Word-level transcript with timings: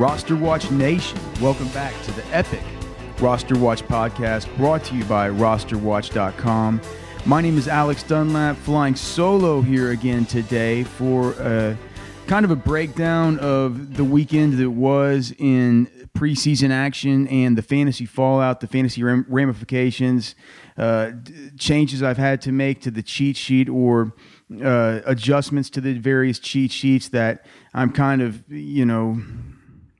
Roster 0.00 0.34
Watch 0.34 0.70
Nation, 0.70 1.18
welcome 1.42 1.68
back 1.68 1.92
to 2.04 2.12
the 2.12 2.24
epic 2.28 2.62
Roster 3.18 3.58
Watch 3.58 3.82
podcast 3.82 4.56
brought 4.56 4.82
to 4.84 4.96
you 4.96 5.04
by 5.04 5.28
rosterwatch.com. 5.28 6.80
My 7.26 7.42
name 7.42 7.58
is 7.58 7.68
Alex 7.68 8.02
Dunlap, 8.04 8.56
flying 8.56 8.96
solo 8.96 9.60
here 9.60 9.90
again 9.90 10.24
today 10.24 10.84
for 10.84 11.32
a, 11.32 11.76
kind 12.26 12.46
of 12.46 12.50
a 12.50 12.56
breakdown 12.56 13.38
of 13.40 13.98
the 13.98 14.02
weekend 14.02 14.54
that 14.54 14.70
was 14.70 15.34
in 15.38 15.84
preseason 16.16 16.70
action 16.70 17.28
and 17.28 17.58
the 17.58 17.62
fantasy 17.62 18.06
fallout, 18.06 18.60
the 18.60 18.68
fantasy 18.68 19.02
ramifications, 19.02 20.34
uh, 20.78 21.10
changes 21.58 22.02
I've 22.02 22.16
had 22.16 22.40
to 22.40 22.52
make 22.52 22.80
to 22.80 22.90
the 22.90 23.02
cheat 23.02 23.36
sheet 23.36 23.68
or 23.68 24.14
uh, 24.64 25.00
adjustments 25.04 25.68
to 25.68 25.82
the 25.82 25.98
various 25.98 26.38
cheat 26.38 26.72
sheets 26.72 27.10
that 27.10 27.44
I'm 27.74 27.92
kind 27.92 28.22
of, 28.22 28.50
you 28.50 28.86
know, 28.86 29.20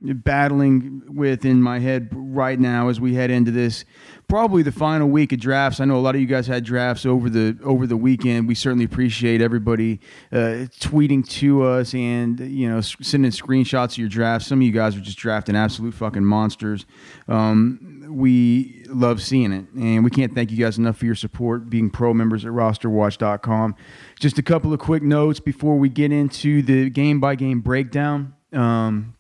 battling 0.03 1.03
with 1.09 1.45
in 1.45 1.61
my 1.63 1.79
head 1.79 2.09
right 2.13 2.59
now 2.59 2.89
as 2.89 3.01
we 3.01 3.15
head 3.15 3.31
into 3.31 3.51
this 3.51 3.85
probably 4.31 4.63
the 4.63 4.73
final 4.73 5.09
week 5.09 5.33
of 5.33 5.41
drafts. 5.41 5.81
I 5.81 5.85
know 5.85 5.97
a 5.97 6.01
lot 6.01 6.15
of 6.15 6.21
you 6.21 6.27
guys 6.27 6.47
had 6.47 6.65
drafts 6.65 7.05
over 7.05 7.29
the 7.29 7.59
over 7.63 7.87
the 7.87 7.97
weekend. 7.97 8.49
We 8.49 8.55
certainly 8.55 8.85
appreciate 8.85 9.43
everybody 9.43 10.01
uh, 10.33 10.71
tweeting 10.79 11.29
to 11.41 11.65
us 11.65 11.93
and 11.93 12.41
you 12.41 12.69
know 12.69 12.81
sending 12.81 13.31
screenshots 13.33 13.93
of 13.93 13.99
your 13.99 14.09
drafts. 14.09 14.47
Some 14.47 14.61
of 14.61 14.63
you 14.63 14.73
guys 14.73 14.97
are 14.97 15.01
just 15.01 15.19
drafting 15.19 15.57
absolute 15.57 15.93
fucking 15.93 16.25
monsters. 16.25 16.87
Um, 17.29 18.07
we 18.09 18.85
love 18.89 19.21
seeing 19.21 19.53
it, 19.53 19.67
and 19.75 20.05
we 20.05 20.11
can't 20.11 20.35
thank 20.35 20.51
you 20.51 20.57
guys 20.57 20.79
enough 20.79 20.97
for 20.97 21.07
your 21.07 21.15
support. 21.15 21.69
Being 21.69 21.91
pro 21.91 22.15
members 22.15 22.45
at 22.45 22.53
RosterWatch.com. 22.53 23.75
Just 24.19 24.39
a 24.39 24.43
couple 24.43 24.73
of 24.73 24.79
quick 24.79 25.03
notes 25.03 25.41
before 25.41 25.77
we 25.77 25.89
get 25.89 26.13
into 26.13 26.63
the 26.63 26.89
game 26.89 27.21
by 27.21 27.35
game 27.35 27.61
breakdown. 27.61 28.35
Um, 28.53 29.15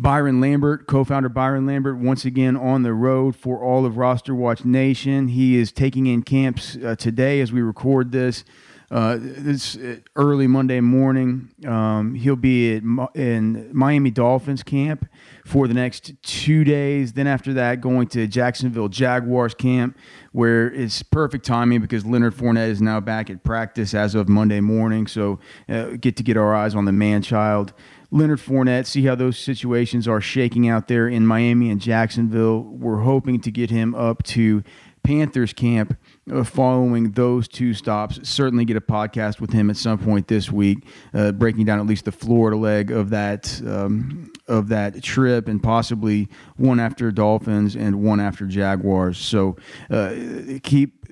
Byron 0.00 0.40
Lambert, 0.40 0.86
co 0.86 1.04
founder 1.04 1.28
Byron 1.28 1.66
Lambert, 1.66 1.98
once 1.98 2.24
again 2.24 2.56
on 2.56 2.84
the 2.84 2.94
road 2.94 3.36
for 3.36 3.62
all 3.62 3.84
of 3.84 3.98
Roster 3.98 4.34
Watch 4.34 4.64
Nation. 4.64 5.28
He 5.28 5.58
is 5.58 5.72
taking 5.72 6.06
in 6.06 6.22
camps 6.22 6.78
uh, 6.82 6.96
today 6.96 7.42
as 7.42 7.52
we 7.52 7.60
record 7.60 8.10
this. 8.10 8.44
Uh, 8.90 9.18
this 9.20 9.76
uh, 9.76 9.98
early 10.16 10.48
Monday 10.48 10.80
morning. 10.80 11.48
Um, 11.64 12.16
he'll 12.16 12.34
be 12.34 12.74
at, 12.74 12.82
in 13.14 13.70
Miami 13.72 14.10
Dolphins 14.10 14.64
camp 14.64 15.06
for 15.46 15.68
the 15.68 15.74
next 15.74 16.12
two 16.24 16.64
days. 16.64 17.12
Then 17.12 17.28
after 17.28 17.52
that, 17.52 17.80
going 17.80 18.08
to 18.08 18.26
Jacksonville 18.26 18.88
Jaguars 18.88 19.54
camp, 19.54 19.96
where 20.32 20.72
it's 20.72 21.04
perfect 21.04 21.46
timing 21.46 21.80
because 21.80 22.04
Leonard 22.04 22.34
Fournette 22.34 22.70
is 22.70 22.82
now 22.82 22.98
back 22.98 23.30
at 23.30 23.44
practice 23.44 23.94
as 23.94 24.16
of 24.16 24.28
Monday 24.28 24.58
morning. 24.58 25.06
So 25.06 25.38
uh, 25.68 25.90
get 25.90 26.16
to 26.16 26.24
get 26.24 26.36
our 26.36 26.52
eyes 26.52 26.74
on 26.74 26.84
the 26.84 26.92
man 26.92 27.22
child. 27.22 27.72
Leonard 28.10 28.40
Fournette, 28.40 28.86
see 28.86 29.04
how 29.04 29.14
those 29.14 29.38
situations 29.38 30.08
are 30.08 30.20
shaking 30.20 30.68
out 30.68 30.88
there 30.88 31.06
in 31.08 31.26
Miami 31.26 31.70
and 31.70 31.80
Jacksonville. 31.80 32.62
We're 32.62 33.02
hoping 33.02 33.40
to 33.40 33.50
get 33.50 33.70
him 33.70 33.94
up 33.94 34.22
to 34.24 34.64
Panthers 35.02 35.52
camp 35.52 35.96
uh, 36.30 36.44
following 36.44 37.12
those 37.12 37.48
two 37.48 37.72
stops. 37.72 38.18
Certainly 38.28 38.66
get 38.66 38.76
a 38.76 38.80
podcast 38.80 39.40
with 39.40 39.52
him 39.52 39.70
at 39.70 39.76
some 39.76 39.98
point 39.98 40.28
this 40.28 40.50
week, 40.50 40.86
uh, 41.14 41.32
breaking 41.32 41.64
down 41.64 41.78
at 41.78 41.86
least 41.86 42.04
the 42.04 42.12
Florida 42.12 42.56
leg 42.56 42.90
of 42.90 43.10
that 43.10 43.62
um, 43.66 44.30
of 44.46 44.68
that 44.68 45.02
trip, 45.02 45.48
and 45.48 45.62
possibly 45.62 46.28
one 46.56 46.80
after 46.80 47.10
Dolphins 47.10 47.76
and 47.76 48.02
one 48.02 48.20
after 48.20 48.46
Jaguars. 48.46 49.18
So 49.18 49.56
uh, 49.88 50.14
keep 50.62 51.06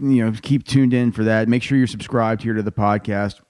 you 0.00 0.24
know 0.24 0.32
keep 0.42 0.66
tuned 0.66 0.92
in 0.92 1.12
for 1.12 1.24
that. 1.24 1.48
Make 1.48 1.62
sure 1.62 1.78
you're 1.78 1.86
subscribed 1.86 2.42
here 2.42 2.54
to 2.54 2.62
the 2.62 2.72
podcast 2.72 3.40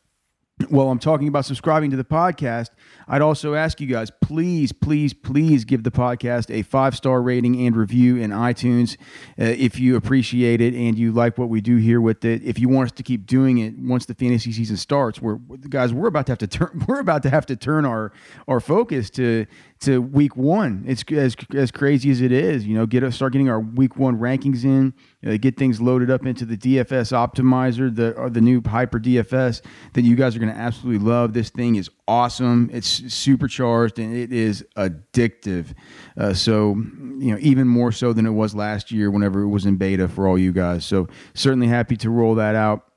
while 0.69 0.91
I'm 0.91 0.99
talking 0.99 1.29
about 1.29 1.45
subscribing 1.45 1.91
to 1.91 1.97
the 1.97 2.05
podcast, 2.05 2.69
I'd 3.09 3.23
also 3.23 3.55
ask 3.55 3.81
you 3.81 3.87
guys, 3.87 4.11
please, 4.21 4.73
please, 4.73 5.13
please 5.13 5.65
give 5.65 5.83
the 5.83 5.91
podcast 5.91 6.51
a 6.51 6.63
five 6.63 6.97
star 6.97 7.23
rating 7.23 7.67
and 7.67 7.77
review 7.77 8.17
in 8.17 8.31
iTunes 8.31 8.97
uh, 9.39 9.45
if 9.45 9.79
you 9.79 9.97
appreciate 9.97 10.61
it 10.61 10.75
and 10.75 10.99
you 10.99 11.13
like 11.13 11.39
what 11.39 11.49
we 11.49 11.61
do 11.61 11.77
here 11.77 12.01
with 12.01 12.25
it. 12.25 12.43
If 12.43 12.59
you 12.59 12.69
want 12.69 12.87
us 12.89 12.93
to 12.93 13.03
keep 13.03 13.27
doing 13.27 13.59
it 13.59 13.79
once 13.79 14.07
the 14.07 14.15
fantasy 14.15 14.53
season 14.53 14.77
starts, 14.77 15.21
we're 15.21 15.37
guys, 15.69 15.93
we're 15.93 16.09
about 16.09 16.27
to 16.27 16.33
have 16.33 16.39
to 16.39 16.47
turn, 16.47 16.85
we're 16.89 17.01
about 17.01 17.23
to 17.25 17.31
have 17.31 17.47
to 17.47 17.57
turn 17.57 17.85
our 17.85 18.13
our 18.49 18.61
focus 18.61 19.11
to 19.11 19.47
to 19.81 20.01
week 20.01 20.37
one. 20.37 20.85
It's 20.87 21.05
as 21.11 21.37
as 21.55 21.71
crazy 21.71 22.11
as 22.11 22.21
it 22.21 22.33
is, 22.33 22.67
you 22.67 22.75
know, 22.75 22.87
get 22.87 23.03
us 23.03 23.17
start 23.17 23.33
getting 23.33 23.49
our 23.49 23.61
week 23.61 23.97
one 23.97 24.19
rankings 24.19 24.65
in, 24.65 24.95
uh, 25.27 25.37
get 25.37 25.57
things 25.57 25.81
loaded 25.81 26.11
up 26.11 26.25
into 26.25 26.45
the 26.45 26.57
DFS 26.57 27.13
optimizer, 27.13 27.95
the 27.95 28.13
or 28.13 28.31
the 28.31 28.41
new 28.41 28.63
Hyper 28.65 29.01
DFS 29.01 29.61
that 29.95 30.03
you 30.03 30.17
guys 30.17 30.37
are 30.37 30.39
going 30.39 30.53
to 30.53 30.59
absolutely 30.59 31.05
love. 31.05 31.33
This 31.33 31.51
thing 31.51 31.75
is 31.75 31.91
awesome. 32.07 32.71
It's 32.73 32.92
supercharged 32.93 33.99
and 33.99 34.15
it 34.17 34.33
is 34.33 34.65
addictive. 34.77 35.75
Uh, 36.17 36.35
so 36.35 36.75
you 36.75 37.33
know, 37.33 37.39
even 37.41 37.69
more 37.69 37.93
so 37.93 38.13
than 38.13 38.27
it 38.27 38.31
was 38.31 38.55
last 38.55 38.91
year 38.91 39.11
whenever 39.11 39.43
it 39.43 39.49
was 39.49 39.67
in 39.67 39.77
beta 39.77 40.09
for 40.09 40.27
all 40.27 40.39
you 40.39 40.53
guys. 40.53 40.85
So 40.85 41.09
certainly 41.35 41.69
happy 41.69 41.97
to 41.99 42.11
roll 42.11 42.35
that 42.37 42.55
out. 42.55 42.93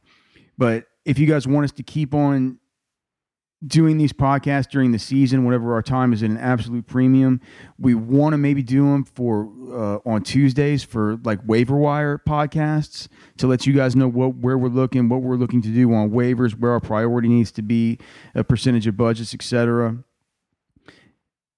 But 0.58 0.86
if 1.06 1.20
you 1.20 1.28
guys 1.28 1.48
want 1.48 1.66
us 1.66 1.72
to 1.74 1.84
keep 1.84 2.14
on 2.14 2.60
doing 3.66 3.98
these 3.98 4.14
podcasts 4.14 4.70
during 4.70 4.92
the 4.92 5.00
season 5.00 5.46
whenever 5.46 5.74
our 5.74 5.82
time 5.82 6.14
is 6.14 6.22
at 6.22 6.30
an 6.30 6.38
absolute 6.38 6.86
premium 6.86 7.42
we 7.80 7.96
want 7.96 8.34
to 8.34 8.38
maybe 8.38 8.62
do 8.62 8.84
them 8.92 9.04
for 9.04 9.50
uh, 9.72 10.10
on 10.10 10.22
tuesdays 10.22 10.84
for 10.84 11.18
like 11.24 11.40
waiver 11.46 11.76
wire 11.76 12.18
podcasts 12.18 13.08
to 13.38 13.48
let 13.48 13.66
you 13.66 13.74
guys 13.74 13.96
know 13.96 14.08
what 14.08 14.36
where 14.36 14.58
we're 14.58 14.68
looking 14.68 15.10
what 15.10 15.22
we're 15.22 15.36
looking 15.36 15.62
to 15.62 15.70
do 15.70 15.94
on 15.94 16.10
waivers 16.10 16.58
where 16.60 16.72
our 16.72 16.80
priority 16.80 17.28
needs 17.28 17.52
to 17.52 17.62
be 17.62 17.98
a 18.36 18.44
percentage 18.44 18.88
of 18.88 18.96
budgets 18.98 19.34
etc 19.34 19.98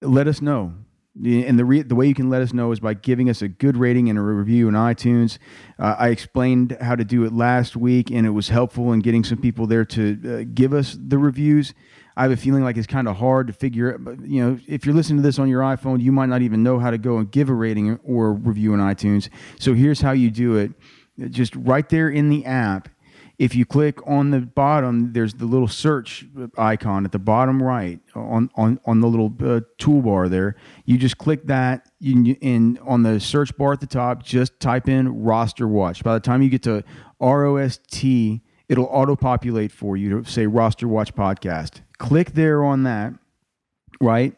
let 0.01 0.27
us 0.27 0.41
know 0.41 0.73
and 1.23 1.57
the 1.57 1.65
re- 1.65 1.81
the 1.81 1.95
way 1.95 2.07
you 2.07 2.13
can 2.13 2.29
let 2.29 2.41
us 2.41 2.53
know 2.53 2.71
is 2.71 2.79
by 2.79 2.93
giving 2.93 3.29
us 3.29 3.41
a 3.41 3.47
good 3.47 3.77
rating 3.77 4.09
and 4.09 4.19
a 4.19 4.21
review 4.21 4.67
in 4.67 4.73
iTunes. 4.73 5.37
Uh, 5.79 5.95
I 5.97 6.09
explained 6.09 6.77
how 6.79 6.95
to 6.95 7.03
do 7.03 7.23
it 7.23 7.33
last 7.33 7.75
week, 7.75 8.11
and 8.11 8.25
it 8.25 8.31
was 8.31 8.49
helpful 8.49 8.93
in 8.93 8.99
getting 8.99 9.23
some 9.23 9.39
people 9.39 9.67
there 9.67 9.85
to 9.85 10.41
uh, 10.41 10.51
give 10.53 10.73
us 10.73 10.97
the 10.99 11.17
reviews. 11.17 11.73
I 12.15 12.23
have 12.23 12.31
a 12.31 12.37
feeling 12.37 12.63
like 12.63 12.77
it's 12.77 12.87
kind 12.87 13.07
of 13.07 13.17
hard 13.17 13.47
to 13.47 13.53
figure. 13.53 13.99
You 14.23 14.43
know, 14.43 14.59
if 14.67 14.85
you're 14.85 14.95
listening 14.95 15.17
to 15.17 15.23
this 15.23 15.39
on 15.39 15.49
your 15.49 15.61
iPhone, 15.61 16.01
you 16.01 16.11
might 16.11 16.29
not 16.29 16.41
even 16.41 16.63
know 16.63 16.79
how 16.79 16.91
to 16.91 16.97
go 16.97 17.17
and 17.17 17.31
give 17.31 17.49
a 17.49 17.53
rating 17.53 17.99
or 18.03 18.33
review 18.33 18.73
in 18.73 18.79
iTunes. 18.79 19.29
So 19.59 19.73
here's 19.73 20.01
how 20.01 20.11
you 20.11 20.31
do 20.31 20.55
it: 20.55 20.71
just 21.31 21.55
right 21.55 21.87
there 21.89 22.09
in 22.09 22.29
the 22.29 22.45
app 22.45 22.89
if 23.39 23.53
you 23.53 23.65
click 23.65 23.99
on 24.07 24.31
the 24.31 24.39
bottom, 24.39 25.13
there's 25.13 25.35
the 25.35 25.45
little 25.45 25.67
search 25.67 26.25
icon 26.57 27.05
at 27.05 27.11
the 27.11 27.19
bottom 27.19 27.61
right 27.61 27.99
on 28.15 28.49
on, 28.55 28.79
on 28.85 28.99
the 29.01 29.07
little 29.07 29.31
uh, 29.41 29.61
toolbar 29.77 30.29
there. 30.29 30.55
You 30.85 30.97
just 30.97 31.17
click 31.19 31.45
that, 31.45 31.87
you, 31.99 32.35
and 32.41 32.79
on 32.79 33.03
the 33.03 33.19
search 33.19 33.55
bar 33.55 33.73
at 33.73 33.79
the 33.79 33.87
top, 33.87 34.23
just 34.23 34.59
type 34.59 34.89
in 34.89 35.23
roster 35.23 35.67
watch. 35.67 36.03
By 36.03 36.15
the 36.15 36.19
time 36.19 36.41
you 36.41 36.49
get 36.49 36.63
to 36.63 36.83
R 37.19 37.45
O 37.45 37.57
S 37.57 37.79
T, 37.91 38.41
it'll 38.69 38.85
auto 38.85 39.15
populate 39.15 39.71
for 39.71 39.95
you 39.95 40.21
to 40.21 40.29
say 40.29 40.47
roster 40.47 40.87
watch 40.87 41.13
podcast. 41.13 41.81
Click 41.99 42.31
there 42.33 42.63
on 42.63 42.83
that, 42.83 43.13
right? 44.01 44.35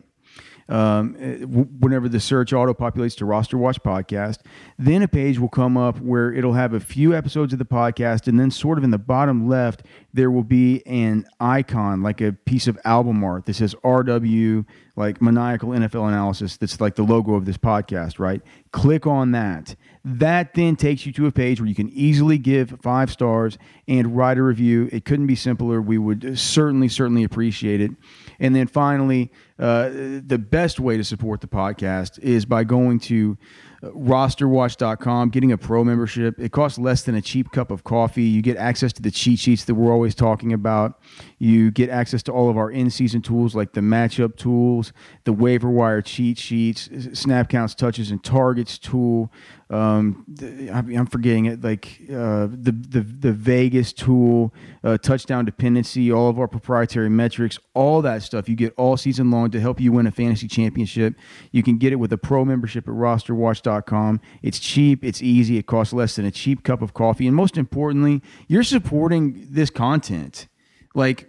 Um, 0.70 1.16
eh, 1.20 1.38
whenever 1.44 2.08
the 2.08 2.20
search 2.20 2.54
auto 2.54 2.74
populates 2.74 3.18
to 3.18 3.26
Roster 3.26 3.58
Watch 3.58 3.82
Podcast. 3.82 4.40
Then 4.78 5.02
a 5.02 5.08
page 5.08 5.40
will 5.40 5.50
come 5.50 5.76
up 5.76 6.00
where 6.00 6.32
it'll 6.32 6.54
have 6.54 6.74
a 6.74 6.80
few 6.80 7.14
episodes 7.14 7.52
of 7.52 7.60
the 7.60 7.66
podcast, 7.66 8.28
and 8.28 8.40
then 8.40 8.52
sort 8.52 8.78
of 8.78 8.84
in 8.84 8.92
the 8.92 8.98
bottom 8.98 9.48
left, 9.48 9.84
there 10.14 10.32
will 10.32 10.44
be 10.44 10.86
an 10.86 11.26
icon 11.40 12.02
like 12.02 12.22
a 12.22 12.32
piece 12.32 12.68
of 12.68 12.80
album 12.86 13.24
art 13.24 13.46
that 13.46 13.56
says 13.56 13.76
RW 13.84 14.66
like 14.96 15.22
maniacal 15.22 15.70
NFL 15.70 16.10
analysis 16.10 16.58
that's 16.58 16.82
like 16.82 16.96
the 16.96 17.04
logo 17.04 17.36
of 17.36 17.46
this 17.46 17.58
podcast, 17.58 18.20
right? 18.20 18.42
Click 18.72 19.08
on 19.08 19.32
that. 19.32 19.76
That 20.04 20.54
then 20.56 20.76
takes 20.76 21.06
you 21.06 21.14
to 21.14 21.26
a 21.26 21.32
page 21.32 21.62
where 21.62 21.68
you 21.68 21.76
can 21.76 21.90
easily 21.90 22.38
give 22.38 22.76
five 22.82 23.10
stars 23.10 23.58
and 23.88 24.16
write 24.16 24.38
a 24.38 24.44
review. 24.44 24.90
It 24.92 25.06
couldn't 25.06 25.28
be 25.28 25.36
simpler. 25.36 25.82
We 25.82 25.98
would 25.98 26.38
certainly, 26.38 26.90
certainly 26.90 27.24
appreciate 27.24 27.80
it. 27.80 27.92
And 28.40 28.56
then 28.56 28.68
finally, 28.68 29.32
uh, 29.58 29.90
the 30.26 30.38
best 30.40 30.80
way 30.80 30.98
to 30.98 31.04
support 31.04 31.42
the 31.42 31.48
podcast 31.48 32.20
is 32.20 32.46
by 32.46 32.64
going 32.64 33.00
to 33.02 33.38
rosterwatch.com, 33.84 35.30
getting 35.30 35.52
a 35.52 35.58
pro 35.58 35.84
membership. 35.84 36.40
It 36.40 36.52
costs 36.52 36.78
less 36.78 37.04
than 37.04 37.16
a 37.16 37.22
cheap 37.22 37.52
cup 37.52 37.72
of 37.72 37.84
coffee. 37.84 38.24
You 38.24 38.42
get 38.42 38.58
access 38.58 38.92
to 38.94 39.02
the 39.02 39.12
cheat 39.12 39.40
sheets 39.40 39.66
that 39.66 39.76
we're 39.76 39.92
always 39.92 40.16
talking 40.16 40.54
about. 40.54 41.00
You 41.38 41.72
get 41.72 41.90
access 41.90 42.22
to 42.24 42.32
all 42.32 42.50
of 42.50 42.58
our 42.58 42.70
in 42.70 42.90
season 42.90 43.22
tools 43.22 43.56
like 43.56 43.74
the 43.74 43.82
matchup 43.82 44.36
tools, 44.36 44.92
the 45.24 45.34
waiver 45.34 45.70
wire 45.70 46.02
cheat 46.02 46.38
sheets, 46.38 46.90
snap 47.14 47.50
counts, 47.50 47.74
touches, 47.74 48.12
and 48.12 48.24
targets 48.24 48.78
tool. 48.78 49.32
Um, 49.72 50.26
I'm 50.74 51.06
forgetting 51.06 51.46
it, 51.46 51.64
like 51.64 52.02
uh, 52.10 52.48
the, 52.48 52.72
the, 52.72 53.02
the 53.02 53.32
Vegas 53.32 53.94
tool, 53.94 54.52
uh, 54.84 54.98
touchdown 54.98 55.46
dependency, 55.46 56.12
all 56.12 56.28
of 56.28 56.40
our 56.40 56.48
proprietary 56.48 57.10
metrics, 57.10 57.60
all 57.76 58.02
that 58.02 58.24
stuff 58.24 58.50
you 58.50 58.56
get 58.56 58.74
all 58.78 58.98
season 58.98 59.30
long 59.30 59.52
to 59.52 59.60
help 59.60 59.80
you 59.80 59.92
win 59.92 60.08
a 60.08 60.12
fantasy 60.12 60.48
championship. 60.48 61.14
You 61.52 61.62
can 61.62 61.78
get 61.78 61.94
it 61.94 61.98
with 61.98 62.12
a 62.12 62.18
pro 62.18 62.44
membership 62.44 62.88
at 62.88 62.94
rosterwatch.com. 62.96 64.22
It's 64.42 64.58
cheap, 64.58 65.06
it's 65.06 65.22
easy, 65.22 65.58
it 65.58 65.68
costs 65.68 65.94
less 65.94 66.16
than 66.16 66.26
a 66.26 66.32
cheap 66.32 66.64
cup 66.64 66.82
of 66.82 66.96
coffee. 66.96 67.28
And 67.28 67.36
most 67.36 67.56
importantly, 67.56 68.24
you're 68.48 68.64
supporting 68.64 69.46
this 69.52 69.70
content. 69.70 70.48
Like, 70.96 71.28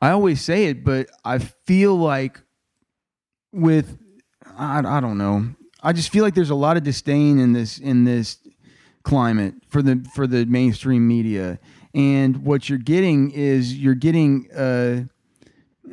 I 0.00 0.10
always 0.10 0.40
say 0.40 0.66
it, 0.66 0.84
but 0.84 1.08
I 1.24 1.38
feel 1.38 1.96
like 1.96 2.40
with 3.52 3.98
I, 4.56 4.78
I 4.78 5.00
don't 5.00 5.18
know. 5.18 5.54
I 5.82 5.92
just 5.92 6.10
feel 6.10 6.24
like 6.24 6.34
there's 6.34 6.50
a 6.50 6.54
lot 6.54 6.76
of 6.76 6.82
disdain 6.82 7.38
in 7.38 7.52
this 7.52 7.78
in 7.78 8.04
this 8.04 8.38
climate 9.02 9.54
for 9.68 9.82
the 9.82 10.06
for 10.14 10.26
the 10.26 10.44
mainstream 10.44 11.06
media, 11.06 11.58
and 11.94 12.44
what 12.44 12.68
you're 12.68 12.78
getting 12.78 13.30
is 13.30 13.76
you're 13.76 13.94
getting 13.94 14.50
uh, 14.52 15.04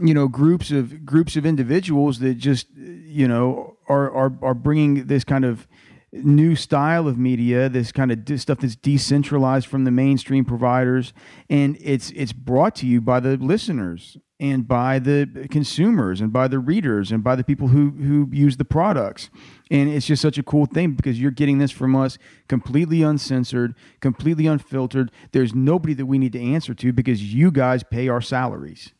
you 0.01 0.13
know 0.13 0.27
groups 0.27 0.71
of 0.71 1.05
groups 1.05 1.35
of 1.35 1.45
individuals 1.45 2.19
that 2.19 2.35
just 2.35 2.67
you 2.75 3.27
know 3.27 3.77
are 3.87 4.11
are 4.11 4.33
are 4.41 4.53
bringing 4.53 5.07
this 5.07 5.23
kind 5.23 5.45
of 5.45 5.67
new 6.11 6.55
style 6.55 7.07
of 7.07 7.17
media, 7.17 7.69
this 7.69 7.91
kind 7.91 8.11
of 8.11 8.39
stuff 8.39 8.59
that's 8.59 8.75
decentralized 8.75 9.67
from 9.67 9.83
the 9.83 9.91
mainstream 9.91 10.45
providers, 10.45 11.13
and 11.49 11.77
it's 11.81 12.11
it's 12.11 12.33
brought 12.33 12.75
to 12.75 12.85
you 12.85 13.01
by 13.01 13.19
the 13.19 13.37
listeners 13.37 14.17
and 14.39 14.67
by 14.67 14.99
the 14.99 15.47
consumers 15.49 16.21
and 16.21 16.31
by 16.31 16.47
the 16.47 16.59
readers 16.59 17.11
and 17.11 17.23
by 17.23 17.35
the 17.35 17.43
people 17.43 17.69
who 17.69 17.91
who 17.91 18.29
use 18.31 18.57
the 18.57 18.65
products. 18.65 19.29
And 19.69 19.89
it's 19.89 20.05
just 20.05 20.21
such 20.21 20.37
a 20.37 20.43
cool 20.43 20.65
thing 20.65 20.91
because 20.91 21.19
you're 21.19 21.31
getting 21.31 21.57
this 21.57 21.71
from 21.71 21.95
us 21.95 22.17
completely 22.47 23.01
uncensored, 23.01 23.75
completely 23.99 24.47
unfiltered. 24.47 25.11
There's 25.31 25.53
nobody 25.53 25.93
that 25.95 26.05
we 26.05 26.17
need 26.17 26.33
to 26.33 26.41
answer 26.41 26.73
to 26.75 26.93
because 26.93 27.33
you 27.33 27.51
guys 27.51 27.83
pay 27.83 28.07
our 28.07 28.21
salaries. 28.21 28.93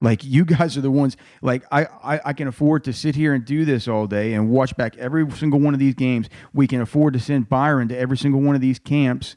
Like 0.00 0.22
you 0.22 0.44
guys 0.44 0.76
are 0.76 0.82
the 0.82 0.90
ones. 0.90 1.16
Like 1.42 1.64
I, 1.72 1.86
I, 2.02 2.20
I, 2.26 2.32
can 2.34 2.46
afford 2.46 2.84
to 2.84 2.92
sit 2.92 3.14
here 3.14 3.32
and 3.32 3.44
do 3.44 3.64
this 3.64 3.88
all 3.88 4.06
day 4.06 4.34
and 4.34 4.50
watch 4.50 4.76
back 4.76 4.96
every 4.98 5.28
single 5.32 5.60
one 5.60 5.72
of 5.72 5.80
these 5.80 5.94
games. 5.94 6.28
We 6.52 6.66
can 6.66 6.80
afford 6.80 7.14
to 7.14 7.20
send 7.20 7.48
Byron 7.48 7.88
to 7.88 7.96
every 7.96 8.18
single 8.18 8.40
one 8.40 8.54
of 8.54 8.60
these 8.60 8.78
camps. 8.78 9.36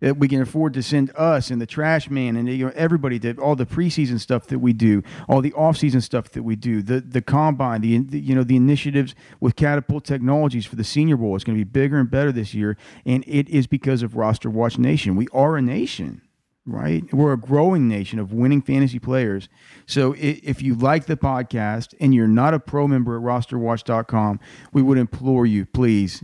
That 0.00 0.16
we 0.16 0.28
can 0.28 0.40
afford 0.40 0.74
to 0.74 0.82
send 0.82 1.10
us 1.14 1.50
and 1.50 1.60
the 1.60 1.66
trash 1.66 2.08
man 2.08 2.36
and 2.36 2.48
you 2.48 2.66
know 2.66 2.72
everybody 2.74 3.18
did 3.18 3.38
all 3.38 3.54
the 3.54 3.66
preseason 3.66 4.18
stuff 4.18 4.46
that 4.46 4.58
we 4.58 4.72
do, 4.72 5.02
all 5.28 5.42
the 5.42 5.50
offseason 5.52 6.02
stuff 6.02 6.30
that 6.30 6.42
we 6.42 6.56
do, 6.56 6.82
the 6.82 7.00
the 7.00 7.20
combine, 7.20 7.82
the, 7.82 7.98
the 7.98 8.18
you 8.18 8.34
know 8.34 8.44
the 8.44 8.56
initiatives 8.56 9.14
with 9.40 9.56
Catapult 9.56 10.04
Technologies 10.04 10.64
for 10.64 10.76
the 10.76 10.84
Senior 10.84 11.16
Bowl. 11.16 11.34
It's 11.34 11.44
going 11.44 11.58
to 11.58 11.64
be 11.64 11.70
bigger 11.70 11.98
and 11.98 12.10
better 12.10 12.32
this 12.32 12.54
year, 12.54 12.76
and 13.04 13.24
it 13.26 13.48
is 13.50 13.66
because 13.66 14.02
of 14.02 14.16
Roster 14.16 14.48
Watch 14.48 14.78
Nation. 14.78 15.16
We 15.16 15.28
are 15.32 15.56
a 15.56 15.62
nation 15.62 16.22
right? 16.66 17.12
We're 17.12 17.32
a 17.32 17.38
growing 17.38 17.88
nation 17.88 18.18
of 18.18 18.32
winning 18.32 18.62
fantasy 18.62 18.98
players. 18.98 19.48
So 19.86 20.14
if 20.18 20.62
you 20.62 20.74
like 20.74 21.06
the 21.06 21.16
podcast 21.16 21.94
and 22.00 22.14
you're 22.14 22.28
not 22.28 22.54
a 22.54 22.60
pro 22.60 22.86
member 22.86 23.16
at 23.16 23.22
rosterwatch.com, 23.22 24.40
we 24.72 24.82
would 24.82 24.98
implore 24.98 25.46
you, 25.46 25.66
please, 25.66 26.22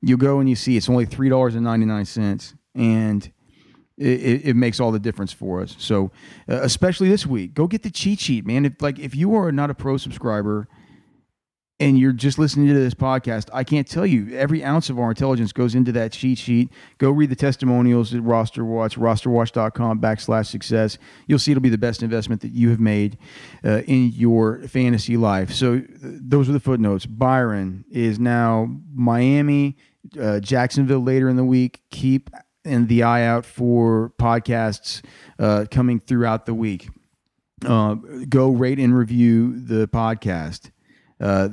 you 0.00 0.16
go 0.16 0.38
and 0.40 0.48
you 0.48 0.56
see 0.56 0.76
it's 0.76 0.88
only 0.88 1.06
$3.99 1.06 2.54
and 2.74 3.30
it, 3.96 4.46
it, 4.46 4.56
makes 4.56 4.80
all 4.80 4.92
the 4.92 4.98
difference 4.98 5.32
for 5.32 5.60
us. 5.60 5.76
So, 5.78 6.10
uh, 6.48 6.60
especially 6.62 7.08
this 7.08 7.26
week, 7.26 7.52
go 7.54 7.66
get 7.66 7.82
the 7.82 7.90
cheat 7.90 8.20
sheet, 8.20 8.46
man. 8.46 8.64
If 8.64 8.80
like 8.80 8.98
if 8.98 9.14
you 9.14 9.34
are 9.34 9.52
not 9.52 9.70
a 9.70 9.74
pro 9.74 9.96
subscriber, 9.96 10.68
and 11.80 11.98
you're 11.98 12.12
just 12.12 12.38
listening 12.38 12.68
to 12.68 12.74
this 12.74 12.92
podcast, 12.92 13.48
I 13.54 13.64
can't 13.64 13.88
tell 13.88 14.04
you 14.04 14.36
every 14.36 14.62
ounce 14.62 14.90
of 14.90 14.98
our 14.98 15.08
intelligence 15.08 15.50
goes 15.52 15.74
into 15.74 15.90
that 15.92 16.12
cheat 16.12 16.36
sheet. 16.36 16.68
Go 16.98 17.10
read 17.10 17.30
the 17.30 17.36
testimonials 17.36 18.14
at 18.14 18.22
Roster 18.22 18.64
Watch, 18.64 18.96
rosterwatch.com 18.96 19.98
backslash 19.98 20.46
success. 20.46 20.98
You'll 21.26 21.38
see 21.38 21.52
it'll 21.52 21.62
be 21.62 21.70
the 21.70 21.78
best 21.78 22.02
investment 22.02 22.42
that 22.42 22.52
you 22.52 22.68
have 22.68 22.80
made 22.80 23.16
uh, 23.64 23.80
in 23.86 24.12
your 24.12 24.60
fantasy 24.68 25.16
life. 25.16 25.52
So 25.52 25.80
th- 25.80 25.88
those 26.02 26.50
are 26.50 26.52
the 26.52 26.60
footnotes. 26.60 27.06
Byron 27.06 27.86
is 27.90 28.20
now 28.20 28.68
Miami, 28.92 29.78
uh, 30.20 30.40
Jacksonville 30.40 31.02
later 31.02 31.30
in 31.30 31.36
the 31.36 31.44
week. 31.44 31.80
Keep 31.90 32.28
and 32.70 32.88
the 32.88 33.02
eye 33.02 33.24
out 33.24 33.44
for 33.44 34.12
podcasts 34.18 35.02
uh, 35.38 35.66
coming 35.70 36.00
throughout 36.00 36.46
the 36.46 36.54
week. 36.54 36.88
Uh, 37.64 37.94
go 38.28 38.50
rate 38.50 38.78
and 38.78 38.96
review 38.96 39.60
the 39.60 39.86
podcast. 39.88 40.70
Uh, 41.20 41.48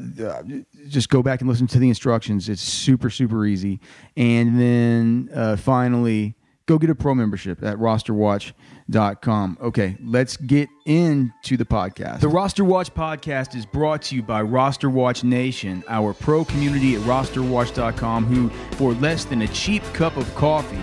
just 0.87 1.09
go 1.09 1.21
back 1.21 1.41
and 1.41 1.49
listen 1.49 1.67
to 1.67 1.79
the 1.79 1.89
instructions. 1.89 2.47
It's 2.47 2.61
super, 2.61 3.09
super 3.09 3.45
easy. 3.45 3.81
And 4.15 4.59
then 4.59 5.29
uh, 5.33 5.57
finally, 5.57 6.35
go 6.67 6.77
get 6.77 6.89
a 6.89 6.95
pro 6.95 7.13
membership 7.13 7.61
at 7.63 7.77
rosterwatch.com. 7.77 9.57
Okay, 9.61 9.97
let's 10.01 10.37
get 10.37 10.69
into 10.85 11.57
the 11.57 11.65
podcast. 11.65 12.21
The 12.21 12.29
Roster 12.29 12.63
Watch 12.63 12.93
podcast 12.93 13.55
is 13.55 13.65
brought 13.65 14.03
to 14.03 14.15
you 14.15 14.23
by 14.23 14.41
Roster 14.41 14.89
Watch 14.89 15.25
Nation, 15.25 15.83
our 15.89 16.13
pro 16.13 16.45
community 16.45 16.95
at 16.95 17.01
rosterwatch.com, 17.01 18.25
who, 18.25 18.49
for 18.77 18.93
less 18.93 19.25
than 19.25 19.41
a 19.41 19.47
cheap 19.49 19.83
cup 19.93 20.15
of 20.15 20.33
coffee, 20.35 20.77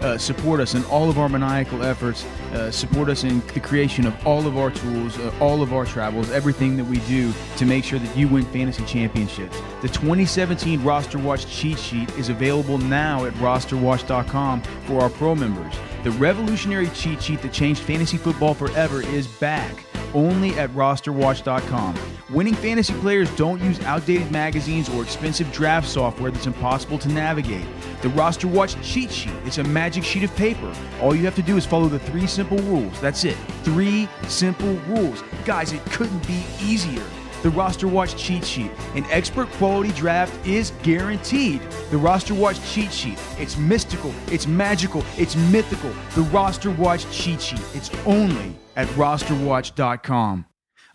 uh, 0.00 0.18
support 0.18 0.60
us 0.60 0.74
in 0.74 0.84
all 0.86 1.10
of 1.10 1.18
our 1.18 1.28
maniacal 1.28 1.82
efforts, 1.82 2.24
uh, 2.52 2.70
support 2.70 3.08
us 3.08 3.24
in 3.24 3.40
the 3.48 3.60
creation 3.60 4.06
of 4.06 4.26
all 4.26 4.46
of 4.46 4.56
our 4.56 4.70
tools, 4.70 5.18
uh, 5.18 5.32
all 5.40 5.62
of 5.62 5.72
our 5.72 5.84
travels, 5.84 6.30
everything 6.30 6.76
that 6.76 6.84
we 6.84 6.98
do 7.00 7.32
to 7.56 7.64
make 7.64 7.84
sure 7.84 7.98
that 7.98 8.16
you 8.16 8.28
win 8.28 8.44
fantasy 8.46 8.84
championships. 8.84 9.56
The 9.82 9.88
2017 9.88 10.82
Roster 10.82 11.18
Watch 11.18 11.46
cheat 11.46 11.78
sheet 11.78 12.10
is 12.16 12.28
available 12.28 12.78
now 12.78 13.24
at 13.24 13.32
rosterwatch.com 13.34 14.62
for 14.86 15.00
our 15.00 15.10
pro 15.10 15.34
members. 15.34 15.74
The 16.04 16.10
revolutionary 16.12 16.88
cheat 16.88 17.22
sheet 17.22 17.42
that 17.42 17.52
changed 17.52 17.82
fantasy 17.82 18.16
football 18.16 18.54
forever 18.54 19.02
is 19.02 19.26
back 19.26 19.84
only 20.14 20.58
at 20.58 20.70
rosterwatch.com. 20.70 21.98
Winning 22.30 22.54
fantasy 22.54 22.92
players 22.94 23.34
don't 23.36 23.60
use 23.62 23.80
outdated 23.80 24.30
magazines 24.30 24.88
or 24.90 25.02
expensive 25.02 25.50
draft 25.52 25.88
software 25.88 26.30
that's 26.30 26.46
impossible 26.46 26.98
to 26.98 27.08
navigate. 27.08 27.66
The 28.02 28.10
Roster 28.10 28.48
Watch 28.48 28.80
cheat 28.82 29.10
sheet, 29.10 29.32
it's 29.44 29.58
a 29.58 29.64
magic 29.64 30.04
sheet 30.04 30.24
of 30.24 30.34
paper. 30.36 30.72
All 31.00 31.14
you 31.14 31.24
have 31.24 31.34
to 31.36 31.42
do 31.42 31.56
is 31.56 31.66
follow 31.66 31.88
the 31.88 31.98
three 31.98 32.26
simple 32.26 32.58
rules. 32.58 33.00
That's 33.00 33.24
it. 33.24 33.36
Three 33.62 34.08
simple 34.28 34.74
rules. 34.88 35.22
Guys, 35.44 35.72
it 35.72 35.84
couldn't 35.86 36.26
be 36.26 36.44
easier. 36.60 37.04
The 37.42 37.50
Roster 37.50 37.86
Watch 37.86 38.16
cheat 38.16 38.44
sheet. 38.44 38.70
An 38.96 39.04
expert 39.10 39.48
quality 39.52 39.92
draft 39.92 40.44
is 40.46 40.72
guaranteed. 40.82 41.60
The 41.90 41.96
Roster 41.96 42.34
Watch 42.34 42.60
cheat 42.68 42.92
sheet. 42.92 43.18
It's 43.38 43.56
mystical, 43.56 44.12
it's 44.26 44.48
magical, 44.48 45.04
it's 45.16 45.36
mythical. 45.36 45.92
The 46.16 46.28
Roster 46.30 46.72
Watch 46.72 47.08
cheat 47.12 47.40
sheet. 47.40 47.62
It's 47.74 47.90
only 48.06 48.56
at 48.74 48.88
rosterwatch.com. 48.88 50.46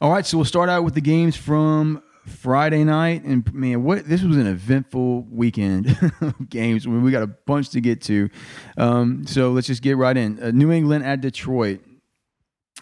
All 0.02 0.12
right, 0.12 0.26
so 0.26 0.38
we'll 0.38 0.46
start 0.46 0.70
out 0.70 0.84
with 0.84 0.96
the 0.96 1.02
games 1.02 1.38
from 1.38 2.04
Friday 2.26 2.84
night, 2.84 3.24
and 3.24 3.54
man, 3.54 3.84
what 3.84 4.06
this 4.06 4.22
was 4.22 4.36
an 4.36 4.48
eventful 4.48 5.26
weekend 5.30 5.98
of 6.22 6.50
games. 6.50 6.86
We 6.86 7.10
got 7.12 7.24
a 7.24 7.28
bunch 7.28 7.70
to 7.70 7.80
get 7.80 8.02
to, 8.04 8.30
um, 8.78 9.26
so 9.26 9.52
let's 9.52 9.68
just 9.68 9.82
get 9.82 9.96
right 9.96 10.16
in. 10.16 10.42
Uh, 10.44 10.52
New 10.52 10.72
England 10.74 11.06
at 11.06 11.22
Detroit, 11.22 11.82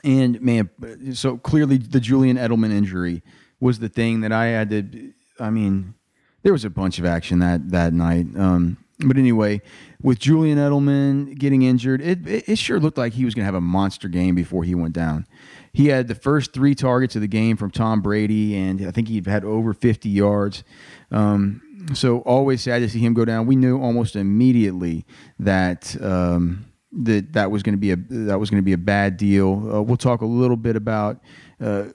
and 0.03 0.41
man, 0.41 0.70
so 1.13 1.38
clearly 1.38 1.77
the 1.77 2.00
Julian 2.00 2.38
Edelman 2.38 2.72
injury 2.72 3.22
was 3.62 3.80
the 3.80 3.88
thing 3.88 4.22
that 4.22 4.34
I 4.34 4.48
had 4.48 4.70
to. 4.72 5.13
I 5.39 5.50
mean, 5.50 5.94
there 6.44 6.51
was 6.51 6.65
a 6.65 6.70
bunch 6.70 7.00
of 7.00 7.06
action 7.06 7.39
that 7.39 7.70
that 7.70 7.94
night. 7.94 8.27
Um, 8.36 8.77
but 9.00 9.18
anyway, 9.18 9.62
with 10.01 10.20
Julian 10.20 10.58
Edelman 10.58 11.38
getting 11.38 11.63
injured, 11.63 12.01
it, 12.01 12.20
it, 12.27 12.58
sure 12.58 12.80
looked 12.80 12.98
like 12.98 13.13
he 13.13 13.25
was 13.25 13.34
going 13.34 13.44
to 13.44 13.46
have 13.46 13.56
a 13.56 13.62
monster 13.62 14.08
game 14.08 14.36
before 14.36 14.63
he 14.63 14.75
went 14.75 14.94
down. 14.94 15.25
He 15.74 15.88
had 15.88 16.08
the 16.08 16.15
first 16.15 16.53
three 16.53 16.75
targets 16.75 17.15
of 17.15 17.22
the 17.22 17.27
game 17.27 17.58
from 17.58 17.72
Tom 17.72 18.01
Brady, 18.01 18.56
and 18.56 18.86
I 18.86 18.91
think 18.91 19.08
he 19.08 19.22
had 19.25 19.44
over 19.44 19.74
50 19.74 20.10
yards. 20.10 20.63
Um, 21.12 21.62
so 21.94 22.20
always 22.20 22.62
sad 22.62 22.80
to 22.80 22.89
see 22.89 23.00
him 23.00 23.13
go 23.13 23.25
down. 23.25 23.48
We 23.48 23.56
knew 23.56 23.82
almost 23.82 24.15
immediately 24.15 25.06
that 25.39 25.96
um, 26.01 26.65
that 26.91 27.33
that 27.33 27.51
was 27.51 27.63
going 27.63 27.74
to 27.74 27.79
be 27.79 27.91
a 27.91 27.95
that 28.25 28.39
was 28.39 28.50
going 28.50 28.62
to 28.62 28.65
be 28.65 28.74
a 28.74 28.77
bad 28.77 29.17
deal. 29.17 29.53
Uh, 29.74 29.81
we'll 29.81 29.98
talk 29.98 30.21
a 30.21 30.25
little 30.25 30.57
bit 30.57 30.75
about 30.75 31.21
uh, 31.60 31.86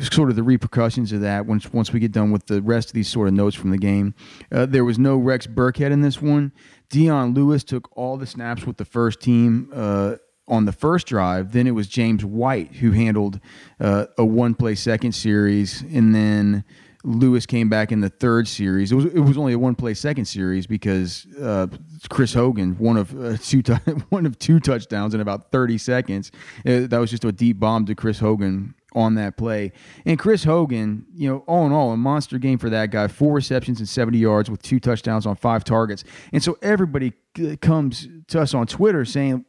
sort 0.00 0.30
of 0.30 0.36
the 0.36 0.42
repercussions 0.42 1.12
of 1.12 1.20
that 1.22 1.46
once 1.46 1.72
once 1.72 1.92
we 1.92 2.00
get 2.00 2.12
done 2.12 2.30
with 2.30 2.46
the 2.46 2.62
rest 2.62 2.88
of 2.88 2.92
these 2.94 3.08
sort 3.08 3.28
of 3.28 3.34
notes 3.34 3.56
from 3.56 3.70
the 3.70 3.78
game. 3.78 4.14
Uh, 4.52 4.66
there 4.66 4.84
was 4.84 4.98
no 4.98 5.16
Rex 5.16 5.46
Burkhead 5.46 5.90
in 5.90 6.00
this 6.00 6.22
one. 6.22 6.52
Dion 6.90 7.34
Lewis 7.34 7.64
took 7.64 7.88
all 7.96 8.16
the 8.16 8.26
snaps 8.26 8.64
with 8.64 8.76
the 8.76 8.84
first 8.84 9.20
team 9.20 9.70
uh, 9.74 10.16
on 10.46 10.64
the 10.64 10.72
first 10.72 11.08
drive. 11.08 11.52
Then 11.52 11.66
it 11.66 11.72
was 11.72 11.88
James 11.88 12.24
White 12.24 12.76
who 12.76 12.92
handled 12.92 13.40
uh, 13.80 14.06
a 14.16 14.24
one 14.24 14.54
play 14.54 14.74
second 14.74 15.12
series, 15.12 15.82
and 15.82 16.14
then. 16.14 16.64
Lewis 17.06 17.46
came 17.46 17.68
back 17.68 17.92
in 17.92 18.00
the 18.00 18.08
third 18.08 18.48
series. 18.48 18.90
It 18.90 18.96
was 18.96 19.04
it 19.06 19.20
was 19.20 19.38
only 19.38 19.52
a 19.52 19.58
one 19.58 19.76
play 19.76 19.94
second 19.94 20.24
series 20.24 20.66
because 20.66 21.24
uh, 21.40 21.68
Chris 22.10 22.34
Hogan 22.34 22.74
one 22.78 22.96
of 22.96 23.18
uh, 23.18 23.36
two 23.36 23.62
t- 23.62 23.72
one 24.08 24.26
of 24.26 24.36
two 24.40 24.58
touchdowns 24.58 25.14
in 25.14 25.20
about 25.20 25.52
thirty 25.52 25.78
seconds. 25.78 26.32
Uh, 26.66 26.88
that 26.88 26.98
was 26.98 27.10
just 27.10 27.24
a 27.24 27.30
deep 27.30 27.60
bomb 27.60 27.86
to 27.86 27.94
Chris 27.94 28.18
Hogan 28.18 28.74
on 28.92 29.14
that 29.14 29.36
play. 29.36 29.70
And 30.04 30.18
Chris 30.18 30.42
Hogan, 30.42 31.06
you 31.14 31.28
know, 31.28 31.44
all 31.46 31.64
in 31.66 31.72
all, 31.72 31.92
a 31.92 31.96
monster 31.96 32.38
game 32.38 32.58
for 32.58 32.70
that 32.70 32.90
guy. 32.90 33.06
Four 33.06 33.34
receptions 33.34 33.78
and 33.78 33.88
seventy 33.88 34.18
yards 34.18 34.50
with 34.50 34.60
two 34.60 34.80
touchdowns 34.80 35.26
on 35.26 35.36
five 35.36 35.62
targets. 35.62 36.02
And 36.32 36.42
so 36.42 36.58
everybody 36.60 37.12
comes 37.60 38.08
to 38.28 38.40
us 38.40 38.52
on 38.52 38.66
Twitter 38.66 39.04
saying 39.04 39.44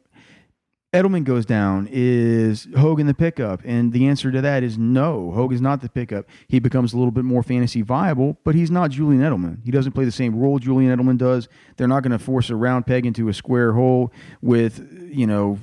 Edelman 0.94 1.24
goes 1.24 1.44
down, 1.44 1.86
is 1.90 2.66
Hogan 2.74 3.06
the 3.06 3.12
pickup? 3.12 3.60
And 3.64 3.92
the 3.92 4.06
answer 4.06 4.32
to 4.32 4.40
that 4.40 4.62
is 4.62 4.78
no. 4.78 5.32
Hogan's 5.32 5.60
not 5.60 5.82
the 5.82 5.88
pickup. 5.90 6.24
He 6.48 6.60
becomes 6.60 6.94
a 6.94 6.96
little 6.96 7.10
bit 7.10 7.24
more 7.24 7.42
fantasy 7.42 7.82
viable, 7.82 8.38
but 8.42 8.54
he's 8.54 8.70
not 8.70 8.90
Julian 8.90 9.20
Edelman. 9.20 9.62
He 9.64 9.70
doesn't 9.70 9.92
play 9.92 10.06
the 10.06 10.12
same 10.12 10.34
role 10.38 10.58
Julian 10.58 10.96
Edelman 10.96 11.18
does. 11.18 11.46
They're 11.76 11.88
not 11.88 12.02
going 12.02 12.12
to 12.12 12.18
force 12.18 12.48
a 12.48 12.56
round 12.56 12.86
peg 12.86 13.04
into 13.04 13.28
a 13.28 13.34
square 13.34 13.74
hole 13.74 14.12
with, 14.40 15.10
you 15.12 15.26
know, 15.26 15.58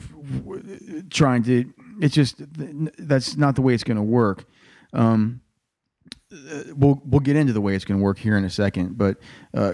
trying 1.10 1.41
to. 1.44 1.74
It's 2.01 2.13
just 2.13 2.36
that's 3.00 3.36
not 3.36 3.55
the 3.55 3.63
way 3.63 3.74
it's 3.74 3.84
going 3.84 3.98
to 3.98 4.03
work. 4.03 4.46
Um, 4.94 5.41
we'll 6.75 7.01
we'll 7.03 7.20
get 7.22 7.36
into 7.36 7.53
the 7.53 7.62
way 7.62 7.74
it's 7.74 7.86
going 7.86 8.00
to 8.00 8.03
work 8.03 8.20
here 8.20 8.38
in 8.38 8.44
a 8.44 8.50
second, 8.50 8.98
but 8.98 9.17
uh, 9.55 9.74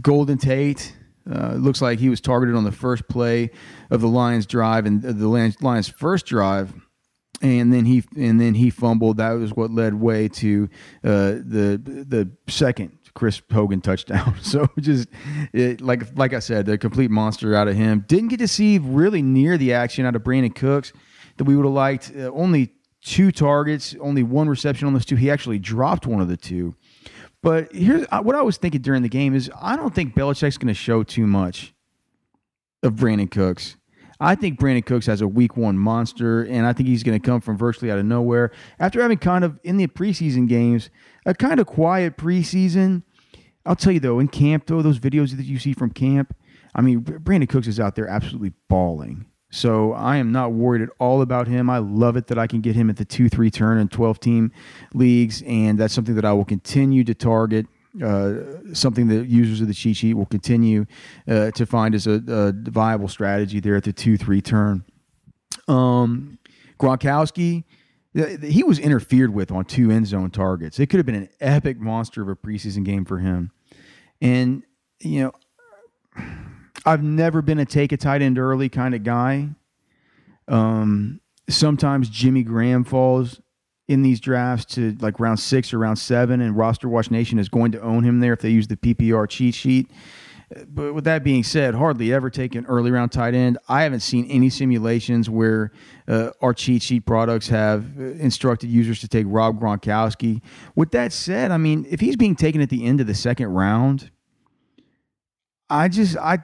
Golden 0.00 0.38
Tate 0.38 0.94
uh, 1.30 1.54
looks 1.54 1.80
like 1.80 1.98
he 1.98 2.08
was 2.08 2.20
targeted 2.20 2.54
on 2.54 2.64
the 2.64 2.72
first 2.72 3.08
play 3.08 3.50
of 3.90 4.00
the 4.00 4.08
Lions' 4.08 4.46
drive 4.46 4.86
and 4.86 5.02
the 5.02 5.28
Lions' 5.60 5.88
first 5.88 6.26
drive, 6.26 6.72
and 7.40 7.72
then 7.72 7.84
he 7.84 8.04
and 8.16 8.40
then 8.40 8.54
he 8.54 8.70
fumbled. 8.70 9.18
That 9.18 9.32
was 9.32 9.52
what 9.52 9.70
led 9.70 9.94
way 9.94 10.28
to 10.28 10.68
uh, 11.04 11.32
the 11.44 11.80
the 12.08 12.30
second 12.48 12.98
Chris 13.14 13.42
Hogan 13.52 13.80
touchdown. 13.80 14.36
So 14.42 14.68
just 14.80 15.08
it, 15.52 15.80
like 15.80 16.16
like 16.16 16.34
I 16.34 16.40
said, 16.40 16.66
the 16.66 16.76
complete 16.76 17.10
monster 17.10 17.54
out 17.54 17.68
of 17.68 17.76
him. 17.76 18.04
Didn't 18.06 18.28
get 18.28 18.38
to 18.38 18.48
see 18.48 18.78
really 18.78 19.22
near 19.22 19.56
the 19.56 19.72
action 19.72 20.04
out 20.04 20.16
of 20.16 20.22
Brandin 20.22 20.54
Cooks 20.54 20.92
that 21.36 21.44
we 21.44 21.56
would 21.56 21.64
have 21.64 21.74
liked. 21.74 22.12
Uh, 22.16 22.30
only 22.32 22.72
two 23.02 23.32
targets, 23.32 23.94
only 24.00 24.22
one 24.22 24.48
reception 24.48 24.86
on 24.86 24.92
those 24.94 25.04
two. 25.04 25.16
He 25.16 25.30
actually 25.30 25.58
dropped 25.58 26.06
one 26.06 26.20
of 26.20 26.28
the 26.28 26.36
two. 26.36 26.74
But 27.42 27.74
here's 27.74 28.06
uh, 28.10 28.22
what 28.22 28.36
I 28.36 28.42
was 28.42 28.56
thinking 28.56 28.82
during 28.82 29.02
the 29.02 29.08
game 29.08 29.34
is 29.34 29.50
I 29.60 29.76
don't 29.76 29.94
think 29.94 30.14
Belichick's 30.14 30.58
going 30.58 30.68
to 30.68 30.74
show 30.74 31.02
too 31.02 31.26
much 31.26 31.74
of 32.82 32.94
Brandin 32.94 33.30
Cooks. 33.30 33.76
I 34.20 34.36
think 34.36 34.60
Brandin 34.60 34.86
Cooks 34.86 35.06
has 35.06 35.20
a 35.20 35.26
week 35.26 35.56
one 35.56 35.76
monster, 35.76 36.44
and 36.44 36.64
I 36.64 36.72
think 36.72 36.88
he's 36.88 37.02
going 37.02 37.20
to 37.20 37.26
come 37.26 37.40
from 37.40 37.58
virtually 37.58 37.90
out 37.90 37.98
of 37.98 38.04
nowhere. 38.04 38.52
After 38.78 39.02
having 39.02 39.18
kind 39.18 39.42
of 39.42 39.58
in 39.64 39.76
the 39.76 39.88
preseason 39.88 40.48
games, 40.48 40.90
a 41.26 41.34
kind 41.34 41.58
of 41.58 41.66
quiet 41.66 42.16
preseason. 42.16 43.02
I'll 43.66 43.76
tell 43.76 43.92
you 43.92 44.00
though, 44.00 44.20
in 44.20 44.28
camp 44.28 44.66
though, 44.66 44.82
those 44.82 45.00
videos 45.00 45.36
that 45.36 45.46
you 45.46 45.58
see 45.58 45.72
from 45.72 45.90
camp, 45.90 46.36
I 46.74 46.80
mean, 46.80 47.02
Brandin 47.02 47.48
Cooks 47.48 47.66
is 47.66 47.80
out 47.80 47.96
there 47.96 48.08
absolutely 48.08 48.52
bawling. 48.68 49.26
So 49.52 49.92
I 49.92 50.16
am 50.16 50.32
not 50.32 50.52
worried 50.52 50.80
at 50.80 50.88
all 50.98 51.20
about 51.20 51.46
him. 51.46 51.68
I 51.68 51.76
love 51.76 52.16
it 52.16 52.26
that 52.28 52.38
I 52.38 52.46
can 52.46 52.62
get 52.62 52.74
him 52.74 52.88
at 52.88 52.96
the 52.96 53.04
2 53.04 53.28
3 53.28 53.50
turn 53.50 53.78
in 53.78 53.88
12 53.88 54.18
team 54.18 54.50
leagues, 54.94 55.42
and 55.46 55.78
that's 55.78 55.92
something 55.92 56.14
that 56.14 56.24
I 56.24 56.32
will 56.32 56.46
continue 56.46 57.04
to 57.04 57.14
target. 57.14 57.66
Uh, 58.02 58.32
something 58.72 59.08
that 59.08 59.28
users 59.28 59.60
of 59.60 59.68
the 59.68 59.74
cheat 59.74 59.98
sheet 59.98 60.14
will 60.14 60.24
continue 60.24 60.86
uh, 61.28 61.50
to 61.50 61.66
find 61.66 61.94
as 61.94 62.06
a, 62.06 62.22
a, 62.26 62.52
viable 62.70 63.06
strategy 63.06 63.60
there 63.60 63.76
at 63.76 63.84
the 63.84 63.92
2 63.92 64.16
3 64.16 64.40
turn. 64.40 64.84
Um, 65.68 66.38
Gronkowski, 66.80 67.64
he 68.14 68.62
was 68.62 68.78
interfered 68.78 69.34
with 69.34 69.52
on 69.52 69.66
two 69.66 69.90
end 69.90 70.06
zone 70.06 70.30
targets. 70.30 70.80
It 70.80 70.86
could 70.86 70.96
have 70.96 71.06
been 71.06 71.14
an 71.14 71.28
epic 71.40 71.78
monster 71.78 72.22
of 72.22 72.28
a 72.28 72.36
preseason 72.36 72.84
game 72.84 73.04
for 73.04 73.18
him. 73.18 73.50
And, 74.22 74.62
you 75.00 75.20
know, 75.20 75.32
I've 76.84 77.02
never 77.02 77.42
been 77.42 77.58
a 77.58 77.64
take 77.64 77.92
a 77.92 77.96
tight 77.96 78.22
end 78.22 78.38
early 78.38 78.68
kind 78.68 78.94
of 78.94 79.02
guy. 79.04 79.50
Um, 80.48 81.20
sometimes 81.48 82.08
Jimmy 82.08 82.42
Graham 82.42 82.84
falls 82.84 83.40
in 83.88 84.02
these 84.02 84.20
drafts 84.20 84.74
to 84.74 84.96
like 85.00 85.20
round 85.20 85.38
six 85.38 85.72
or 85.72 85.78
round 85.78 85.98
seven, 85.98 86.40
and 86.40 86.56
Roster 86.56 86.88
Watch 86.88 87.10
Nation 87.10 87.38
is 87.38 87.48
going 87.48 87.72
to 87.72 87.80
own 87.80 88.04
him 88.04 88.20
there 88.20 88.32
if 88.32 88.40
they 88.40 88.50
use 88.50 88.66
the 88.66 88.76
PPR 88.76 89.28
cheat 89.28 89.54
sheet. 89.54 89.90
But 90.68 90.92
with 90.92 91.04
that 91.04 91.24
being 91.24 91.44
said, 91.44 91.74
hardly 91.74 92.12
ever 92.12 92.28
take 92.28 92.54
an 92.54 92.66
early 92.66 92.90
round 92.90 93.10
tight 93.12 93.34
end. 93.34 93.58
I 93.68 93.82
haven't 93.82 94.00
seen 94.00 94.26
any 94.26 94.50
simulations 94.50 95.30
where 95.30 95.72
uh, 96.06 96.30
our 96.42 96.52
cheat 96.52 96.82
sheet 96.82 97.06
products 97.06 97.48
have 97.48 97.86
instructed 97.98 98.68
users 98.68 99.00
to 99.00 99.08
take 99.08 99.24
Rob 99.28 99.60
Gronkowski. 99.60 100.42
With 100.74 100.90
that 100.90 101.12
said, 101.12 101.50
I 101.50 101.56
mean, 101.56 101.86
if 101.88 102.00
he's 102.00 102.16
being 102.16 102.36
taken 102.36 102.60
at 102.60 102.68
the 102.68 102.84
end 102.84 103.00
of 103.00 103.06
the 103.06 103.14
second 103.14 103.48
round, 103.48 104.10
I 105.72 105.88
just 105.88 106.18
I 106.18 106.38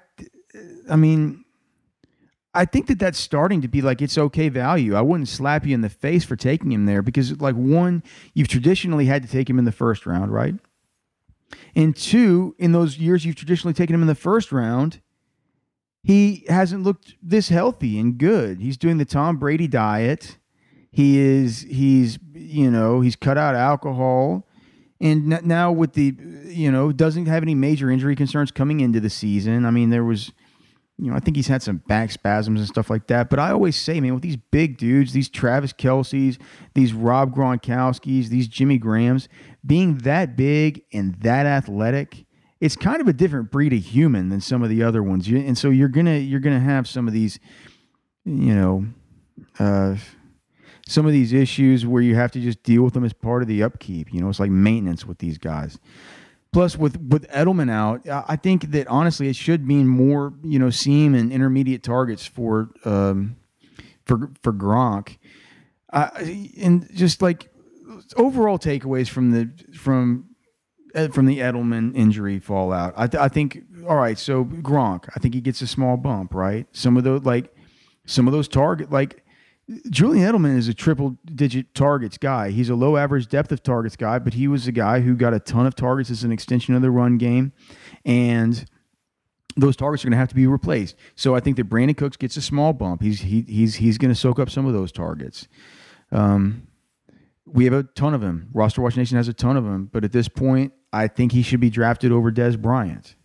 I 0.89 0.97
mean 0.97 1.45
I 2.55 2.65
think 2.65 2.87
that 2.87 2.99
that's 2.99 3.19
starting 3.19 3.61
to 3.61 3.69
be 3.69 3.83
like 3.83 4.01
it's 4.01 4.17
okay 4.17 4.49
value. 4.49 4.95
I 4.95 5.03
wouldn't 5.03 5.29
slap 5.29 5.67
you 5.67 5.75
in 5.75 5.83
the 5.83 5.91
face 5.91 6.25
for 6.25 6.35
taking 6.35 6.73
him 6.73 6.87
there 6.87 7.03
because 7.03 7.39
like 7.41 7.55
one, 7.55 8.03
you've 8.33 8.49
traditionally 8.49 9.05
had 9.05 9.23
to 9.23 9.29
take 9.29 9.49
him 9.49 9.59
in 9.59 9.67
the 9.67 9.73
first 9.73 10.07
round, 10.07 10.33
right? 10.33 10.55
And 11.77 11.95
two, 11.95 12.57
in 12.59 12.73
those 12.73 12.97
years 12.97 13.27
you've 13.27 13.37
traditionally 13.37 13.75
taken 13.75 13.95
him 13.95 14.01
in 14.01 14.09
the 14.09 14.15
first 14.15 14.51
round, 14.51 15.03
he 16.03 16.47
hasn't 16.49 16.83
looked 16.83 17.17
this 17.23 17.51
healthy 17.51 17.99
and 17.99 18.17
good. 18.17 18.61
He's 18.61 18.79
doing 18.79 18.97
the 18.97 19.05
Tom 19.05 19.37
Brady 19.37 19.69
diet. 19.69 20.39
He 20.91 21.19
is 21.19 21.67
he's 21.69 22.19
you 22.33 22.71
know, 22.71 23.03
he's 23.03 23.15
cut 23.15 23.37
out 23.37 23.55
alcohol. 23.55 24.48
And 25.01 25.29
now 25.45 25.71
with 25.71 25.93
the, 25.93 26.17
you 26.47 26.73
know, 26.73 26.91
doesn't 26.91 27.27
have 27.27 27.43
any 27.43 27.55
major 27.55 27.91
injury 27.91 28.17
concerns 28.17 28.51
coming 28.51 28.81
into 28.81 28.99
the 28.99 29.11
season. 29.11 29.65
I 29.65 29.71
mean, 29.71 29.91
there 29.91 30.05
was, 30.05 30.33
you 30.99 31.11
know, 31.11 31.17
I 31.17 31.21
think 31.21 31.37
he's 31.37 31.47
had 31.47 31.63
some 31.63 31.77
back 31.87 32.11
spasms 32.11 32.59
and 32.59 32.69
stuff 32.69 32.91
like 32.91 33.07
that. 33.07 33.31
But 33.31 33.39
I 33.39 33.53
always 33.53 33.77
say, 33.77 34.01
man, 34.01 34.15
with 34.15 34.25
these 34.25 34.37
big 34.37 34.77
dudes, 34.77 35.13
these 35.13 35.29
Travis 35.29 35.73
Kelce's, 35.73 36.39
these 36.75 36.93
Rob 36.93 37.33
Gronkowski's, 37.33 38.31
these 38.31 38.49
Jimmy 38.49 38.79
Grahams, 38.79 39.29
being 39.65 39.99
that 39.99 40.37
big 40.37 40.83
and 40.93 41.15
that 41.21 41.47
athletic, 41.47 42.25
it's 42.61 42.75
kind 42.75 43.01
of 43.01 43.07
a 43.07 43.13
different 43.13 43.53
breed 43.53 43.73
of 43.73 43.79
human 43.79 44.31
than 44.31 44.41
some 44.41 44.65
of 44.65 44.69
the 44.69 44.83
other 44.83 45.01
ones. 45.01 45.29
And 45.29 45.57
so 45.57 45.71
you're 45.71 45.89
gonna 45.89 46.17
you're 46.17 46.41
gonna 46.41 46.59
have 46.59 46.89
some 46.89 47.07
of 47.07 47.15
these, 47.15 47.39
you 48.25 48.55
know, 48.55 48.87
uh, 49.61 49.95
some 50.89 51.05
of 51.05 51.13
these 51.13 51.35
issues 51.35 51.87
where 51.87 52.01
you 52.01 52.15
have 52.15 52.33
to 52.33 52.41
just 52.41 52.63
deal 52.63 52.83
with 52.83 52.95
them 52.95 53.05
as 53.05 53.13
part 53.13 53.43
of 53.43 53.49
the 53.49 53.63
upkeep. 53.63 54.13
You 54.13 54.23
know, 54.23 54.29
it's 54.31 54.41
like 54.41 54.51
maintenance 54.51 55.05
with 55.05 55.19
these 55.19 55.37
guys. 55.37 55.79
Plus, 56.51 56.79
with 56.79 56.99
with 57.03 57.29
Edelman 57.29 57.71
out, 57.71 58.09
I 58.09 58.37
think 58.37 58.71
that 58.71 58.89
honestly, 58.89 59.29
it 59.29 59.37
should 59.37 59.69
mean 59.69 59.87
more, 59.87 60.33
you 60.43 60.59
know, 60.59 60.71
seam 60.71 61.15
and 61.15 61.31
intermediate 61.31 61.83
targets 61.83 62.25
for 62.25 62.71
um, 62.87 63.37
for 64.07 64.31
for 64.43 64.55
Gronk, 64.55 65.19
uh, 65.93 66.09
and 66.59 66.89
just 66.95 67.21
like 67.21 67.51
overall 68.17 68.59
takeaways 68.59 69.11
from 69.11 69.33
the 69.33 69.51
from 69.77 70.25
uh, 70.95 71.09
from 71.09 71.27
the 71.27 71.41
Edelman 71.41 71.95
injury 71.95 72.39
fallout. 72.39 72.95
I, 72.97 73.07
th- 73.09 73.21
I 73.21 73.29
think 73.29 73.63
all 73.87 73.97
right. 73.97 74.19
So 74.19 74.47
Gronk, 74.47 75.11
I 75.15 75.21
think 75.21 75.35
he 75.35 75.43
gets 75.43 75.61
a 75.61 75.67
small 75.67 75.99
bump, 75.99 76.33
right? 76.33 76.67
Some 76.73 76.97
of 76.97 77.05
those 77.05 77.25
like 77.25 77.55
some 78.07 78.27
of 78.27 78.33
those 78.33 78.49
target 78.49 78.91
like 78.91 79.23
Julian 79.91 80.33
Edelman 80.33 80.57
is 80.57 80.69
a 80.69 80.75
triple 80.75 81.19
digit 81.27 81.75
targets 81.75 82.17
guy. 82.17 82.51
He's 82.51 82.71
a 82.71 82.75
low 82.75 82.97
average 82.97 83.29
depth 83.29 83.53
of 83.53 83.63
targets 83.63 83.97
guy, 83.97 84.19
but 84.19 84.35
he 84.35 84.49
was 84.49 84.67
a 84.67 84.73
guy 84.73 85.01
who 85.01 85.15
got 85.15 85.35
a 85.35 85.41
ton 85.41 85.67
of 85.67 85.75
targets 85.75 86.11
as 86.11 86.25
an 86.25 86.33
extension 86.33 86.75
of 86.75 86.81
the 86.81 86.91
run 86.91 87.19
game. 87.19 87.53
And 88.05 88.65
those 89.57 89.77
targets 89.77 90.05
are 90.05 90.09
going 90.09 90.13
to 90.13 90.19
have 90.19 90.29
to 90.29 90.35
be 90.35 90.47
replaced. 90.47 90.97
So 91.17 91.35
I 91.35 91.41
think 91.41 91.57
that 91.57 91.69
Brandin 91.69 91.97
Cooks 91.97 92.17
gets 92.17 92.37
a 92.37 92.43
small 92.43 92.73
bump. 92.73 93.03
He's 93.03 93.21
he, 93.21 93.43
he's 93.43 93.77
he's 93.77 93.99
going 93.99 94.13
to 94.13 94.19
soak 94.19 94.39
up 94.39 94.49
some 94.49 94.65
of 94.67 94.73
those 94.73 94.91
targets. 94.91 95.49
Um, 96.13 96.69
we 97.45 97.65
have 97.65 97.75
a 97.75 97.83
ton 97.83 98.15
of 98.15 98.23
him. 98.23 98.49
Roster 98.53 98.81
Watch 98.81 98.97
Nation 98.97 99.17
has 99.17 99.29
a 99.29 99.35
ton 99.35 99.57
of 99.57 99.65
him, 99.65 99.91
but 99.93 100.05
at 100.05 100.13
this 100.13 100.29
point, 100.29 100.73
I 100.93 101.09
think 101.09 101.33
he 101.33 101.43
should 101.43 101.61
be 101.61 101.71
drafted 101.71 102.13
over 102.13 102.31
Dez 102.31 102.61
Bryant. 102.61 103.17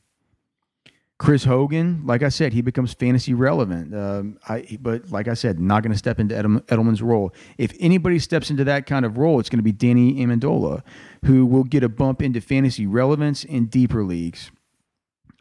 Chris 1.19 1.43
Hogan, 1.43 2.01
like 2.05 2.23
I 2.23 2.29
said, 2.29 2.53
he 2.53 2.61
becomes 2.61 2.93
fantasy 2.93 3.33
relevant. 3.33 3.95
Um, 3.95 4.37
I, 4.49 4.77
but 4.81 5.09
like 5.11 5.27
I 5.27 5.35
said, 5.35 5.59
not 5.59 5.83
going 5.83 5.91
to 5.91 5.97
step 5.97 6.19
into 6.19 6.35
Edelman's 6.35 7.01
role. 7.01 7.33
If 7.57 7.73
anybody 7.79 8.19
steps 8.19 8.49
into 8.49 8.63
that 8.65 8.85
kind 8.87 9.05
of 9.05 9.17
role, 9.17 9.39
it's 9.39 9.49
going 9.49 9.59
to 9.59 9.63
be 9.63 9.71
Danny 9.71 10.15
Amendola, 10.15 10.81
who 11.25 11.45
will 11.45 11.63
get 11.63 11.83
a 11.83 11.89
bump 11.89 12.21
into 12.21 12.41
fantasy 12.41 12.87
relevance 12.87 13.43
in 13.43 13.67
deeper 13.67 14.03
leagues. 14.03 14.51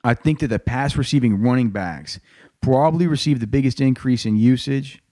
I 0.05 0.15
think 0.15 0.41
that 0.41 0.49
the 0.49 0.59
pass 0.59 0.97
receiving 0.97 1.41
running 1.41 1.71
backs 1.71 2.21
probably 2.61 3.07
received 3.07 3.41
the 3.41 3.47
biggest 3.47 3.81
increase 3.81 4.27
in 4.27 4.37
usage, 4.37 5.03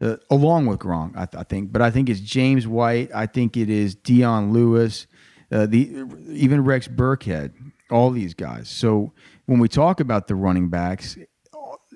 uh, 0.00 0.16
along 0.30 0.66
with 0.66 0.80
Gronk, 0.80 1.16
I, 1.16 1.26
th- 1.26 1.40
I, 1.40 1.44
think. 1.44 1.72
But 1.72 1.82
I 1.82 1.90
think 1.90 2.08
it's 2.08 2.20
James 2.20 2.66
White. 2.66 3.10
I 3.14 3.26
think 3.26 3.56
it 3.56 3.70
is 3.70 3.94
Dion 3.94 4.52
Lewis, 4.52 5.06
uh, 5.52 5.66
the 5.66 6.04
even 6.28 6.64
Rex 6.64 6.88
Burkhead, 6.88 7.52
all 7.90 8.10
these 8.10 8.34
guys. 8.34 8.68
So 8.68 9.12
when 9.50 9.58
we 9.58 9.66
talk 9.66 9.98
about 9.98 10.28
the 10.28 10.36
running 10.36 10.68
backs, 10.68 11.18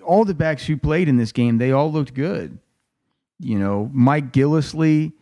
all 0.04 0.24
the 0.24 0.34
backs 0.34 0.66
who 0.66 0.76
played 0.76 1.08
in 1.08 1.16
this 1.16 1.30
game, 1.30 1.58
they 1.58 1.70
all 1.70 1.90
looked 1.90 2.12
good. 2.12 2.58
You 3.38 3.58
know, 3.58 3.88
Mike 3.92 4.32
Gillislee 4.32 5.12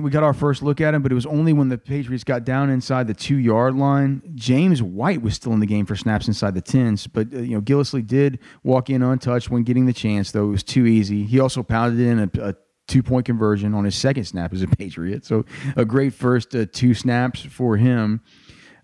we 0.00 0.10
got 0.10 0.22
our 0.22 0.32
first 0.32 0.62
look 0.62 0.80
at 0.80 0.92
him, 0.92 1.02
but 1.02 1.12
it 1.12 1.14
was 1.14 1.26
only 1.26 1.52
when 1.52 1.68
the 1.68 1.78
Patriots 1.78 2.24
got 2.24 2.44
down 2.44 2.68
inside 2.68 3.06
the 3.06 3.14
two 3.14 3.36
yard 3.36 3.76
line. 3.76 4.22
James 4.34 4.82
White 4.82 5.22
was 5.22 5.34
still 5.34 5.52
in 5.52 5.60
the 5.60 5.66
game 5.66 5.86
for 5.86 5.94
snaps 5.94 6.26
inside 6.26 6.54
the 6.54 6.60
tens, 6.60 7.06
but 7.06 7.32
uh, 7.32 7.38
you 7.38 7.54
know 7.54 7.60
Gillislee 7.60 8.06
did 8.06 8.38
walk 8.64 8.90
in 8.90 9.02
untouched 9.02 9.50
when 9.50 9.62
getting 9.62 9.86
the 9.86 9.92
chance, 9.92 10.32
though 10.32 10.46
it 10.46 10.50
was 10.50 10.64
too 10.64 10.86
easy. 10.86 11.24
He 11.24 11.38
also 11.38 11.62
pounded 11.62 12.00
in 12.00 12.18
a, 12.18 12.30
a 12.40 12.54
two 12.88 13.02
point 13.02 13.26
conversion 13.26 13.72
on 13.72 13.84
his 13.84 13.94
second 13.94 14.24
snap 14.24 14.52
as 14.52 14.62
a 14.62 14.66
Patriot, 14.68 15.24
so 15.24 15.44
a 15.76 15.84
great 15.84 16.12
first 16.12 16.54
uh, 16.54 16.66
two 16.72 16.94
snaps 16.94 17.40
for 17.40 17.76
him. 17.76 18.20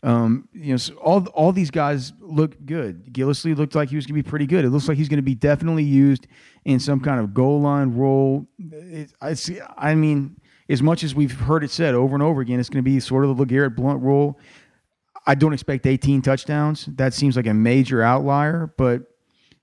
Um, 0.03 0.49
you 0.53 0.73
know, 0.73 0.77
so 0.79 0.95
all 0.95 1.27
all 1.29 1.53
these 1.53 1.71
guys 1.71 2.13
look 2.21 2.57
good. 2.65 3.13
Gillislee 3.13 3.57
looked 3.57 3.75
like 3.75 3.91
he 3.91 3.97
was 3.97 4.07
going 4.07 4.17
to 4.17 4.23
be 4.23 4.29
pretty 4.29 4.47
good. 4.47 4.65
It 4.65 4.71
looks 4.71 4.89
like 4.89 4.97
he's 4.97 5.09
going 5.09 5.19
to 5.19 5.23
be 5.23 5.35
definitely 5.35 5.85
used 5.85 6.27
in 6.65 6.81
some 6.81 7.01
kind 7.01 7.21
of 7.21 7.35
goal 7.35 7.61
line 7.61 7.95
role. 7.95 8.47
It, 8.59 9.13
I 9.21 9.35
see. 9.35 9.61
I 9.77 9.95
mean 9.95 10.37
as 10.71 10.83
much 10.83 11.03
as 11.03 11.15
we've 11.15 11.33
heard 11.33 11.65
it 11.65 11.71
said 11.71 11.95
over 11.95 12.15
and 12.15 12.23
over 12.23 12.41
again, 12.41 12.61
it's 12.61 12.71
going 12.71 12.83
to 12.83 12.89
be 12.89 13.01
sort 13.01 13.25
of 13.25 13.37
the 13.37 13.45
LeGarrette 13.45 13.75
Blunt 13.75 14.01
rule. 14.03 14.39
I 15.27 15.35
don't 15.35 15.53
expect 15.53 15.85
18 15.85 16.23
touchdowns. 16.23 16.87
That 16.87 17.13
seems 17.13 17.37
like 17.37 17.47
a 17.47 17.53
major 17.53 18.03
outlier, 18.03 18.73
but 18.79 19.03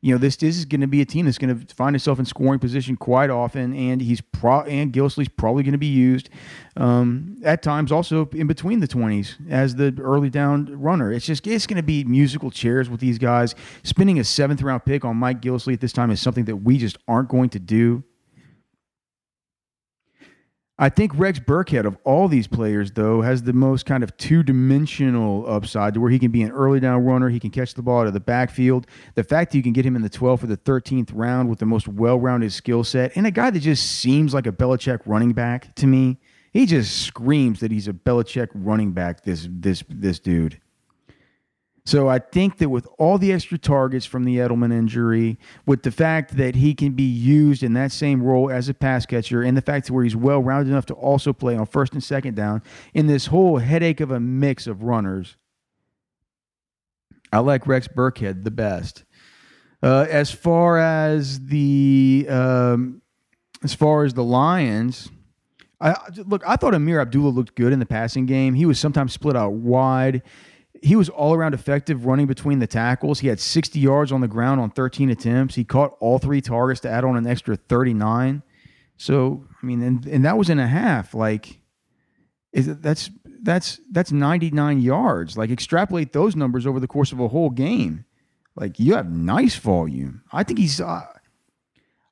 you 0.08 0.14
know 0.14 0.18
this 0.18 0.38
this 0.38 0.58
is 0.58 0.64
going 0.64 0.80
to 0.80 0.88
be 0.88 1.02
a 1.02 1.06
team 1.06 1.26
that's 1.26 1.38
going 1.38 1.60
to 1.60 1.76
find 1.76 1.94
itself 1.94 2.18
in 2.18 2.24
scoring 2.24 2.60
position 2.60 2.96
quite 2.96 3.30
often, 3.30 3.76
and 3.76 4.02
he's 4.02 4.22
pro 4.22 4.62
and 4.62 4.94
Gillislee's 4.94 5.28
probably 5.28 5.64
going 5.64 5.74
to 5.74 5.78
be 5.78 5.86
used 5.86 6.30
um, 6.78 7.36
at 7.44 7.62
times 7.62 7.92
also 7.92 8.30
in 8.30 8.48
between 8.48 8.80
the 8.80 8.88
20s 8.88 9.36
as 9.50 9.76
the 9.76 9.94
early 10.00 10.30
down 10.30 10.68
runner. 10.80 11.12
It's 11.12 11.26
just 11.26 11.46
it's 11.46 11.68
going 11.68 11.76
to 11.76 11.84
be 11.84 12.06
musical 12.06 12.52
chairs 12.52 12.90
with 12.90 13.02
these 13.02 13.18
guys. 13.18 13.54
Spending 13.84 14.18
a 14.18 14.24
seventh 14.24 14.62
round 14.62 14.86
pick 14.86 15.04
on 15.04 15.18
Mike 15.18 15.42
Gillislee 15.42 15.74
at 15.74 15.82
this 15.82 15.92
time 15.92 16.10
is 16.10 16.22
something 16.22 16.46
that 16.46 16.56
we 16.56 16.78
just 16.78 16.98
aren't 17.10 17.28
going 17.28 17.50
to 17.50 17.60
do. 17.60 18.06
I 20.80 20.90
think 20.90 21.12
Rex 21.16 21.40
Burkhead 21.40 21.86
of 21.86 21.98
all 22.04 22.28
these 22.28 22.46
players, 22.46 22.92
though, 22.92 23.22
has 23.22 23.42
the 23.42 23.54
most 23.54 23.88
kind 23.88 24.04
of 24.04 24.16
two 24.18 24.44
dimensional 24.44 25.44
upside 25.50 25.96
to 25.96 26.00
where 26.00 26.12
he 26.12 26.20
can 26.20 26.30
be 26.30 26.44
an 26.44 26.52
early 26.52 26.80
down 26.80 27.04
runner. 27.04 27.30
He 27.30 27.40
can 27.40 27.50
catch 27.50 27.74
the 27.74 27.82
ball 27.82 28.02
out 28.02 28.08
of 28.08 28.14
the 28.14 28.20
backfield. 28.20 28.86
The 29.16 29.24
fact 29.24 29.52
that 29.52 29.58
you 29.58 29.64
can 29.64 29.74
get 29.74 29.86
him 29.86 29.96
in 29.96 30.04
the 30.04 30.10
12th 30.10 30.44
or 30.44 30.48
the 30.48 30.58
13th 30.58 31.10
round 31.14 31.50
with 31.50 31.58
the 31.58 31.66
most 31.66 31.88
well 31.88 32.20
rounded 32.20 32.54
skill 32.54 32.84
set 32.84 33.18
and 33.18 33.26
a 33.26 33.32
guy 33.32 33.50
that 33.50 33.60
just 33.60 33.90
seems 34.00 34.36
like 34.36 34.46
a 34.46 34.52
Belichick 34.52 35.00
running 35.08 35.34
back 35.34 35.74
to 35.76 35.88
me. 35.88 36.20
He 36.54 36.68
just 36.68 37.02
screams 37.02 37.60
that 37.62 37.72
he's 37.72 37.88
a 37.88 37.94
Belichick 37.94 38.50
running 38.54 38.92
back, 38.92 39.24
this, 39.24 39.48
this, 39.50 39.84
this 39.90 40.20
dude. 40.20 40.60
So 41.88 42.10
I 42.10 42.20
think 42.20 42.58
that 42.58 42.68
with 42.68 42.86
all 43.00 43.18
the 43.18 43.32
extra 43.32 43.58
targets 43.58 44.06
from 44.06 44.26
the 44.26 44.40
Edelman 44.40 44.74
injury, 44.74 45.40
with 45.66 45.84
the 45.84 45.92
fact 45.92 46.36
that 46.36 46.56
he 46.56 46.74
can 46.74 46.92
be 46.92 47.04
used 47.04 47.64
in 47.64 47.72
that 47.76 47.94
same 47.94 48.22
role 48.22 48.52
as 48.52 48.68
a 48.68 48.74
pass 48.74 49.06
catcher, 49.06 49.42
and 49.42 49.56
the 49.56 49.62
fact 49.62 49.88
that 49.88 49.94
where 49.94 50.04
he's 50.04 50.14
well 50.14 50.44
rounded 50.44 50.70
enough 50.70 50.86
to 50.88 50.94
also 50.96 51.32
play 51.32 51.56
on 51.56 51.66
first 51.66 51.94
and 51.94 52.04
second 52.04 52.36
down, 52.36 52.62
in 52.94 53.08
this 53.08 53.28
whole 53.28 53.60
headache 53.60 54.02
of 54.02 54.12
a 54.12 54.20
mix 54.20 54.68
of 54.68 54.84
runners, 54.84 55.38
I 57.32 57.40
like 57.40 57.66
Rex 57.66 57.88
Burkhead 57.88 58.44
the 58.44 58.52
best. 58.52 59.06
Uh, 59.82 60.06
as 60.10 60.30
far 60.30 60.80
as 60.80 61.46
the 61.46 62.28
um, 62.30 63.02
as 63.64 63.74
far 63.74 64.04
as 64.04 64.14
the 64.14 64.26
Lions. 64.26 65.10
I, 65.80 65.96
look, 66.26 66.44
I 66.46 66.58
thought 66.58 66.74
Ameer 66.74 67.00
Abdullah 67.00 67.30
looked 67.30 67.56
good 67.56 67.72
in 67.72 67.80
the 67.80 67.86
passing 67.86 68.26
game. 68.26 68.56
He 68.56 68.66
was 68.66 68.78
sometimes 68.78 69.14
split 69.14 69.38
out 69.38 69.54
wide 69.54 70.24
he 70.82 70.96
was 70.96 71.10
all 71.10 71.34
around 71.34 71.54
effective 71.54 72.06
running 72.06 72.28
between 72.28 72.60
the 72.60 72.68
tackles. 72.68 73.20
He 73.20 73.28
had 73.28 73.40
60 73.40 73.80
yards 73.80 74.12
on 74.12 74.22
the 74.22 74.28
ground 74.28 74.60
on 74.62 74.70
13 74.70 75.10
attempts. 75.10 75.56
He 75.56 75.64
caught 75.64 75.96
all 76.00 76.20
three 76.20 76.42
targets 76.42 76.82
to 76.82 76.90
add 76.90 77.04
on 77.04 77.18
an 77.18 77.28
extra 77.28 77.56
39. 77.56 78.44
So, 78.98 79.46
I 79.62 79.66
mean, 79.66 79.82
and, 79.82 80.06
and 80.06 80.26
that 80.26 80.38
was 80.38 80.50
in 80.50 80.60
a 80.60 80.68
half. 80.68 81.14
Like, 81.14 81.60
is 82.52 82.68
it, 82.68 82.82
that's 82.82 83.10
that's 83.42 83.80
that's 83.92 84.12
99 84.12 84.80
yards. 84.82 85.38
Like, 85.38 85.52
extrapolate 85.52 86.14
those 86.14 86.36
numbers 86.36 86.66
over 86.66 86.80
the 86.80 86.88
course 86.88 87.12
of 87.12 87.20
a 87.20 87.28
whole 87.28 87.50
game. 87.50 88.06
Like, 88.56 88.80
you 88.80 88.96
have 88.96 89.12
nice 89.12 89.56
volume. 89.56 90.24
I 90.32 90.44
think 90.44 90.60
he's. 90.60 90.82
Uh, 90.82 91.06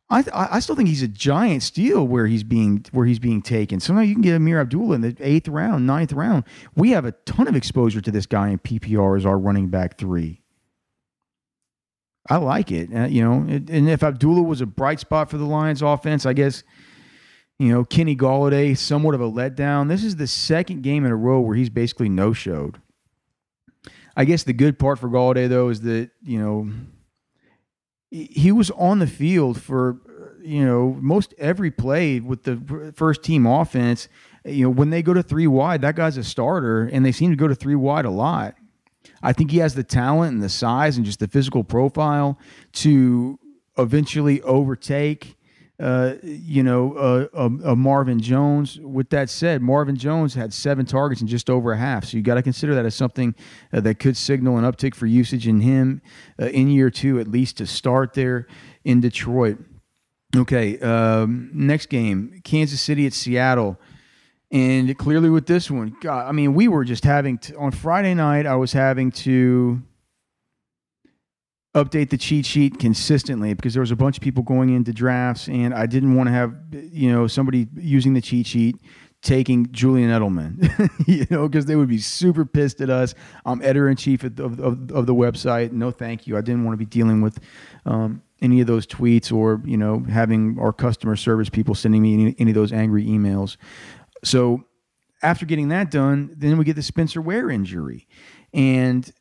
I, 0.07 0.23
I 0.33 0.59
still 0.59 0.75
think 0.75 0.87
he's 0.87 1.01
a 1.01 1.07
giant 1.07 1.63
steal 1.63 2.07
where 2.07 2.27
he's 2.27 2.43
being 2.43 2.85
where 2.91 3.07
he's 3.07 3.17
being 3.17 3.41
taken. 3.41 3.79
Somehow 3.79 4.03
you 4.03 4.13
can 4.13 4.21
get 4.21 4.35
Ameer 4.35 4.61
Abdullah 4.61 4.95
in 4.95 5.01
the 5.01 5.15
eighth 5.19 5.47
round, 5.47 5.87
ninth 5.87 6.13
round. 6.13 6.43
We 6.75 6.91
have 6.91 7.05
a 7.05 7.11
ton 7.25 7.47
of 7.47 7.55
exposure 7.55 8.01
to 8.01 8.11
this 8.11 8.27
guy 8.27 8.49
in 8.49 8.59
PPR 8.59 9.17
as 9.17 9.25
our 9.25 9.37
running 9.37 9.69
back 9.69 9.97
three. 9.97 10.41
I 12.29 12.37
like 12.37 12.71
it, 12.71 12.93
uh, 12.95 13.05
you 13.05 13.23
know. 13.23 13.33
And 13.33 13.89
if 13.89 14.03
Abdullah 14.03 14.43
was 14.43 14.61
a 14.61 14.65
bright 14.67 14.99
spot 14.99 15.29
for 15.29 15.37
the 15.37 15.45
Lions 15.45 15.81
offense, 15.81 16.25
I 16.25 16.33
guess 16.33 16.63
you 17.57 17.69
know 17.69 17.83
Kenny 17.83 18.15
Golladay 18.15 18.77
somewhat 18.77 19.15
of 19.15 19.21
a 19.21 19.31
letdown. 19.31 19.89
This 19.89 20.03
is 20.03 20.17
the 20.17 20.27
second 20.27 20.83
game 20.83 21.03
in 21.05 21.11
a 21.11 21.15
row 21.15 21.39
where 21.39 21.55
he's 21.55 21.69
basically 21.69 22.09
no 22.09 22.31
showed. 22.31 22.79
I 24.15 24.25
guess 24.25 24.43
the 24.43 24.53
good 24.53 24.77
part 24.77 24.99
for 24.99 25.09
Golladay 25.09 25.49
though 25.49 25.69
is 25.69 25.81
that 25.81 26.11
you 26.23 26.39
know 26.39 26.69
he 28.11 28.51
was 28.51 28.71
on 28.71 28.99
the 28.99 29.07
field 29.07 29.61
for 29.61 29.97
you 30.41 30.65
know 30.65 30.95
most 30.99 31.33
every 31.37 31.71
play 31.71 32.19
with 32.19 32.43
the 32.43 32.93
first 32.95 33.23
team 33.23 33.45
offense. 33.45 34.07
You 34.43 34.65
know 34.65 34.69
when 34.69 34.89
they 34.89 35.01
go 35.01 35.13
to 35.13 35.23
three 35.23 35.47
wide, 35.47 35.81
that 35.81 35.95
guy's 35.95 36.17
a 36.17 36.23
starter, 36.23 36.83
and 36.83 37.05
they 37.05 37.11
seem 37.11 37.31
to 37.31 37.35
go 37.35 37.47
to 37.47 37.55
three 37.55 37.75
wide 37.75 38.05
a 38.05 38.11
lot. 38.11 38.55
I 39.21 39.33
think 39.33 39.51
he 39.51 39.57
has 39.57 39.75
the 39.75 39.83
talent 39.83 40.33
and 40.33 40.43
the 40.43 40.49
size 40.49 40.97
and 40.97 41.05
just 41.05 41.19
the 41.19 41.27
physical 41.27 41.63
profile 41.63 42.37
to 42.73 43.39
eventually 43.77 44.41
overtake 44.43 45.34
uh, 45.79 46.13
you 46.23 46.63
know, 46.63 47.29
uh, 47.33 47.75
Marvin 47.75 48.19
Jones. 48.19 48.79
With 48.79 49.09
that 49.09 49.29
said, 49.29 49.61
Marvin 49.61 49.95
Jones 49.95 50.33
had 50.33 50.53
seven 50.53 50.85
targets 50.85 51.21
in 51.21 51.27
just 51.27 51.49
over 51.49 51.73
a 51.73 51.77
half. 51.77 52.05
So 52.05 52.17
you 52.17 52.23
got 52.23 52.35
to 52.35 52.41
consider 52.41 52.75
that 52.75 52.85
as 52.85 52.95
something 52.95 53.35
uh, 53.73 53.81
that 53.81 53.99
could 53.99 54.15
signal 54.15 54.57
an 54.57 54.63
uptick 54.63 54.95
for 54.95 55.05
usage 55.05 55.47
in 55.47 55.61
him 55.61 56.01
uh, 56.41 56.45
in 56.45 56.69
year 56.69 56.89
two, 56.89 57.19
at 57.19 57.27
least 57.27 57.57
to 57.57 57.67
start 57.67 58.13
there 58.13 58.47
in 58.83 59.01
Detroit. 59.01 59.57
Okay, 60.35 60.79
um, 60.79 61.49
next 61.53 61.87
game 61.87 62.41
Kansas 62.43 62.81
City 62.81 63.05
at 63.05 63.13
Seattle. 63.13 63.77
And 64.51 64.97
clearly 64.97 65.29
with 65.29 65.47
this 65.47 65.69
one, 65.69 65.95
God, 66.01 66.27
I 66.27 66.31
mean, 66.31 66.53
we 66.53 66.67
were 66.67 66.85
just 66.85 67.03
having 67.03 67.37
to, 67.39 67.57
on 67.57 67.71
Friday 67.71 68.13
night, 68.13 68.45
I 68.45 68.55
was 68.55 68.71
having 68.73 69.11
to 69.11 69.81
update 71.75 72.09
the 72.09 72.17
cheat 72.17 72.45
sheet 72.45 72.79
consistently 72.79 73.53
because 73.53 73.73
there 73.73 73.81
was 73.81 73.91
a 73.91 73.95
bunch 73.95 74.17
of 74.17 74.23
people 74.23 74.41
going 74.41 74.69
into 74.73 74.93
drafts 74.93 75.49
and 75.49 75.73
I 75.73 75.85
didn't 75.85 76.15
want 76.15 76.27
to 76.27 76.33
have 76.33 76.55
you 76.71 77.11
know 77.11 77.27
somebody 77.27 77.67
using 77.75 78.13
the 78.13 78.21
cheat 78.21 78.47
sheet 78.47 78.77
taking 79.21 79.71
Julian 79.71 80.11
Edelman, 80.11 80.89
you 81.07 81.25
know, 81.31 81.47
because 81.49 81.65
they 81.65 81.75
would 81.75 81.89
be 81.89 81.97
super 81.97 82.45
pissed 82.45 82.79
at 82.79 82.91
us. 82.91 83.15
I'm 83.43 83.59
editor 83.63 83.89
in 83.89 83.97
chief 83.97 84.23
of, 84.23 84.39
of, 84.39 84.91
of, 84.91 85.05
the 85.07 85.15
website. 85.15 85.71
No, 85.71 85.89
thank 85.89 86.27
you. 86.27 86.37
I 86.37 86.41
didn't 86.41 86.63
want 86.63 86.73
to 86.73 86.77
be 86.77 86.85
dealing 86.85 87.21
with 87.21 87.39
um, 87.87 88.21
any 88.41 88.61
of 88.61 88.67
those 88.67 88.85
tweets 88.85 89.33
or 89.33 89.61
you 89.65 89.77
know 89.77 90.05
having 90.09 90.57
our 90.59 90.71
customer 90.71 91.15
service 91.15 91.49
people 91.49 91.75
sending 91.75 92.01
me 92.01 92.13
any, 92.13 92.35
any 92.39 92.51
of 92.51 92.55
those 92.55 92.71
angry 92.71 93.03
emails. 93.05 93.57
So 94.23 94.63
after 95.23 95.45
getting 95.45 95.69
that 95.69 95.89
done, 95.91 96.33
then 96.37 96.57
we 96.57 96.63
get 96.63 96.75
the 96.75 96.83
Spencer 96.83 97.19
Ware 97.19 97.49
injury, 97.49 98.07
and 98.53 99.11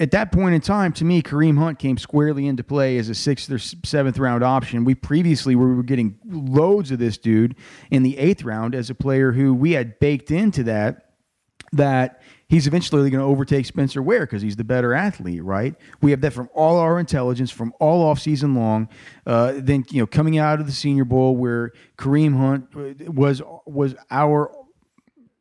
at 0.00 0.12
that 0.12 0.30
point 0.30 0.54
in 0.54 0.60
time, 0.60 0.92
to 0.94 1.04
me, 1.04 1.22
Kareem 1.22 1.58
Hunt 1.58 1.78
came 1.78 1.98
squarely 1.98 2.46
into 2.46 2.62
play 2.62 2.98
as 2.98 3.08
a 3.08 3.14
sixth 3.14 3.50
or 3.50 3.58
seventh 3.58 4.18
round 4.18 4.44
option. 4.44 4.84
We 4.84 4.94
previously 4.94 5.56
were 5.56 5.82
getting 5.82 6.18
loads 6.24 6.90
of 6.90 6.98
this 6.98 7.18
dude 7.18 7.56
in 7.90 8.04
the 8.04 8.16
eighth 8.18 8.44
round 8.44 8.74
as 8.74 8.90
a 8.90 8.94
player 8.94 9.32
who 9.32 9.52
we 9.52 9.72
had 9.72 9.98
baked 9.98 10.30
into 10.30 10.62
that 10.64 11.04
that 11.72 12.22
he's 12.48 12.66
eventually 12.66 13.10
going 13.10 13.20
to 13.20 13.26
overtake 13.26 13.66
Spencer 13.66 14.00
Ware 14.00 14.20
because 14.20 14.40
he's 14.40 14.56
the 14.56 14.64
better 14.64 14.94
athlete, 14.94 15.42
right? 15.44 15.74
We 16.00 16.12
have 16.12 16.20
that 16.22 16.32
from 16.32 16.48
all 16.54 16.78
our 16.78 16.98
intelligence 16.98 17.50
from 17.50 17.74
all 17.78 18.02
off 18.02 18.20
season 18.20 18.54
long. 18.54 18.88
Uh, 19.26 19.54
then 19.56 19.84
you 19.90 20.00
know, 20.00 20.06
coming 20.06 20.38
out 20.38 20.60
of 20.60 20.66
the 20.66 20.72
Senior 20.72 21.04
Bowl 21.04 21.36
where 21.36 21.72
Kareem 21.98 22.36
Hunt 22.36 22.74
was 23.12 23.42
was 23.66 23.94
our 24.10 24.50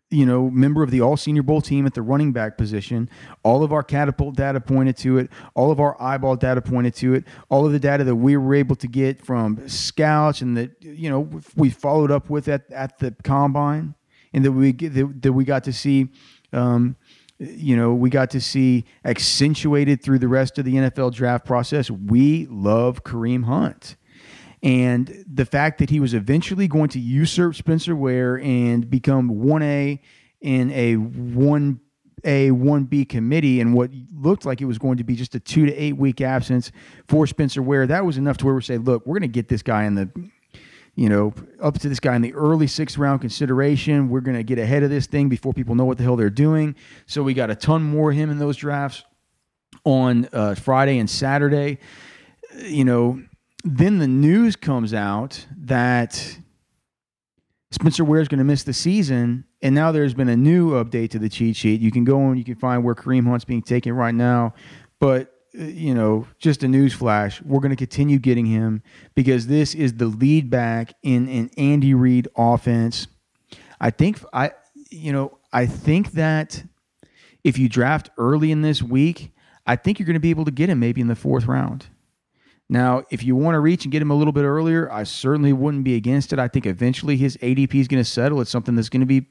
you 0.10 0.26
know, 0.26 0.50
member 0.50 0.84
of 0.84 0.91
the 0.91 1.02
all 1.02 1.17
senior 1.17 1.43
bowl 1.43 1.62
team 1.62 1.86
at 1.86 1.93
the 1.93 2.02
running 2.02 2.32
back 2.32 2.58
position. 2.58 3.10
All 3.43 3.63
of 3.63 3.74
our 3.74 3.84
catapult 3.84 4.36
data 4.36 4.62
pointed 4.62 4.96
to 4.98 5.17
it. 5.17 5.30
All 5.54 5.70
of 5.70 5.80
our 5.80 6.02
eyeball 6.02 6.38
data 6.38 6.62
pointed 6.62 6.96
to 6.96 7.13
it. 7.13 7.26
All 7.50 7.65
of 7.65 7.74
the 7.74 7.80
data 7.80 8.04
that 8.06 8.15
we 8.15 8.38
were 8.38 8.56
able 8.56 8.76
to 8.78 8.88
get 8.88 9.22
from 9.22 9.67
scouts 9.67 10.41
and 10.41 10.56
that, 10.56 10.72
you 10.82 11.10
know, 11.10 11.30
we 11.56 11.70
followed 11.70 12.12
up 12.12 12.30
with 12.30 12.48
at, 12.48 12.72
at 12.72 13.00
the 13.00 13.15
combine 13.24 13.96
and 14.32 14.46
that 14.46 14.52
we, 14.54 14.72
that, 14.72 15.22
that 15.22 15.34
we 15.34 15.43
got 15.43 15.65
to 15.65 15.74
see, 15.74 16.08
um, 16.54 16.96
you 17.38 17.76
know, 17.76 17.93
we 17.93 18.10
got 18.10 18.30
to 18.32 18.39
see 18.39 18.86
accentuated 19.04 20.02
through 20.02 20.20
the 20.20 20.28
rest 20.30 20.58
of 20.58 20.63
the 20.63 20.76
NFL 20.76 21.13
draft 21.13 21.46
process. 21.46 21.91
We 21.91 22.48
love 22.50 23.04
Kareem 23.04 23.43
Hunt. 23.43 23.98
And 24.63 25.24
the 25.32 25.46
fact 25.46 25.80
that 25.80 25.89
he 25.89 26.00
was 26.00 26.13
eventually 26.13 26.67
going 26.67 26.89
to 26.89 27.00
usurp 27.00 27.56
Spencer 27.56 27.96
Ware 27.96 28.39
and 28.39 28.89
become 28.89 29.30
1A 29.30 30.00
in 30.41 30.72
a 30.72 30.96
1A, 30.96 31.80
1B 32.24 33.08
committee 33.08 33.62
and 33.62 33.74
what 33.74 33.91
looked 34.13 34.46
like 34.46 34.60
it 34.62 34.65
was 34.65 34.80
going 34.80 34.98
to 34.98 35.04
be 35.04 35.15
just 35.15 35.36
a 35.36 35.39
two 35.39 35.65
to 35.67 35.76
eight 35.76 35.98
week 35.98 36.22
absence 36.22 36.72
for 37.08 37.28
Spencer 37.28 37.62
Ware, 37.62 37.86
that 37.88 38.06
was 38.06 38.17
enough 38.17 38.38
to 38.38 38.46
where 38.46 38.56
we 38.56 38.62
say, 38.62 38.78
look, 38.78 39.06
we're 39.06 39.20
going 39.20 39.30
to 39.30 39.34
get 39.34 39.48
this 39.48 39.62
guy 39.62 39.84
in 39.84 39.96
the 39.96 40.10
you 40.98 41.10
know, 41.10 41.32
up 41.62 41.78
to 41.78 41.88
this 41.88 42.00
guy 42.00 42.15
in 42.15 42.24
the 42.24 42.34
early 42.34 42.65
sixth 42.65 42.98
round 42.98 43.22
consideration. 43.22 44.10
We're 44.10 44.22
going 44.22 44.36
to 44.36 44.43
get 44.43 44.58
ahead 44.58 44.82
of 44.82 44.89
this 44.89 45.06
thing 45.06 45.30
before 45.30 45.54
people 45.54 45.76
know 45.76 45.86
what 45.86 46.00
the 46.00 46.04
hell 46.04 46.15
they're 46.15 46.32
doing. 46.32 46.76
So 47.06 47.22
we 47.22 47.36
got 47.36 47.52
a 47.52 47.56
ton 47.56 47.84
more 47.84 48.10
of 48.10 48.17
him 48.17 48.32
in 48.32 48.39
those 48.39 48.58
drafts 48.58 49.04
on 49.86 50.28
uh, 50.34 50.56
Friday 50.56 50.98
and 50.98 51.08
Saturday. 51.08 51.78
You 52.63 52.84
know, 52.84 53.22
then 53.76 53.98
the 53.98 54.08
news 54.08 54.56
comes 54.56 54.94
out 54.94 55.46
that 55.58 56.38
Spencer 57.72 58.06
Ware 58.06 58.22
is 58.22 58.28
going 58.28 58.38
to 58.40 58.46
miss 58.46 58.64
the 58.64 58.74
season, 58.74 59.46
and 59.62 59.76
now 59.76 59.92
there's 59.92 60.14
been 60.14 60.30
a 60.30 60.38
new 60.38 60.72
update 60.72 61.10
to 61.12 61.20
the 61.20 61.28
cheat 61.28 61.56
sheet. 61.56 61.82
You 61.82 61.92
can 61.92 62.04
go 62.04 62.20
and 62.28 62.38
you 62.38 62.44
can 62.44 62.56
find 62.56 62.84
where 62.84 62.96
Kareem 62.96 63.28
Hunt's 63.28 63.46
being 63.46 63.62
taken 63.62 63.94
right 63.94 64.16
now, 64.16 64.54
but 65.00 65.34
uh, 65.60 65.64
you 65.64 65.94
know, 65.94 66.28
just 66.40 66.64
a 66.64 66.68
news 66.68 66.94
flash. 66.94 67.42
We're 67.42 67.60
going 67.60 67.72
to 67.72 67.76
continue 67.76 68.20
getting 68.20 68.46
him 68.46 68.84
because 69.16 69.48
this 69.48 69.76
is 69.76 69.96
the 69.96 70.08
lead 70.08 70.50
back 70.50 70.94
in 71.04 71.28
an 71.28 71.50
Andy 71.58 71.94
Reid 71.94 72.28
offense. 72.38 73.08
I 73.80 73.90
think 73.90 74.22
I, 74.34 74.52
you 74.90 75.12
know, 75.12 75.38
I 75.52 75.66
think 75.66 76.12
that 76.14 76.64
if 77.44 77.58
you 77.58 77.70
draft 77.70 78.10
early 78.18 78.52
in 78.52 78.62
this 78.62 78.82
week, 78.82 79.34
I 79.66 79.76
think 79.76 80.00
you're 80.00 80.06
going 80.06 80.14
to 80.14 80.20
be 80.20 80.30
able 80.30 80.46
to 80.46 80.52
get 80.52 80.70
him 80.70 80.80
maybe 80.80 81.02
in 81.02 81.08
the 81.08 81.16
fourth 81.16 81.46
round. 81.46 81.88
Now, 82.70 83.04
if 83.10 83.24
you 83.24 83.38
want 83.38 83.56
to 83.56 83.62
reach 83.62 83.86
and 83.86 83.94
get 83.94 84.02
him 84.02 84.12
a 84.12 84.16
little 84.16 84.34
bit 84.34 84.44
earlier, 84.44 84.92
I 84.92 85.04
certainly 85.04 85.54
wouldn't 85.54 85.86
be 85.86 85.96
against 85.96 86.34
it. 86.34 86.40
I 86.40 86.50
think 86.50 86.66
eventually 86.66 87.16
his 87.16 87.38
ADP 87.38 87.74
is 87.76 87.88
going 87.88 88.04
to 88.04 88.10
settle. 88.10 88.42
It's 88.42 88.52
something 88.52 88.76
that's 88.76 88.90
going 88.90 89.00
to 89.00 89.06
be 89.08 89.26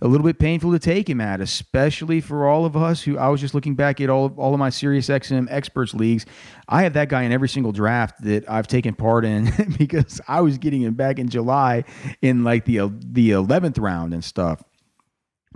a 0.00 0.08
little 0.08 0.24
bit 0.24 0.38
painful 0.38 0.72
to 0.72 0.78
take 0.78 1.08
him 1.08 1.20
at, 1.20 1.42
especially 1.42 2.22
for 2.22 2.48
all 2.48 2.64
of 2.64 2.78
us 2.78 3.02
who 3.02 3.18
I 3.18 3.28
was 3.28 3.42
just 3.42 3.54
looking 3.54 3.74
back 3.74 4.00
at 4.00 4.08
all 4.08 4.24
of, 4.24 4.38
all 4.38 4.54
of 4.54 4.58
my 4.58 4.70
Sirius 4.70 5.08
XM 5.08 5.48
experts 5.50 5.92
leagues. 5.92 6.24
I 6.66 6.82
have 6.84 6.94
that 6.94 7.10
guy 7.10 7.24
in 7.24 7.32
every 7.32 7.50
single 7.50 7.72
draft 7.72 8.22
that 8.22 8.48
I've 8.48 8.66
taken 8.66 8.94
part 8.94 9.26
in 9.26 9.52
because 9.78 10.18
I 10.26 10.40
was 10.40 10.56
getting 10.56 10.80
him 10.80 10.94
back 10.94 11.18
in 11.18 11.28
July 11.28 11.84
in 12.22 12.42
like 12.42 12.64
the 12.64 12.90
the 13.00 13.30
11th 13.30 13.78
round 13.78 14.14
and 14.14 14.24
stuff. 14.24 14.62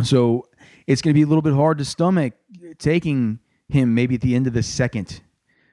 So 0.03 0.49
it's 0.87 1.01
going 1.01 1.15
to 1.15 1.19
be 1.19 1.23
a 1.23 1.27
little 1.27 1.43
bit 1.43 1.55
hard 1.55 1.79
to 1.79 1.87
stomach 1.87 2.35
taking 2.79 3.39
him 3.71 3.95
maybe 3.95 4.17
at 4.17 4.21
the 4.21 4.35
end 4.35 4.47
of 4.47 4.53
the 4.53 4.63
second 4.63 5.23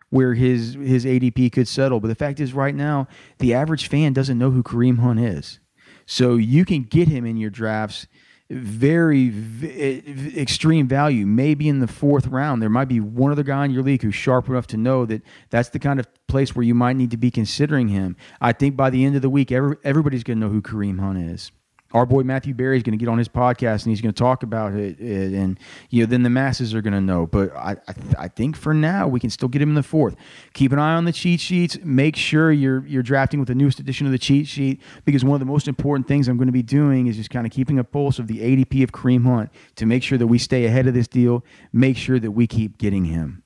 where 0.10 0.34
his 0.34 0.74
his 0.74 1.06
ADP 1.06 1.52
could 1.52 1.68
settle. 1.68 2.00
But 2.00 2.08
the 2.08 2.16
fact 2.16 2.40
is, 2.40 2.54
right 2.54 2.76
now, 2.76 3.08
the 3.40 3.54
average 3.54 3.88
fan 3.88 4.14
doesn't 4.14 4.38
know 4.38 4.52
who 4.52 4.64
Kareem 4.64 5.00
Hunt 5.00 5.20
is. 5.20 5.60
So 6.06 6.36
you 6.36 6.66
can 6.66 6.84
get 6.84 7.08
him 7.08 7.26
in 7.26 7.38
your 7.38 7.52
drafts 7.52 8.08
very 8.50 9.30
v- 9.30 10.34
extreme 10.36 10.88
value, 10.88 11.26
maybe 11.26 11.70
in 11.70 11.80
the 11.80 11.88
fourth 11.88 12.26
round. 12.28 12.62
There 12.62 12.70
might 12.70 12.88
be 12.88 13.00
one 13.00 13.32
other 13.32 13.44
guy 13.44 13.66
in 13.66 13.72
your 13.72 13.84
league 13.84 14.02
who's 14.02 14.16
sharp 14.16 14.50
enough 14.50 14.66
to 14.68 14.78
know 14.78 15.06
that 15.06 15.22
that's 15.52 15.70
the 15.70 15.80
kind 15.80 16.00
of 16.00 16.08
place 16.28 16.56
where 16.56 16.64
you 16.64 16.74
might 16.74 16.96
need 16.96 17.12
to 17.12 17.18
be 17.18 17.30
considering 17.30 17.90
him. 17.90 18.16
I 18.42 18.54
think 18.54 18.76
by 18.76 18.90
the 18.90 19.06
end 19.06 19.16
of 19.16 19.22
the 19.22 19.30
week, 19.30 19.52
every, 19.52 19.78
everybody's 19.84 20.24
going 20.24 20.40
to 20.40 20.48
know 20.48 20.52
who 20.52 20.64
Kareem 20.64 21.00
Hunt 21.00 21.20
is 21.20 21.52
our 21.94 22.06
boy 22.06 22.22
Matthew 22.22 22.54
Berry 22.54 22.78
is 22.78 22.84
going 22.84 22.98
to 22.98 23.04
get 23.04 23.10
on 23.10 23.18
his 23.18 23.28
podcast 23.28 23.84
and 23.84 23.92
he's 23.92 24.02
going 24.02 24.14
to 24.14 24.20
talk 24.20 24.44
about 24.44 24.74
it, 24.74 25.00
it, 25.00 25.34
and 25.34 25.60
you 25.90 26.04
know 26.04 26.06
then 26.06 26.24
the 26.24 26.30
masses 26.30 26.74
are 26.76 26.82
going 26.82 26.94
to 26.94 27.02
know. 27.02 27.26
But 27.26 27.56
I 27.56 27.78
I, 27.88 27.94
I, 28.18 28.28
think 28.28 28.56
for 28.56 28.74
now 28.74 29.08
we 29.08 29.20
can 29.20 29.30
still 29.30 29.50
get 29.50 29.62
him 29.62 29.70
in 29.70 29.76
the 29.76 29.84
fourth. 29.84 30.16
Keep 30.54 30.72
an 30.72 30.80
eye 30.80 30.96
on 30.96 31.06
the 31.06 31.12
cheat 31.12 31.40
sheets. 31.40 31.78
Make 31.84 32.16
sure 32.16 32.52
you're 32.52 32.86
you're 32.86 33.04
drafting 33.04 33.40
with 33.40 33.48
the 33.48 33.56
newest 33.56 33.80
edition 33.80 34.06
of 34.06 34.12
the 34.12 34.20
cheat 34.20 34.48
sheet 34.48 34.82
because 35.06 35.24
one 35.24 35.34
of 35.34 35.40
the 35.40 35.52
most 35.52 35.68
important 35.68 36.08
things 36.08 36.28
I'm 36.28 36.38
going 36.38 36.48
to 36.48 36.54
be 36.54 36.64
doing 36.64 37.08
is 37.08 37.16
just 37.16 37.32
kind 37.32 37.48
of 37.48 37.52
keeping 37.52 37.80
a 37.80 37.84
pulse 37.84 38.20
of 38.20 38.28
the 38.28 38.40
ADP 38.40 38.84
of 38.84 38.92
Kareem 38.92 39.26
Hunt 39.26 39.50
to 39.76 39.86
make 39.86 40.04
sure 40.04 40.18
that 40.18 40.28
we 40.28 40.38
stay 40.38 40.66
ahead 40.66 40.88
of 40.88 40.94
this 40.94 41.08
deal. 41.08 41.44
Make 41.74 41.98
sure 41.98 42.20
that 42.20 42.32
we 42.32 42.46
keep 42.46 42.78
getting 42.78 43.06
him. 43.06 43.44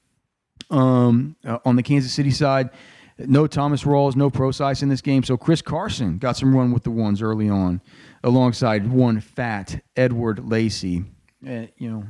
Um, 0.70 1.36
uh, 1.46 1.60
on 1.66 1.76
the 1.76 1.84
Kansas 1.84 2.12
City 2.12 2.32
side. 2.32 2.72
No 3.20 3.46
Thomas 3.46 3.84
Rawls, 3.84 4.16
no 4.16 4.32
Prosise 4.32 4.82
in 4.82 4.90
this 4.90 5.02
game. 5.02 5.22
So 5.22 5.38
Chris 5.38 5.62
Carson 5.62 6.18
got 6.18 6.36
some 6.36 6.56
run 6.58 6.72
with 6.72 6.82
the 6.82 6.90
ones 6.90 7.22
early 7.22 7.48
on 7.48 7.80
alongside 8.24 8.90
one 8.90 9.20
fat 9.20 9.84
Edward 9.96 10.48
Lacy. 10.50 11.06
Uh, 11.46 11.68
you 11.78 11.92
know, 11.92 12.06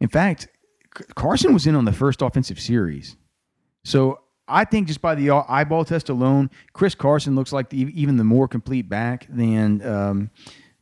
in 0.00 0.08
fact, 0.08 0.48
Carson 1.14 1.54
was 1.54 1.66
in 1.66 1.74
on 1.74 1.84
the 1.84 1.92
first 1.92 2.22
offensive 2.22 2.58
series. 2.58 3.16
So 3.84 4.20
I 4.48 4.64
think 4.64 4.88
just 4.88 5.00
by 5.00 5.14
the 5.14 5.30
eyeball 5.30 5.84
test 5.84 6.08
alone, 6.08 6.50
Chris 6.72 6.94
Carson 6.94 7.34
looks 7.34 7.52
like 7.52 7.70
the, 7.70 7.78
even 7.94 8.16
the 8.16 8.24
more 8.24 8.48
complete 8.48 8.88
back 8.88 9.26
than 9.28 9.86
um, 9.86 10.30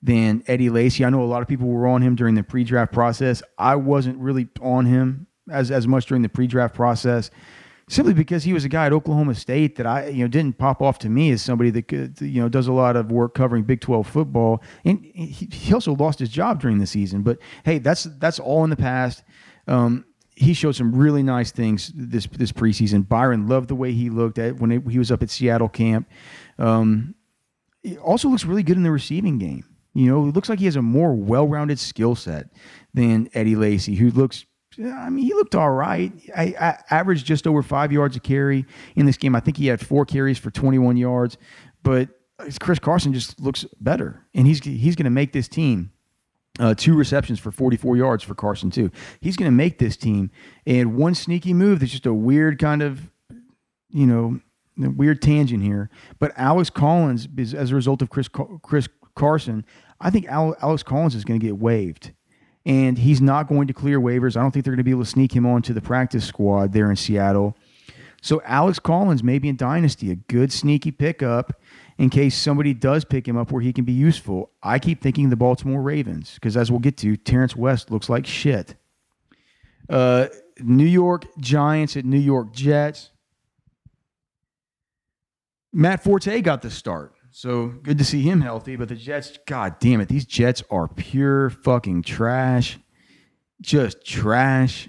than 0.03 0.43
Eddie 0.47 0.71
Lacy. 0.71 1.05
I 1.05 1.11
know 1.11 1.23
a 1.23 1.25
lot 1.25 1.43
of 1.43 1.49
people 1.49 1.69
were 1.69 1.87
on 1.87 2.03
him 2.03 2.15
during 2.15 2.35
the 2.35 2.43
pre-draft 2.43 2.93
process. 2.93 3.43
I 3.59 3.77
wasn't 3.77 4.19
really 4.19 4.49
on 4.61 4.87
him 4.87 5.27
as 5.51 5.71
as 5.71 5.87
much 5.87 6.07
during 6.07 6.23
the 6.23 6.29
pre-draft 6.29 6.75
process 6.75 7.31
simply 7.89 8.15
because 8.15 8.45
he 8.45 8.53
was 8.53 8.65
a 8.65 8.69
guy 8.69 8.87
at 8.87 8.93
Oklahoma 8.93 9.35
State 9.35 9.77
that 9.77 9.87
I 9.87 10.09
you 10.09 10.23
know 10.23 10.29
didn't 10.29 10.59
pop 10.59 10.81
off 10.81 10.99
to 11.01 11.09
me 11.09 11.31
as 11.31 11.43
somebody 11.43 11.71
that 11.71 11.89
could, 11.89 12.21
you 12.21 12.41
know 12.41 12.49
does 12.49 12.69
a 12.69 12.73
lot 12.73 12.97
of 12.97 13.11
work 13.11 13.35
covering 13.35 13.65
Big 13.65 13.81
12 13.81 14.07
football. 14.07 14.63
And 14.85 15.05
he, 15.05 15.73
also 15.73 15.95
lost 15.95 16.19
his 16.19 16.31
job 16.31 16.61
during 16.61 16.79
the 16.79 16.87
season. 16.87 17.23
But 17.23 17.39
hey 17.65 17.79
that's 17.79 18.05
that's 18.19 18.39
all 18.39 18.65
in 18.65 18.71
the 18.71 18.77
past. 18.77 19.23
Um, 19.67 20.05
he 20.37 20.55
showed 20.55 20.73
some 20.73 20.95
really 20.95 21.23
nice 21.23 21.51
things 21.51 21.93
this 21.95 22.27
this 22.27 22.53
preseason. 22.53 23.09
Byron 23.09 23.49
loved 23.49 23.69
the 23.69 23.75
way 23.75 23.93
he 23.93 24.11
looked 24.11 24.39
at 24.39 24.57
when 24.57 24.71
he 24.71 24.99
was 24.99 25.11
up 25.11 25.23
at 25.23 25.31
Seattle 25.31 25.69
camp. 25.69 26.09
Um, 26.59 27.15
he 27.83 27.97
also 27.99 28.29
looks 28.29 28.45
really 28.45 28.63
good 28.63 28.77
in 28.77 28.83
the 28.83 28.91
receiving 28.91 29.39
game. 29.39 29.65
You 29.95 30.07
know 30.07 30.29
it 30.29 30.35
looks 30.35 30.49
like 30.49 30.59
he 30.59 30.67
has 30.67 30.77
a 30.77 30.83
more 30.83 31.15
well-rounded 31.15 31.79
skill 31.79 32.15
set 32.15 32.51
than 32.95 33.29
Eddie 33.35 33.57
Lacy 33.57 33.95
who 33.97 34.11
looks 34.11 34.47
I 34.79 35.11
mean, 35.11 35.25
he 35.25 35.35
looked 35.35 35.55
all 35.55 35.71
right. 35.71 36.13
I, 36.37 36.55
I, 36.61 36.79
averaged 36.91 37.27
just 37.27 37.47
over 37.47 37.63
five 37.63 37.91
yards 37.91 38.17
a 38.17 38.21
carry 38.21 38.65
in 38.95 39.07
this 39.07 39.17
game. 39.17 39.35
I 39.35 39.41
think 39.41 39.57
he 39.57 39.67
had 39.67 39.85
four 39.85 40.05
carries 40.05 40.39
for 40.39 40.51
21 40.51 40.97
yards, 40.97 41.37
but 41.83 42.09
Chris 42.61 42.79
Carson 42.79 43.13
just 43.13 43.41
looks 43.41 43.65
better, 43.81 44.25
and 44.35 44.47
he's 44.47 44.63
he's 44.63 44.95
going 44.95 45.05
to 45.05 45.11
make 45.11 45.33
this 45.33 45.49
team. 45.49 45.91
Uh, 46.61 46.75
two 46.75 46.95
receptions 46.95 47.39
for 47.39 47.53
44 47.53 47.97
yards 47.97 48.25
for 48.25 48.35
Carson 48.35 48.71
too. 48.71 48.91
He's 49.21 49.37
going 49.37 49.51
to 49.51 49.57
make 49.57 49.79
this 49.79 49.97
team, 49.97 50.31
and 50.67 50.97
one 50.97 51.15
sneaky 51.15 51.55
move 51.55 51.81
that's 51.81 51.93
just 51.93 52.07
a 52.07 52.15
weird 52.15 52.59
kind 52.59 52.83
of, 52.83 53.01
you 53.91 54.07
know, 54.07 54.41
weird 54.77 55.23
tangent 55.23 55.63
here. 55.63 55.91
But 56.19 56.33
Alex 56.37 56.71
Collins, 56.71 57.29
is, 57.37 57.55
as 57.55 57.73
a 57.73 57.75
result 57.75 58.03
of 58.03 58.11
Chris 58.11 58.29
Chris 58.63 58.89
Carson, 59.15 59.65
I 60.01 60.11
think 60.11 60.27
Alex 60.29 60.83
Collins 60.83 61.15
is 61.15 61.25
going 61.25 61.41
to 61.41 61.47
get 61.47 61.59
waived 61.59 62.13
and 62.69 62.99
he's 62.99 63.23
not 63.23 63.49
going 63.49 63.67
to 63.67 63.73
clear 63.73 63.99
waivers. 63.99 64.37
I 64.37 64.43
don't 64.43 64.51
think 64.51 64.65
they're 64.65 64.73
going 64.73 64.79
to 64.79 64.85
be 64.85 64.91
able 64.91 65.05
to 65.05 65.11
sneak 65.11 65.35
him 65.35 65.47
onto 65.47 65.73
the 65.73 65.81
practice 65.81 66.27
squad 66.27 66.75
there 66.75 66.91
in 66.91 66.97
Seattle. 66.97 67.57
So 68.21 68.43
Alex 68.45 68.79
Collins 68.79 69.25
maybe 69.25 69.49
in 69.49 69.57
Dynasty, 69.57 70.11
a 70.11 70.17
good 70.17 70.53
sneaky 70.53 70.91
pickup 70.91 71.61
in 71.97 72.11
case 72.11 72.37
somebody 72.37 72.75
does 72.75 73.05
pick 73.05 73.27
him 73.27 73.39
up 73.39 73.51
where 73.51 73.63
he 73.63 73.73
can 73.73 73.85
be 73.85 73.93
useful. 73.93 74.51
I 74.63 74.79
keep 74.79 75.01
thinking 75.01 75.31
the 75.31 75.37
Baltimore 75.37 75.81
Ravens 75.81 76.35
because 76.35 76.57
as 76.57 76.71
we'll 76.71 76.81
get 76.81 76.99
to, 76.99 77.17
Terrance 77.17 77.57
West 77.57 77.91
looks 77.91 78.11
like 78.11 78.27
shit. 78.27 78.75
Uh, 79.89 80.27
New 80.61 80.85
York 80.85 81.25
Giants 81.39 81.97
at 81.97 82.05
New 82.05 82.19
York 82.19 82.53
Jets. 82.53 83.11
Matt 85.73 86.05
Forte 86.05 86.41
got 86.43 86.61
the 86.61 86.71
start. 86.71 87.15
So 87.31 87.69
good 87.69 87.99
to 87.99 88.05
see 88.05 88.23
him 88.23 88.41
healthy. 88.41 88.77
But 88.77 88.89
the 88.89 88.97
Jets, 88.97 89.39
god 89.47 89.79
damn 89.79 90.01
it, 90.01 90.09
these 90.09 90.25
Jets 90.25 90.63
are 90.71 90.89
pure 90.89 91.51
fucking 91.51 92.03
trash. 92.03 92.79
Just 93.61 94.05
trash. 94.05 94.89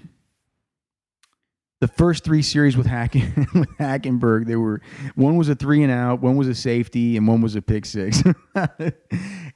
The 1.80 1.88
first 1.88 2.24
three 2.24 2.42
series 2.42 2.76
with 2.76 2.86
Hacken 2.86 3.54
with 3.58 3.70
Hackenberg, 3.78 4.46
they 4.46 4.56
were 4.56 4.82
one 5.14 5.36
was 5.36 5.48
a 5.48 5.54
three 5.54 5.82
and 5.82 5.90
out, 5.90 6.20
one 6.20 6.36
was 6.36 6.46
a 6.46 6.54
safety, 6.54 7.16
and 7.16 7.26
one 7.26 7.40
was 7.40 7.56
a 7.56 7.62
pick 7.62 7.86
six. 7.86 8.22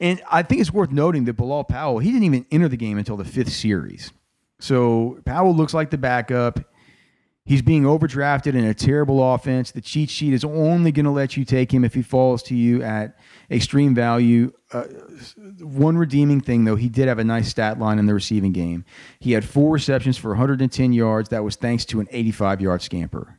and 0.00 0.22
I 0.30 0.42
think 0.42 0.62
it's 0.62 0.72
worth 0.72 0.90
noting 0.90 1.24
that 1.24 1.34
Bilal 1.34 1.64
Powell, 1.64 1.98
he 1.98 2.10
didn't 2.10 2.24
even 2.24 2.46
enter 2.50 2.68
the 2.68 2.78
game 2.78 2.96
until 2.96 3.18
the 3.18 3.26
fifth 3.26 3.52
series. 3.52 4.10
So 4.58 5.20
Powell 5.26 5.54
looks 5.54 5.74
like 5.74 5.90
the 5.90 5.98
backup. 5.98 6.60
He's 7.46 7.60
being 7.60 7.82
overdrafted 7.82 8.54
in 8.54 8.64
a 8.64 8.72
terrible 8.72 9.34
offense. 9.34 9.70
The 9.70 9.82
cheat 9.82 10.08
sheet 10.08 10.32
is 10.32 10.44
only 10.44 10.92
going 10.92 11.04
to 11.04 11.10
let 11.10 11.36
you 11.36 11.44
take 11.44 11.72
him 11.72 11.84
if 11.84 11.92
he 11.92 12.00
falls 12.00 12.42
to 12.44 12.54
you 12.54 12.82
at 12.82 13.18
extreme 13.50 13.94
value. 13.94 14.50
Uh, 14.72 14.84
one 15.60 15.98
redeeming 15.98 16.40
thing, 16.40 16.64
though, 16.64 16.76
he 16.76 16.88
did 16.88 17.06
have 17.06 17.18
a 17.18 17.24
nice 17.24 17.48
stat 17.48 17.78
line 17.78 17.98
in 17.98 18.06
the 18.06 18.14
receiving 18.14 18.52
game. 18.52 18.86
He 19.20 19.32
had 19.32 19.44
four 19.44 19.72
receptions 19.72 20.16
for 20.16 20.30
110 20.30 20.94
yards. 20.94 21.28
That 21.28 21.44
was 21.44 21.56
thanks 21.56 21.84
to 21.86 22.00
an 22.00 22.08
85 22.10 22.62
yard 22.62 22.80
scamper. 22.80 23.38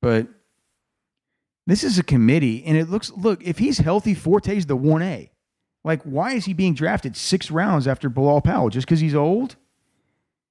But 0.00 0.28
this 1.66 1.84
is 1.84 1.98
a 1.98 2.02
committee, 2.02 2.64
and 2.64 2.76
it 2.78 2.88
looks 2.88 3.12
look, 3.12 3.42
if 3.42 3.58
he's 3.58 3.78
healthy, 3.78 4.14
Forte's 4.14 4.64
the 4.64 4.76
1A. 4.78 5.28
Like, 5.84 6.02
why 6.04 6.32
is 6.32 6.46
he 6.46 6.54
being 6.54 6.74
drafted 6.74 7.16
six 7.16 7.50
rounds 7.50 7.86
after 7.86 8.08
Bilal 8.08 8.40
Powell? 8.40 8.70
Just 8.70 8.86
because 8.86 9.00
he's 9.00 9.14
old? 9.14 9.56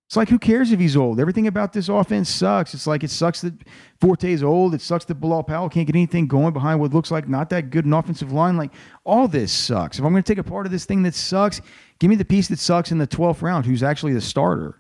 It's 0.08 0.16
like, 0.16 0.30
who 0.30 0.38
cares 0.38 0.72
if 0.72 0.80
he's 0.80 0.96
old? 0.96 1.20
Everything 1.20 1.48
about 1.48 1.74
this 1.74 1.90
offense 1.90 2.30
sucks. 2.30 2.76
It's 2.76 2.86
like 2.86 3.04
it 3.04 3.10
sucks 3.10 3.42
that 3.42 3.54
Forte 4.00 4.32
is 4.32 4.44
old. 4.44 4.76
It 4.76 4.82
sucks 4.82 5.04
that 5.06 5.16
Bilal 5.16 5.44
Powell 5.44 5.68
can't 5.68 5.88
get 5.88 5.96
anything 5.96 6.28
going 6.28 6.54
behind 6.54 6.80
what 6.80 6.94
looks 6.94 7.10
like 7.10 7.28
not 7.28 7.50
that 7.50 7.72
good 7.72 7.86
an 7.86 7.94
offensive 7.94 8.32
line. 8.32 8.56
Like, 8.56 8.72
all 9.04 9.28
this 9.28 9.52
sucks. 9.52 9.98
If 9.98 10.06
I'm 10.06 10.12
going 10.12 10.22
to 10.22 10.32
take 10.32 10.38
a 10.38 10.48
part 10.48 10.68
of 10.68 10.72
this 10.72 10.86
thing 10.86 11.02
that 11.04 11.16
sucks, 11.16 11.60
give 12.00 12.10
me 12.10 12.16
the 12.16 12.26
piece 12.26 12.50
that 12.50 12.60
sucks 12.60 12.92
in 12.92 13.00
the 13.00 13.08
12th 13.08 13.42
round, 13.42 13.66
who's 13.66 13.82
actually 13.82 14.14
the 14.14 14.22
starter. 14.22 14.80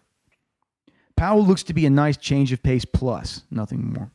Powell 1.17 1.43
looks 1.43 1.63
to 1.63 1.73
be 1.73 1.87
a 1.87 1.89
nice 1.89 2.17
change 2.17 2.51
of 2.51 2.61
pace 2.61 2.85
plus, 2.85 3.41
nothing 3.49 3.93
more. 3.93 4.11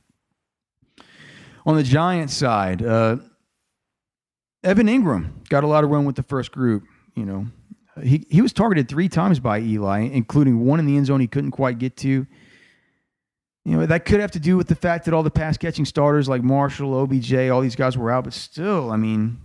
On 1.66 1.76
the 1.76 1.82
Giants 1.82 2.34
side, 2.34 2.82
uh, 2.82 3.16
Evan 4.62 4.86
Engram 4.86 5.48
got 5.48 5.64
a 5.64 5.66
lot 5.66 5.82
of 5.82 5.90
run 5.90 6.04
with 6.04 6.16
the 6.16 6.22
first 6.22 6.52
group. 6.52 6.84
You 7.16 7.24
know, 7.24 7.46
he 8.02 8.26
he 8.28 8.42
was 8.42 8.52
targeted 8.52 8.88
three 8.88 9.08
times 9.08 9.40
by 9.40 9.60
Eli, 9.60 10.00
including 10.00 10.64
one 10.64 10.78
in 10.78 10.86
the 10.86 10.96
end 10.96 11.06
zone 11.06 11.20
he 11.20 11.26
couldn't 11.26 11.52
quite 11.52 11.78
get 11.78 11.96
to. 11.98 12.26
You 13.64 13.76
know, 13.76 13.86
that 13.86 14.04
could 14.04 14.20
have 14.20 14.30
to 14.32 14.40
do 14.40 14.56
with 14.56 14.68
the 14.68 14.74
fact 14.74 15.04
that 15.04 15.14
all 15.14 15.22
the 15.22 15.30
pass 15.30 15.56
catching 15.56 15.84
starters 15.84 16.28
like 16.28 16.42
Marshall, 16.42 16.94
OBJ, 16.94 17.34
all 17.50 17.60
these 17.60 17.76
guys 17.76 17.96
were 17.96 18.10
out, 18.10 18.24
but 18.24 18.32
still, 18.32 18.90
I 18.90 18.96
mean, 18.96 19.38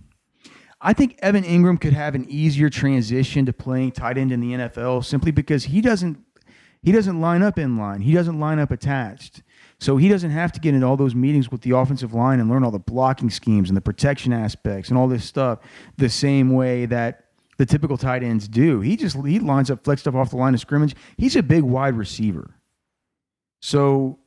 I 0.80 0.94
think 0.94 1.18
Evan 1.20 1.44
Engram 1.44 1.80
could 1.80 1.92
have 1.92 2.14
an 2.14 2.26
easier 2.28 2.70
transition 2.70 3.46
to 3.46 3.52
playing 3.52 3.92
tight 3.92 4.16
end 4.16 4.32
in 4.32 4.40
the 4.40 4.52
NFL 4.52 5.04
simply 5.04 5.30
because 5.30 5.64
he 5.64 5.80
doesn't 5.80 6.18
he 6.82 6.92
doesn't 6.92 7.20
line 7.20 7.42
up 7.42 7.58
in 7.58 7.76
line. 7.76 8.02
He 8.02 8.12
doesn't 8.12 8.38
line 8.38 8.60
up 8.60 8.70
attached. 8.70 9.42
So 9.80 9.96
he 9.96 10.08
doesn't 10.08 10.30
have 10.30 10.52
to 10.52 10.60
get 10.60 10.74
into 10.74 10.86
all 10.86 10.96
those 10.96 11.14
meetings 11.14 11.50
with 11.50 11.62
the 11.62 11.72
offensive 11.72 12.14
line 12.14 12.38
and 12.38 12.48
learn 12.48 12.62
all 12.62 12.70
the 12.70 12.78
blocking 12.78 13.28
schemes 13.28 13.68
and 13.68 13.76
the 13.76 13.80
protection 13.80 14.32
aspects 14.32 14.88
and 14.88 14.96
all 14.96 15.08
this 15.08 15.24
stuff 15.24 15.58
the 15.96 16.08
same 16.08 16.52
way 16.52 16.86
that 16.86 17.25
the 17.56 17.66
typical 17.66 17.96
tight 17.96 18.22
ends 18.22 18.48
do. 18.48 18.80
He 18.80 18.96
just 18.96 19.16
he 19.24 19.38
lines 19.38 19.70
up 19.70 19.84
flex 19.84 20.02
stuff 20.02 20.14
off 20.14 20.30
the 20.30 20.36
line 20.36 20.54
of 20.54 20.60
scrimmage. 20.60 20.94
He's 21.16 21.36
a 21.36 21.42
big 21.42 21.62
wide 21.62 21.96
receiver. 21.96 22.54
So 23.60 24.18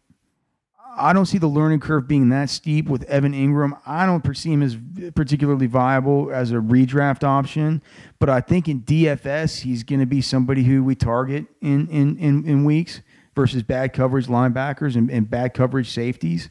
I 0.97 1.13
don't 1.13 1.27
see 1.27 1.37
the 1.37 1.47
learning 1.47 1.79
curve 1.79 2.07
being 2.07 2.29
that 2.29 2.49
steep 2.49 2.89
with 2.89 3.03
Evan 3.03 3.33
Engram. 3.33 3.79
I 3.85 4.05
don't 4.05 4.23
perceive 4.23 4.53
him 4.53 4.63
as 4.63 4.77
particularly 5.13 5.67
viable 5.67 6.31
as 6.31 6.51
a 6.51 6.55
redraft 6.55 7.23
option, 7.23 7.81
but 8.19 8.29
I 8.29 8.41
think 8.41 8.67
in 8.67 8.81
DFS 8.81 9.61
he's 9.61 9.83
going 9.83 9.99
to 9.99 10.05
be 10.05 10.21
somebody 10.21 10.63
who 10.63 10.83
we 10.83 10.95
target 10.95 11.45
in 11.61 11.87
in 11.87 12.17
in, 12.17 12.45
in 12.45 12.65
weeks 12.65 13.01
versus 13.35 13.63
bad 13.63 13.93
coverage 13.93 14.27
linebackers 14.27 14.95
and, 14.95 15.09
and 15.09 15.29
bad 15.29 15.53
coverage 15.53 15.89
safeties. 15.89 16.49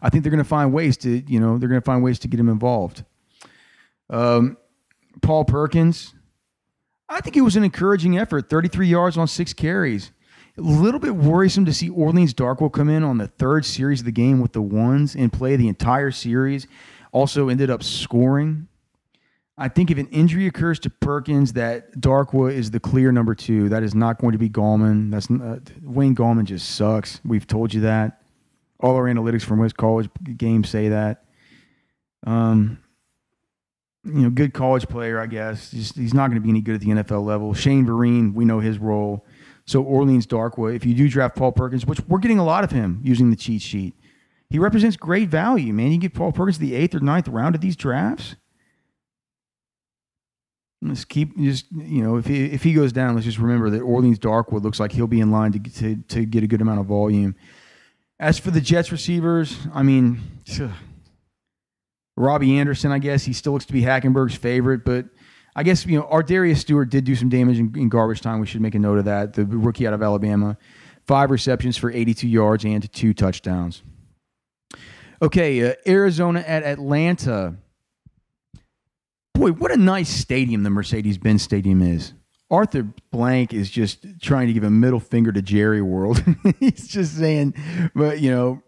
I 0.00 0.10
think 0.10 0.22
they're 0.22 0.30
going 0.30 0.38
to 0.38 0.48
find 0.48 0.72
ways 0.72 0.96
to 0.98 1.22
you 1.26 1.40
know 1.40 1.58
they're 1.58 1.68
going 1.68 1.80
to 1.80 1.84
find 1.84 2.02
ways 2.04 2.18
to 2.20 2.28
get 2.28 2.38
him 2.38 2.48
involved. 2.48 3.04
Um, 4.10 4.56
Paul 5.22 5.44
Perkins, 5.44 6.14
I 7.08 7.20
think 7.20 7.36
it 7.36 7.42
was 7.42 7.56
an 7.56 7.64
encouraging 7.64 8.18
effort. 8.18 8.50
33 8.50 8.88
yards 8.88 9.16
on 9.16 9.28
six 9.28 9.52
carries. 9.52 10.12
A 10.58 10.62
little 10.62 11.00
bit 11.00 11.14
worrisome 11.14 11.64
to 11.66 11.74
see 11.74 11.90
Orleans 11.90 12.32
Darkwa 12.32 12.72
come 12.72 12.88
in 12.88 13.02
on 13.02 13.18
the 13.18 13.28
third 13.28 13.64
series 13.64 14.00
of 14.00 14.06
the 14.06 14.12
game 14.12 14.40
with 14.40 14.52
the 14.52 14.62
ones 14.62 15.14
and 15.14 15.32
play 15.32 15.56
the 15.56 15.68
entire 15.68 16.10
series. 16.10 16.66
Also 17.12 17.48
ended 17.48 17.70
up 17.70 17.82
scoring. 17.82 18.68
I 19.58 19.68
think 19.68 19.90
if 19.90 19.98
an 19.98 20.08
injury 20.08 20.46
occurs 20.46 20.78
to 20.80 20.90
Perkins, 20.90 21.54
that 21.54 21.92
Darkwa 21.92 22.52
is 22.52 22.70
the 22.70 22.80
clear 22.80 23.10
number 23.12 23.34
two. 23.34 23.68
That 23.68 23.82
is 23.82 23.94
not 23.94 24.18
going 24.18 24.32
to 24.32 24.38
be 24.38 24.50
Gallman. 24.50 25.10
That's 25.10 25.30
uh, 25.30 25.60
Wayne 25.82 26.14
Gallman 26.14 26.44
just 26.44 26.74
sucks. 26.74 27.20
We've 27.24 27.46
told 27.46 27.72
you 27.72 27.82
that. 27.82 28.22
All 28.80 28.94
our 28.96 29.04
analytics 29.04 29.42
from 29.42 29.60
West 29.60 29.76
College 29.76 30.10
games 30.36 30.68
say 30.68 30.88
that. 30.88 31.24
Um, 32.26 32.78
you 34.06 34.22
know, 34.22 34.30
good 34.30 34.54
college 34.54 34.88
player, 34.88 35.20
I 35.20 35.26
guess. 35.26 35.70
He's 35.70 36.14
not 36.14 36.28
going 36.28 36.36
to 36.36 36.40
be 36.40 36.48
any 36.48 36.60
good 36.60 36.76
at 36.76 36.80
the 36.80 36.88
NFL 36.88 37.24
level. 37.24 37.54
Shane 37.54 37.84
Vereen, 37.84 38.34
we 38.34 38.44
know 38.44 38.60
his 38.60 38.78
role. 38.78 39.24
So 39.66 39.82
Orleans 39.82 40.26
Darkwa, 40.26 40.74
if 40.74 40.86
you 40.86 40.94
do 40.94 41.08
draft 41.08 41.34
Paul 41.36 41.52
Perkins, 41.52 41.84
which 41.84 42.00
we're 42.06 42.20
getting 42.20 42.38
a 42.38 42.44
lot 42.44 42.62
of 42.62 42.70
him 42.70 43.00
using 43.02 43.30
the 43.30 43.36
cheat 43.36 43.62
sheet, 43.62 43.94
he 44.48 44.60
represents 44.60 44.96
great 44.96 45.28
value, 45.28 45.72
man. 45.72 45.90
You 45.90 45.98
get 45.98 46.14
Paul 46.14 46.30
Perkins 46.30 46.58
the 46.58 46.74
eighth 46.74 46.94
or 46.94 47.00
ninth 47.00 47.26
round 47.26 47.56
of 47.56 47.60
these 47.60 47.74
drafts. 47.74 48.36
Let's 50.80 51.04
keep 51.04 51.36
just 51.36 51.66
you 51.72 52.02
know 52.02 52.16
if 52.16 52.26
he, 52.26 52.44
if 52.44 52.62
he 52.62 52.74
goes 52.74 52.92
down, 52.92 53.14
let's 53.14 53.24
just 53.24 53.38
remember 53.38 53.70
that 53.70 53.80
Orleans 53.80 54.18
Darkwa 54.20 54.62
looks 54.62 54.78
like 54.78 54.92
he'll 54.92 55.08
be 55.08 55.20
in 55.20 55.32
line 55.32 55.52
to 55.52 55.58
to 55.58 55.96
to 55.96 56.24
get 56.24 56.44
a 56.44 56.46
good 56.46 56.60
amount 56.60 56.78
of 56.78 56.86
volume. 56.86 57.34
As 58.20 58.38
for 58.38 58.50
the 58.50 58.60
Jets 58.60 58.92
receivers, 58.92 59.58
I 59.74 59.82
mean, 59.82 60.20
Robbie 62.16 62.58
Anderson, 62.58 62.92
I 62.92 62.98
guess 62.98 63.24
he 63.24 63.32
still 63.32 63.52
looks 63.52 63.66
to 63.66 63.72
be 63.72 63.82
Hackenberg's 63.82 64.36
favorite, 64.36 64.84
but 64.84 65.06
I 65.54 65.62
guess 65.62 65.86
you 65.86 65.98
know 65.98 66.04
ArDarius 66.04 66.58
Stewart 66.58 66.90
did 66.90 67.04
do 67.04 67.14
some 67.14 67.28
damage 67.28 67.58
in, 67.58 67.72
in, 67.76 67.88
garbage 67.88 68.20
time. 68.20 68.40
We 68.40 68.46
should 68.46 68.60
make 68.60 68.74
a 68.74 68.78
note 68.78 68.98
of 68.98 69.04
that. 69.04 69.34
The 69.34 69.44
rookie 69.44 69.86
out 69.86 69.92
of 69.92 70.02
Alabama, 70.02 70.56
five 71.06 71.30
receptions 71.30 71.76
for 71.76 71.90
82 71.90 72.26
yards 72.28 72.64
and 72.64 72.90
two 72.92 73.14
touchdowns. 73.14 73.82
Okay, 75.20 75.70
uh, 75.70 75.74
Arizona 75.86 76.40
at 76.40 76.62
Atlanta. 76.62 77.56
Boy, 79.34 79.52
what 79.52 79.70
a 79.70 79.76
nice 79.76 80.08
stadium 80.08 80.62
the 80.62 80.70
Mercedes-Benz 80.70 81.42
Stadium 81.42 81.82
is. 81.82 82.14
Arthur 82.50 82.86
Blank 83.10 83.52
is 83.52 83.70
just 83.70 84.06
trying 84.20 84.46
to 84.46 84.52
give 84.52 84.62
a 84.62 84.70
middle 84.70 85.00
finger 85.00 85.32
to 85.32 85.42
Jerry 85.42 85.82
World. 85.82 86.22
He's 86.60 86.86
just 86.86 87.16
saying, 87.16 87.54
but 87.94 88.20
you 88.20 88.30
know, 88.30 88.62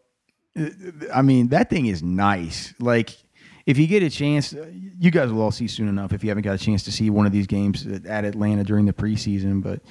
I 1.15 1.23
mean, 1.23 1.49
that 1.49 1.71
thing 1.71 1.87
is 1.87 2.03
nice. 2.03 2.75
Like 2.81 3.17
if 3.69 3.77
you 3.77 3.87
get 3.87 4.03
a 4.03 4.09
chance, 4.09 4.55
you 4.99 5.11
guys 5.11 5.31
will 5.31 5.43
all 5.43 5.51
see 5.51 5.69
soon 5.69 5.89
enough 5.89 6.15
if 6.15 6.25
you 6.25 6.31
haven't 6.31 6.43
got 6.43 6.55
a 6.55 6.59
chance 6.59 6.85
to 6.85 6.91
see 6.91 7.11
one 7.11 7.27
of 7.27 7.33
these 7.33 7.47
games 7.47 7.87
at 7.87 8.25
Atlanta 8.25 8.65
during 8.65 8.87
the 8.87 8.95
preseason. 8.95 9.63
But 9.63 9.83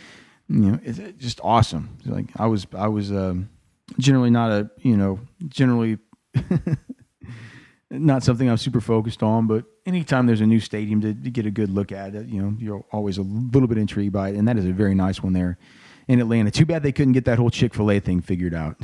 you 0.49 0.71
know, 0.71 0.79
it's 0.81 0.97
just 1.19 1.39
awesome. 1.43 1.95
It's 1.99 2.07
like 2.07 2.25
I 2.37 2.47
was, 2.47 2.65
I 2.75 2.87
was 2.87 3.11
um, 3.11 3.51
generally 3.99 4.31
not 4.31 4.51
a, 4.51 4.71
you 4.79 4.97
know, 4.97 5.19
generally 5.47 5.99
not 7.91 8.23
something 8.23 8.49
I'm 8.49 8.57
super 8.57 8.81
focused 8.81 9.21
on. 9.21 9.45
But 9.45 9.65
anytime 9.85 10.25
there's 10.25 10.41
a 10.41 10.47
new 10.47 10.59
stadium 10.59 10.99
to, 11.01 11.13
to 11.13 11.29
get 11.29 11.45
a 11.45 11.51
good 11.51 11.69
look 11.69 11.91
at 11.91 12.15
it, 12.15 12.25
you 12.25 12.41
know, 12.41 12.55
you're 12.57 12.83
always 12.91 13.19
a 13.19 13.23
little 13.23 13.67
bit 13.67 13.77
intrigued 13.77 14.11
by 14.11 14.29
it, 14.29 14.37
and 14.37 14.47
that 14.47 14.57
is 14.57 14.65
a 14.65 14.71
very 14.71 14.95
nice 14.95 15.21
one 15.21 15.33
there 15.33 15.59
in 16.07 16.19
Atlanta. 16.19 16.49
Too 16.49 16.65
bad 16.65 16.81
they 16.81 16.91
couldn't 16.91 17.13
get 17.13 17.25
that 17.25 17.37
whole 17.37 17.51
Chick 17.51 17.75
Fil 17.75 17.91
A 17.91 17.99
thing 17.99 18.21
figured 18.21 18.55
out. 18.55 18.75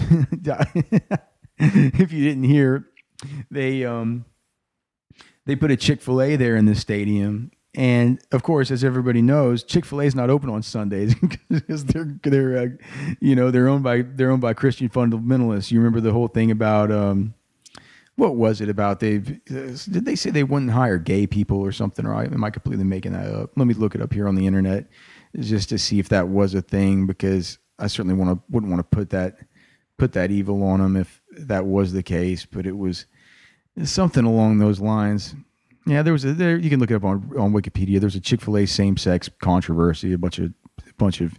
if 1.57 2.11
you 2.11 2.23
didn't 2.23 2.43
hear, 2.43 2.85
they 3.49 3.85
um 3.85 4.25
they 5.45 5.55
put 5.55 5.71
a 5.71 5.77
Chick 5.77 6.01
fil 6.01 6.21
A 6.21 6.35
there 6.35 6.55
in 6.55 6.65
the 6.65 6.75
stadium. 6.75 7.51
And 7.75 8.21
of 8.31 8.43
course, 8.43 8.69
as 8.69 8.83
everybody 8.83 9.21
knows, 9.21 9.63
Chick 9.63 9.83
Fil 9.83 10.01
A 10.01 10.05
is 10.05 10.13
not 10.13 10.29
open 10.29 10.47
on 10.47 10.61
Sundays 10.61 11.15
because 11.49 11.85
they're 11.85 12.19
they're 12.23 12.57
uh, 12.57 12.67
you 13.19 13.35
know 13.35 13.49
they're 13.49 13.67
owned 13.67 13.83
by 13.83 14.03
they're 14.03 14.29
owned 14.29 14.41
by 14.41 14.53
Christian 14.53 14.89
fundamentalists. 14.89 15.71
You 15.71 15.79
remember 15.79 15.99
the 15.99 16.11
whole 16.11 16.27
thing 16.27 16.51
about 16.51 16.91
um, 16.91 17.33
what 18.15 18.35
was 18.35 18.61
it 18.61 18.69
about? 18.69 18.99
They 18.99 19.17
did 19.17 20.05
they 20.05 20.15
say 20.15 20.29
they 20.29 20.43
wouldn't 20.43 20.71
hire 20.71 20.99
gay 20.99 21.25
people 21.25 21.59
or 21.59 21.71
something? 21.71 22.05
Or 22.05 22.13
am 22.13 22.43
I 22.43 22.51
completely 22.51 22.85
making 22.85 23.13
that 23.13 23.27
up? 23.27 23.51
Let 23.55 23.65
me 23.65 23.73
look 23.73 23.95
it 23.95 24.01
up 24.01 24.13
here 24.13 24.27
on 24.27 24.35
the 24.35 24.45
internet 24.45 24.85
just 25.39 25.69
to 25.69 25.79
see 25.79 25.97
if 25.97 26.09
that 26.09 26.27
was 26.27 26.53
a 26.53 26.61
thing 26.61 27.07
because 27.07 27.57
I 27.79 27.87
certainly 27.87 28.15
want 28.15 28.37
to 28.37 28.43
wouldn't 28.51 28.71
want 28.71 28.87
to 28.87 28.95
put 28.95 29.09
that 29.09 29.39
put 29.97 30.13
that 30.13 30.29
evil 30.29 30.61
on 30.63 30.79
them 30.79 30.95
if 30.95 31.23
that 31.31 31.65
was 31.65 31.91
the 31.91 32.03
case. 32.03 32.45
But 32.45 32.67
it 32.67 32.77
was 32.77 33.07
something 33.83 34.25
along 34.25 34.59
those 34.59 34.79
lines. 34.79 35.35
Yeah, 35.85 36.01
there 36.01 36.13
was 36.13 36.23
a 36.23 36.33
there. 36.33 36.57
You 36.57 36.69
can 36.69 36.79
look 36.79 36.91
it 36.91 36.95
up 36.95 37.03
on 37.03 37.31
on 37.37 37.51
Wikipedia. 37.51 37.99
There's 37.99 38.15
a 38.15 38.21
Chick 38.21 38.41
Fil 38.41 38.57
A 38.57 38.65
same 38.65 38.97
sex 38.97 39.29
controversy. 39.41 40.13
A 40.13 40.17
bunch 40.17 40.39
of 40.39 40.53
a 40.79 40.93
bunch 40.97 41.21
of 41.21 41.37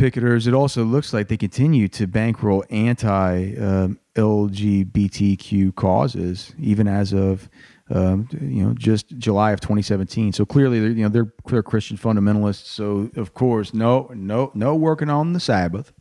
picketers. 0.00 0.46
It 0.46 0.54
also 0.54 0.84
looks 0.84 1.12
like 1.12 1.28
they 1.28 1.36
continue 1.36 1.88
to 1.88 2.06
bankroll 2.06 2.64
anti 2.70 3.54
um, 3.56 3.98
LGBTQ 4.14 5.74
causes, 5.74 6.54
even 6.58 6.88
as 6.88 7.12
of 7.12 7.48
um, 7.90 8.28
you 8.40 8.64
know 8.64 8.74
just 8.74 9.16
July 9.18 9.52
of 9.52 9.60
2017. 9.60 10.32
So 10.32 10.44
clearly, 10.44 10.80
they're, 10.80 10.90
you 10.90 11.02
know 11.02 11.08
they're 11.08 11.32
clear 11.46 11.62
Christian 11.62 11.96
fundamentalists. 11.96 12.66
So 12.66 13.10
of 13.16 13.34
course, 13.34 13.74
no, 13.74 14.10
no, 14.14 14.50
no 14.54 14.74
working 14.74 15.10
on 15.10 15.32
the 15.32 15.40
Sabbath. 15.40 15.92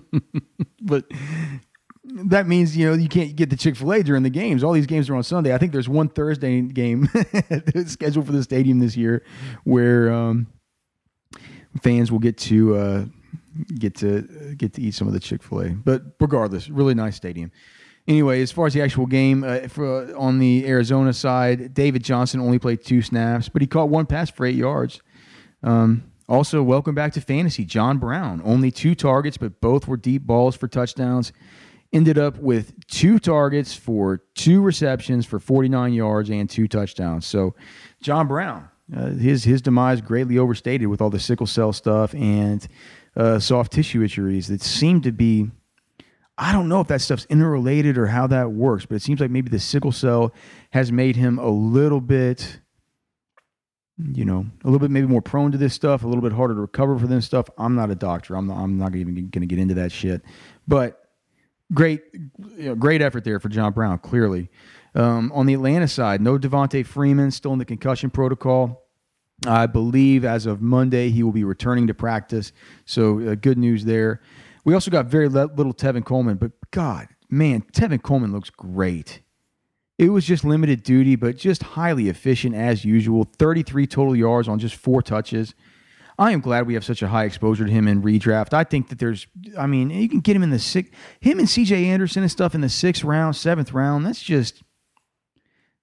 but 0.82 1.04
that 2.24 2.46
means 2.46 2.76
you 2.76 2.86
know 2.86 2.94
you 2.94 3.08
can't 3.08 3.36
get 3.36 3.50
the 3.50 3.56
Chick 3.56 3.76
Fil 3.76 3.92
A 3.92 4.02
during 4.02 4.22
the 4.22 4.30
games. 4.30 4.64
All 4.64 4.72
these 4.72 4.86
games 4.86 5.08
are 5.10 5.14
on 5.14 5.22
Sunday. 5.22 5.54
I 5.54 5.58
think 5.58 5.72
there's 5.72 5.88
one 5.88 6.08
Thursday 6.08 6.62
game 6.62 7.08
scheduled 7.86 8.26
for 8.26 8.32
the 8.32 8.42
stadium 8.42 8.78
this 8.78 8.96
year 8.96 9.22
where 9.64 10.10
um, 10.12 10.46
fans 11.82 12.10
will 12.10 12.18
get 12.18 12.38
to 12.38 12.76
uh, 12.76 13.04
get 13.78 13.96
to 13.96 14.54
get 14.56 14.72
to 14.74 14.82
eat 14.82 14.94
some 14.94 15.06
of 15.06 15.12
the 15.12 15.20
Chick 15.20 15.42
Fil 15.42 15.60
A. 15.60 15.68
But 15.70 16.02
regardless, 16.20 16.68
really 16.68 16.94
nice 16.94 17.16
stadium. 17.16 17.52
Anyway, 18.08 18.40
as 18.40 18.52
far 18.52 18.66
as 18.66 18.72
the 18.72 18.80
actual 18.82 19.06
game 19.06 19.42
uh, 19.42 19.66
for, 19.66 20.04
uh, 20.04 20.16
on 20.16 20.38
the 20.38 20.64
Arizona 20.66 21.12
side, 21.12 21.74
David 21.74 22.04
Johnson 22.04 22.40
only 22.40 22.58
played 22.60 22.84
two 22.84 23.02
snaps, 23.02 23.48
but 23.48 23.62
he 23.62 23.66
caught 23.66 23.88
one 23.88 24.06
pass 24.06 24.30
for 24.30 24.46
eight 24.46 24.54
yards. 24.54 25.00
Um, 25.64 26.04
also, 26.28 26.62
welcome 26.62 26.94
back 26.94 27.12
to 27.14 27.20
fantasy, 27.20 27.64
John 27.64 27.98
Brown. 27.98 28.40
Only 28.44 28.70
two 28.70 28.94
targets, 28.94 29.36
but 29.36 29.60
both 29.60 29.88
were 29.88 29.96
deep 29.96 30.22
balls 30.22 30.54
for 30.54 30.68
touchdowns 30.68 31.32
ended 31.92 32.18
up 32.18 32.38
with 32.38 32.74
two 32.86 33.18
targets 33.18 33.74
for 33.74 34.22
two 34.34 34.60
receptions 34.62 35.24
for 35.26 35.38
49 35.38 35.92
yards 35.92 36.30
and 36.30 36.48
two 36.50 36.68
touchdowns. 36.68 37.26
So, 37.26 37.54
John 38.02 38.26
Brown, 38.26 38.68
Uh, 38.94 39.10
his 39.10 39.44
his 39.44 39.60
demise 39.62 40.00
greatly 40.00 40.38
overstated 40.38 40.88
with 40.88 41.00
all 41.00 41.10
the 41.10 41.18
sickle 41.18 41.46
cell 41.46 41.72
stuff 41.72 42.14
and 42.14 42.66
uh, 43.16 43.38
soft 43.38 43.72
tissue 43.72 44.02
injuries 44.02 44.46
that 44.48 44.62
seem 44.62 45.00
to 45.02 45.12
be. 45.12 45.50
I 46.38 46.52
don't 46.52 46.68
know 46.68 46.80
if 46.82 46.88
that 46.88 47.00
stuff's 47.00 47.24
interrelated 47.30 47.96
or 47.96 48.06
how 48.08 48.26
that 48.26 48.52
works, 48.52 48.84
but 48.84 48.96
it 48.96 49.02
seems 49.02 49.20
like 49.20 49.30
maybe 49.30 49.48
the 49.48 49.58
sickle 49.58 49.90
cell 49.90 50.34
has 50.70 50.92
made 50.92 51.16
him 51.16 51.38
a 51.38 51.48
little 51.48 52.00
bit, 52.02 52.60
you 53.96 54.26
know, 54.26 54.44
a 54.62 54.66
little 54.66 54.78
bit 54.78 54.90
maybe 54.90 55.06
more 55.06 55.22
prone 55.22 55.50
to 55.52 55.56
this 55.58 55.72
stuff, 55.72 56.04
a 56.04 56.06
little 56.06 56.20
bit 56.20 56.32
harder 56.34 56.52
to 56.54 56.60
recover 56.60 56.98
for 56.98 57.06
this 57.06 57.24
stuff. 57.24 57.48
I'm 57.56 57.74
not 57.74 57.90
a 57.90 57.94
doctor. 57.94 58.36
I'm 58.36 58.46
not, 58.46 58.58
I'm 58.58 58.76
not 58.76 58.94
even 58.94 59.14
going 59.14 59.40
to 59.40 59.46
get 59.46 59.58
into 59.58 59.74
that 59.74 59.90
shit. 59.92 60.22
But 60.68 61.05
great, 61.72 62.02
you 62.12 62.68
know, 62.68 62.74
great 62.74 63.02
effort 63.02 63.24
there 63.24 63.40
for 63.40 63.48
John 63.48 63.72
Brown. 63.72 63.98
Clearly, 63.98 64.50
um, 64.94 65.30
on 65.32 65.46
the 65.46 65.54
Atlanta 65.54 65.88
side, 65.88 66.20
no 66.20 66.38
Devonta 66.38 66.84
Freeman 66.84 67.30
still 67.30 67.52
in 67.52 67.58
the 67.58 67.64
concussion 67.64 68.10
protocol. 68.10 68.82
I 69.46 69.66
believe 69.66 70.24
as 70.24 70.46
of 70.46 70.62
Monday 70.62 71.10
he 71.10 71.22
will 71.22 71.32
be 71.32 71.44
returning 71.44 71.86
to 71.88 71.94
practice. 71.94 72.52
So 72.86 73.20
uh, 73.20 73.34
good 73.34 73.58
news 73.58 73.84
there. 73.84 74.20
We 74.64 74.74
also 74.74 74.90
got 74.90 75.06
very 75.06 75.28
little 75.28 75.74
Tevin 75.74 76.04
Coleman, 76.04 76.38
but 76.38 76.52
God, 76.70 77.08
man, 77.30 77.62
Tevin 77.72 78.02
Coleman 78.02 78.32
looks 78.32 78.50
great. 78.50 79.20
It 79.98 80.10
was 80.10 80.24
just 80.24 80.44
limited 80.44 80.82
duty, 80.82 81.16
but 81.16 81.36
just 81.36 81.62
highly 81.62 82.08
efficient 82.08 82.54
as 82.54 82.84
usual. 82.84 83.24
33 83.38 83.86
total 83.86 84.16
yards 84.16 84.48
on 84.48 84.58
just 84.58 84.74
four 84.74 85.02
touches. 85.02 85.54
I 86.18 86.32
am 86.32 86.40
glad 86.40 86.66
we 86.66 86.74
have 86.74 86.84
such 86.84 87.02
a 87.02 87.08
high 87.08 87.24
exposure 87.24 87.66
to 87.66 87.70
him 87.70 87.86
in 87.86 88.02
redraft. 88.02 88.54
I 88.54 88.64
think 88.64 88.88
that 88.88 88.98
there's, 88.98 89.26
I 89.58 89.66
mean, 89.66 89.90
you 89.90 90.08
can 90.08 90.20
get 90.20 90.34
him 90.34 90.42
in 90.42 90.50
the 90.50 90.58
six, 90.58 90.90
him 91.20 91.38
and 91.38 91.48
CJ 91.48 91.84
Anderson 91.86 92.22
and 92.22 92.30
stuff 92.30 92.54
in 92.54 92.62
the 92.62 92.68
sixth 92.68 93.04
round, 93.04 93.36
seventh 93.36 93.72
round. 93.72 94.06
That's 94.06 94.22
just, 94.22 94.62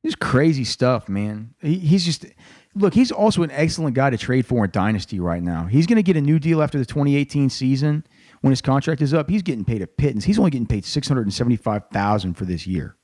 just 0.03 0.19
crazy 0.19 0.63
stuff, 0.63 1.07
man. 1.07 1.53
He, 1.61 1.77
he's 1.77 2.03
just, 2.03 2.25
look, 2.73 2.95
he's 2.95 3.11
also 3.11 3.43
an 3.43 3.51
excellent 3.51 3.95
guy 3.95 4.09
to 4.09 4.17
trade 4.17 4.47
for 4.47 4.65
in 4.65 4.71
Dynasty 4.71 5.19
right 5.19 5.43
now. 5.43 5.65
He's 5.65 5.85
going 5.85 5.97
to 5.97 6.03
get 6.03 6.17
a 6.17 6.21
new 6.21 6.39
deal 6.39 6.63
after 6.63 6.79
the 6.79 6.85
2018 6.85 7.49
season 7.51 8.03
when 8.41 8.51
his 8.51 8.61
contract 8.61 9.01
is 9.01 9.13
up. 9.13 9.29
He's 9.29 9.43
getting 9.43 9.63
paid 9.63 9.83
a 9.83 9.87
pittance. 9.87 10.25
He's 10.25 10.39
only 10.39 10.51
getting 10.51 10.67
paid 10.67 10.83
675000 10.83 12.33
for 12.33 12.45
this 12.45 12.65
year. 12.65 12.97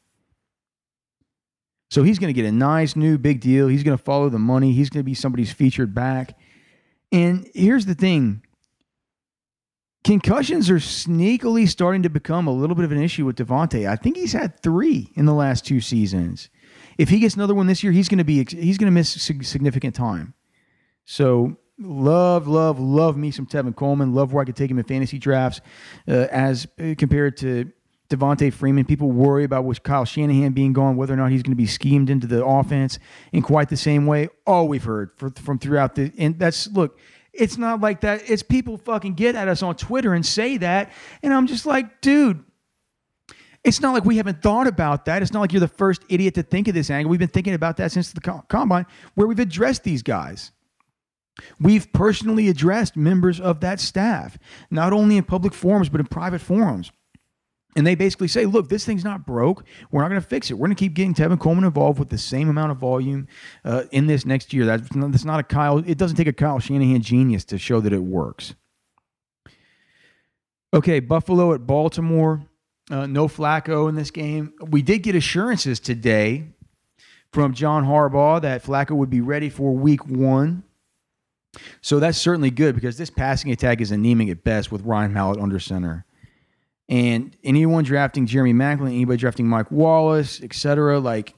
So 1.92 2.04
he's 2.04 2.20
going 2.20 2.34
to 2.34 2.40
get 2.40 2.48
a 2.48 2.52
nice 2.52 2.96
new 2.96 3.18
big 3.18 3.40
deal. 3.40 3.68
He's 3.68 3.84
going 3.84 3.98
to 3.98 4.04
follow 4.04 4.30
the 4.30 4.40
money. 4.40 4.74
He's 4.74 4.90
going 4.90 5.00
to 5.00 5.06
be 5.06 5.16
somebody's 5.16 5.52
featured 5.52 5.94
back. 5.94 6.38
And 7.12 7.50
here's 7.54 7.86
the 7.86 7.96
thing 7.96 8.44
concussions 10.04 10.70
are 10.70 10.78
sneakily 10.78 11.68
starting 11.68 12.04
to 12.04 12.10
become 12.10 12.48
a 12.48 12.54
little 12.54 12.76
bit 12.76 12.86
of 12.86 12.92
an 12.92 13.02
issue 13.02 13.26
with 13.26 13.36
Devonta. 13.36 13.88
I 13.88 13.96
think 13.96 14.16
he's 14.16 14.34
had 14.34 14.62
three 14.62 15.12
in 15.16 15.26
the 15.26 15.34
last 15.34 15.66
two 15.66 15.82
seasons. 15.82 16.50
If 16.98 17.10
he 17.10 17.20
gets 17.20 17.36
another 17.36 17.56
one 17.56 17.68
this 17.68 17.84
year, 17.84 17.92
he's 17.92 18.10
going 18.10 18.18
to 18.20 18.24
be 18.24 18.46
he's 18.46 18.78
going 18.78 18.88
to 18.88 18.92
miss 18.92 19.10
significant 19.10 19.96
time. 19.96 20.34
So 21.06 21.58
love, 21.80 22.48
love, 22.48 22.80
love 22.80 23.18
me 23.18 23.32
some 23.32 23.46
Tevin 23.46 23.76
Coleman. 23.76 24.14
Love 24.14 24.34
where 24.34 24.42
I 24.42 24.46
could 24.46 24.56
take 24.56 24.70
him 24.70 24.80
in 24.80 24.86
fantasy 24.86 25.18
drafts 25.18 25.62
uh, 26.08 26.28
as 26.32 26.68
uh, 26.80 26.94
compared 26.98 27.38
to 27.38 27.72
Devonta 28.10 28.52
Freeman. 28.52 28.86
People 28.86 29.12
worry 29.12 29.44
about 29.44 29.66
with 29.66 29.84
Kyle 29.84 30.06
Shanahan 30.06 30.52
being 30.52 30.74
gone, 30.74 30.96
whether 30.96 31.14
or 31.14 31.18
not 31.18 31.32
he's 31.32 31.44
going 31.44 31.52
to 31.52 31.58
be 31.58 31.68
schemed 31.68 32.10
into 32.10 32.28
the 32.28 32.44
offense 32.44 33.00
in 33.32 33.42
quite 33.42 33.70
the 33.70 33.78
same 33.78 34.06
way. 34.06 34.30
All 34.48 34.68
we've 34.68 34.84
heard 34.84 35.12
for, 35.16 35.30
from 35.32 35.60
throughout 35.60 35.96
the 35.96 36.12
and 36.18 36.38
that's 36.40 36.68
look. 36.68 36.98
It's 37.32 37.58
not 37.58 37.80
like 37.80 38.02
that. 38.02 38.30
It's 38.30 38.42
people 38.42 38.78
fucking 38.78 39.14
get 39.14 39.36
at 39.36 39.48
us 39.48 39.62
on 39.62 39.76
Twitter 39.76 40.14
and 40.14 40.26
say 40.26 40.58
that, 40.58 40.92
and 41.22 41.34
I'm 41.34 41.48
just 41.48 41.66
like, 41.66 42.02
dude. 42.02 42.44
It's 43.62 43.82
not 43.82 43.94
like 43.94 44.06
we 44.06 44.16
haven't 44.16 44.42
thought 44.42 44.68
about 44.68 45.04
that. 45.06 45.22
It's 45.22 45.34
not 45.34 45.42
like 45.42 45.52
you're 45.52 45.60
the 45.60 45.68
first 45.68 46.02
idiot 46.08 46.34
to 46.36 46.44
think 46.44 46.70
of 46.70 46.74
this 46.74 46.90
angle. 46.90 47.10
We've 47.10 47.20
been 47.20 47.28
thinking 47.28 47.54
about 47.54 47.76
that 47.78 47.92
since 47.92 48.14
the 48.14 48.22
combine, 48.22 48.86
where 49.16 49.28
we've 49.28 49.38
addressed 49.38 49.84
these 49.84 50.02
guys. 50.02 50.54
We've 51.60 51.92
personally 51.92 52.48
addressed 52.48 52.96
members 52.96 53.40
of 53.40 53.60
that 53.60 53.82
staff, 53.82 54.38
not 54.72 54.94
only 54.94 55.18
in 55.18 55.26
public 55.26 55.54
forums, 55.54 55.90
but 55.90 56.00
in 56.00 56.08
private 56.08 56.40
forums. 56.40 56.92
And 57.76 57.86
they 57.86 57.96
basically 57.96 58.28
say, 58.28 58.46
look, 58.46 58.68
this 58.68 58.84
thing's 58.84 59.04
not 59.04 59.26
broke. 59.26 59.64
We're 59.92 60.02
not 60.02 60.10
going 60.10 60.22
to 60.22 60.28
fix 60.28 60.50
it. 60.50 60.56
We're 60.56 60.68
going 60.68 60.76
to 60.76 60.80
keep 60.80 60.96
getting 60.96 61.14
Tevin 61.14 61.40
Coleman 61.40 61.64
involved 61.64 62.00
with 62.00 62.10
the 62.10 62.18
same 62.18 62.50
amount 62.50 62.72
of 62.72 62.78
volume 62.78 63.28
uh, 63.64 63.84
in 63.92 64.08
this 64.08 64.26
next 64.26 64.54
year. 64.54 64.66
That's, 64.66 64.88
that's 64.92 65.26
not 65.26 65.40
a 65.40 65.44
Kyle. 65.44 65.78
It 65.78 65.98
doesn't 65.98 66.18
take 66.18 66.28
a 66.28 66.34
Kyle 66.34 66.60
Shanahan 66.60 67.02
genius 67.02 67.46
to 67.46 67.60
show 67.60 67.80
that 67.80 67.94
it 67.94 68.02
works. 68.02 68.56
Okay, 70.74 71.00
Buffalo 71.00 71.54
at 71.54 71.68
Baltimore. 71.68 72.42
Uh, 72.90 73.06
no 73.06 73.28
Flacco 73.28 73.88
in 73.88 73.94
this 73.94 74.10
game. 74.10 74.54
We 74.62 74.82
did 74.82 75.00
get 75.04 75.14
assurances 75.16 75.80
today 75.80 76.46
from 77.32 77.54
John 77.54 77.86
Harbaugh 77.86 78.42
that 78.42 78.64
Flacco 78.64 78.92
would 78.92 79.12
be 79.12 79.22
ready 79.22 79.50
for 79.50 79.76
week 79.76 80.08
one. 80.08 80.64
So 81.82 82.00
that's 82.00 82.18
certainly 82.18 82.52
good 82.52 82.76
because 82.76 82.98
this 82.98 83.10
passing 83.10 83.52
attack 83.52 83.82
is 83.82 83.92
anemic 83.92 84.30
at 84.30 84.44
best 84.44 84.72
with 84.72 84.82
Ryan 84.84 85.14
Mallett 85.14 85.40
under 85.40 85.60
center. 85.60 86.06
And 86.90 87.38
anyone 87.44 87.84
drafting 87.84 88.26
Jeremy 88.26 88.54
Maclin, 88.54 88.88
anybody 88.88 89.18
drafting 89.18 89.48
Mike 89.48 89.70
Wallace, 89.70 90.42
etc., 90.42 91.00
like 91.00 91.36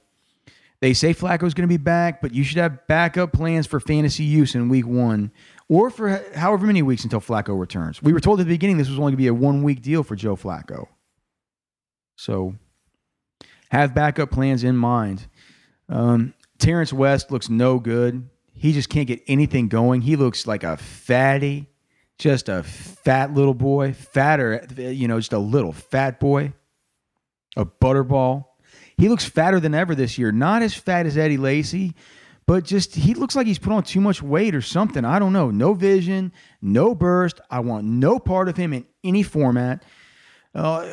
they 0.79 0.93
say 0.93 1.13
Flacco's 1.13 1.53
going 1.53 1.67
to 1.67 1.71
be 1.71 1.77
back, 1.77 2.21
but 2.21 2.33
you 2.33 2.43
should 2.43 2.57
have 2.57 2.87
backup 2.87 3.33
plans 3.33 3.67
for 3.67 3.79
fantasy 3.79 4.23
use 4.23 4.55
in 4.55 4.69
week 4.69 4.87
one 4.87 5.31
or 5.69 5.89
for 5.89 6.23
however 6.35 6.65
many 6.65 6.81
weeks 6.81 7.03
until 7.03 7.19
Flacco 7.19 7.57
returns. 7.59 8.01
We 8.01 8.13
were 8.13 8.19
told 8.19 8.39
at 8.39 8.47
the 8.47 8.53
beginning 8.53 8.77
this 8.77 8.89
was 8.89 8.97
only 8.97 9.11
going 9.11 9.17
to 9.17 9.17
be 9.17 9.27
a 9.27 9.33
one 9.33 9.61
week 9.61 9.81
deal 9.81 10.03
for 10.03 10.15
Joe 10.15 10.35
Flacco. 10.35 10.87
So 12.15 12.55
have 13.69 13.93
backup 13.93 14.31
plans 14.31 14.63
in 14.63 14.75
mind. 14.75 15.27
Um, 15.87 16.33
Terrance 16.59 16.93
West 16.93 17.29
looks 17.29 17.49
no 17.49 17.77
good. 17.77 18.29
He 18.53 18.73
just 18.73 18.89
can't 18.89 19.07
get 19.07 19.21
anything 19.27 19.67
going. 19.67 20.01
He 20.01 20.15
looks 20.15 20.47
like 20.47 20.63
a 20.63 20.77
fatty 20.77 21.70
just 22.21 22.49
a 22.49 22.61
fat 22.61 23.33
little 23.33 23.55
boy, 23.55 23.93
fatter, 23.93 24.65
you 24.77 25.07
know, 25.07 25.19
just 25.19 25.33
a 25.33 25.39
little 25.39 25.73
fat 25.73 26.19
boy, 26.19 26.53
a 27.57 27.65
butterball. 27.65 28.45
He 28.95 29.09
looks 29.09 29.25
fatter 29.25 29.59
than 29.59 29.73
ever 29.73 29.95
this 29.95 30.19
year. 30.19 30.31
Not 30.31 30.61
as 30.61 30.75
fat 30.75 31.07
as 31.07 31.17
Eddie 31.17 31.37
Lacy, 31.37 31.95
but 32.45 32.63
just 32.63 32.93
he 32.95 33.15
looks 33.15 33.35
like 33.35 33.47
he's 33.47 33.57
put 33.57 33.73
on 33.73 33.81
too 33.81 34.01
much 34.01 34.21
weight 34.21 34.53
or 34.53 34.61
something. 34.61 35.03
I 35.03 35.17
don't 35.17 35.33
know. 35.33 35.49
No 35.49 35.73
vision, 35.73 36.31
no 36.61 36.93
burst. 36.93 37.41
I 37.49 37.61
want 37.61 37.85
no 37.85 38.19
part 38.19 38.47
of 38.47 38.55
him 38.55 38.73
in 38.73 38.85
any 39.03 39.23
format. 39.23 39.83
Uh, 40.53 40.87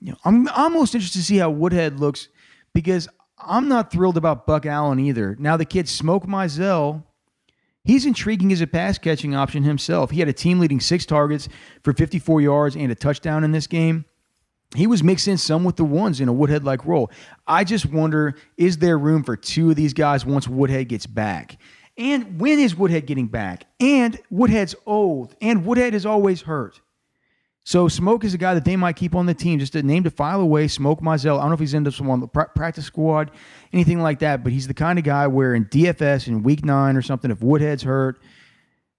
you 0.00 0.12
know, 0.12 0.18
I'm 0.26 0.46
almost 0.48 0.94
interested 0.94 1.20
to 1.20 1.24
see 1.24 1.38
how 1.38 1.48
Woodhead 1.48 1.98
looks 1.98 2.28
because 2.74 3.08
I'm 3.38 3.68
not 3.68 3.90
thrilled 3.90 4.18
about 4.18 4.46
Buck 4.46 4.66
Allen 4.66 4.98
either. 4.98 5.36
Now 5.38 5.56
the 5.56 5.64
kid 5.64 5.88
Smoke 5.88 6.26
Mizzell 6.26 7.04
He's 7.88 8.04
intriguing 8.04 8.52
as 8.52 8.60
a 8.60 8.66
pass 8.66 8.98
catching 8.98 9.34
option 9.34 9.62
himself. 9.62 10.10
He 10.10 10.20
had 10.20 10.28
a 10.28 10.32
team 10.34 10.60
leading 10.60 10.78
six 10.78 11.06
targets 11.06 11.48
for 11.82 11.94
54 11.94 12.42
yards 12.42 12.76
and 12.76 12.92
a 12.92 12.94
touchdown 12.94 13.44
in 13.44 13.52
this 13.52 13.66
game. 13.66 14.04
He 14.76 14.86
was 14.86 15.02
mixed 15.02 15.26
in 15.26 15.38
some 15.38 15.64
with 15.64 15.76
the 15.76 15.86
ones 15.86 16.20
in 16.20 16.28
a 16.28 16.32
Woodhead 16.34 16.64
like 16.64 16.84
role. 16.84 17.10
I 17.46 17.64
just 17.64 17.86
wonder 17.86 18.34
is 18.58 18.76
there 18.76 18.98
room 18.98 19.24
for 19.24 19.36
two 19.36 19.70
of 19.70 19.76
these 19.76 19.94
guys 19.94 20.26
once 20.26 20.46
Woodhead 20.46 20.88
gets 20.88 21.06
back? 21.06 21.56
And 21.96 22.38
when 22.38 22.58
is 22.58 22.76
Woodhead 22.76 23.06
getting 23.06 23.26
back? 23.26 23.64
And 23.80 24.20
Woodhead's 24.30 24.74
old, 24.84 25.34
and 25.40 25.64
Woodhead 25.64 25.94
is 25.94 26.04
always 26.04 26.42
hurt. 26.42 26.82
So 27.68 27.86
Smoke 27.86 28.24
is 28.24 28.32
a 28.32 28.38
guy 28.38 28.54
that 28.54 28.64
they 28.64 28.76
might 28.76 28.96
keep 28.96 29.14
on 29.14 29.26
the 29.26 29.34
team, 29.34 29.58
just 29.58 29.74
a 29.74 29.82
name 29.82 30.02
to 30.04 30.10
file 30.10 30.40
away. 30.40 30.68
Smoke 30.68 31.02
Mizzell. 31.02 31.36
I 31.36 31.42
don't 31.42 31.48
know 31.48 31.52
if 31.52 31.60
he's 31.60 31.74
into 31.74 31.92
some 31.92 32.08
on 32.08 32.20
the 32.20 32.26
practice 32.26 32.86
squad, 32.86 33.30
anything 33.74 34.00
like 34.00 34.20
that, 34.20 34.42
but 34.42 34.54
he's 34.54 34.66
the 34.66 34.72
kind 34.72 34.98
of 34.98 35.04
guy 35.04 35.26
where 35.26 35.54
in 35.54 35.66
DFS 35.66 36.28
in 36.28 36.42
Week 36.42 36.64
Nine 36.64 36.96
or 36.96 37.02
something, 37.02 37.30
if 37.30 37.42
Woodhead's 37.42 37.82
hurt, 37.82 38.20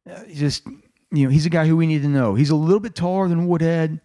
uh, 0.08 0.20
just 0.32 0.68
you 1.12 1.24
know, 1.24 1.30
he's 1.32 1.48
a 1.48 1.50
guy 1.50 1.66
who 1.66 1.76
we 1.78 1.88
need 1.88 2.04
to 2.04 2.10
know. 2.10 2.36
He's 2.36 2.52
a 2.52 2.56
little 2.56 2.80
bit 2.80 2.94
taller 2.94 3.28
than 3.28 3.48
Woodhead. 3.48 4.02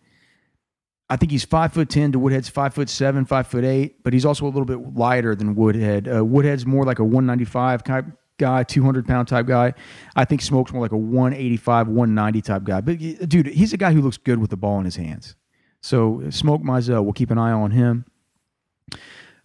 I 1.11 1.16
think 1.16 1.31
he's 1.31 1.44
five 1.44 1.74
foot 1.74 1.90
ten 1.90 2.12
to 2.12 2.18
Woodhead's 2.18 2.48
five 2.48 2.72
foot 2.72 2.88
seven, 2.88 3.27
five 3.27 3.46
foot 3.46 3.64
eight, 3.64 4.03
but 4.03 4.14
he's 4.14 4.24
also 4.24 4.46
a 4.46 4.48
little 4.48 4.64
bit 4.64 4.96
lighter 4.96 5.35
than 5.35 5.57
Woodhead. 5.57 6.09
Uh, 6.09 6.24
Woodhead's 6.24 6.64
more 6.64 6.87
like 6.87 7.00
a 7.00 7.05
one 7.05 7.27
ninety 7.27 7.44
five 7.44 7.85
type 7.85 8.07
guy, 8.38 8.62
200 8.62 9.07
pound 9.07 9.29
type 9.29 9.47
guy. 9.47 9.75
I 10.16 10.25
think 10.25 10.42
Smoke's 10.42 10.73
more 10.73 10.83
like 10.83 10.92
a 10.92 10.97
185, 10.97 11.88
190 11.88 12.42
type 12.42 12.64
guy. 12.64 12.81
But 12.81 12.99
dude, 13.29 13.47
he's 13.47 13.73
a 13.73 13.77
guy 13.77 13.92
who 13.92 14.01
looks 14.01 14.16
good 14.16 14.38
with 14.38 14.51
the 14.51 14.57
ball 14.57 14.79
in 14.79 14.85
his 14.85 14.97
hands. 14.97 15.37
So 15.81 16.23
Smoke 16.31 16.62
Mizzell, 16.62 17.05
we'll 17.05 17.12
keep 17.12 17.31
an 17.31 17.38
eye 17.38 17.53
on 17.53 17.70
him. 17.70 18.07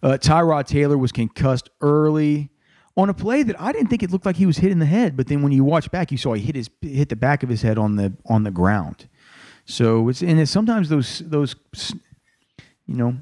Uh, 0.02 0.16
Tyrod 0.18 0.66
Taylor 0.66 0.96
was 0.96 1.12
concussed 1.12 1.68
early 1.80 2.50
on 2.96 3.08
a 3.08 3.14
play 3.14 3.42
that 3.42 3.60
I 3.60 3.72
didn't 3.72 3.88
think 3.88 4.02
it 4.02 4.10
looked 4.10 4.26
like 4.26 4.36
he 4.36 4.46
was 4.46 4.58
hit 4.58 4.72
in 4.72 4.78
the 4.78 4.86
head, 4.86 5.16
but 5.16 5.26
then 5.26 5.42
when 5.42 5.52
you 5.52 5.64
watch 5.64 5.90
back, 5.90 6.10
you 6.10 6.18
saw 6.18 6.32
he 6.34 6.42
hit 6.42 6.56
his 6.56 6.70
hit 6.80 7.08
the 7.08 7.16
back 7.16 7.42
of 7.42 7.48
his 7.48 7.62
head 7.62 7.78
on 7.78 7.96
the 7.96 8.12
on 8.26 8.44
the 8.44 8.50
ground. 8.50 9.08
So 9.64 10.08
it's 10.08 10.22
and 10.22 10.40
it's 10.40 10.50
sometimes 10.50 10.88
those 10.88 11.20
those 11.20 11.54
you 12.86 12.96
know 12.96 13.16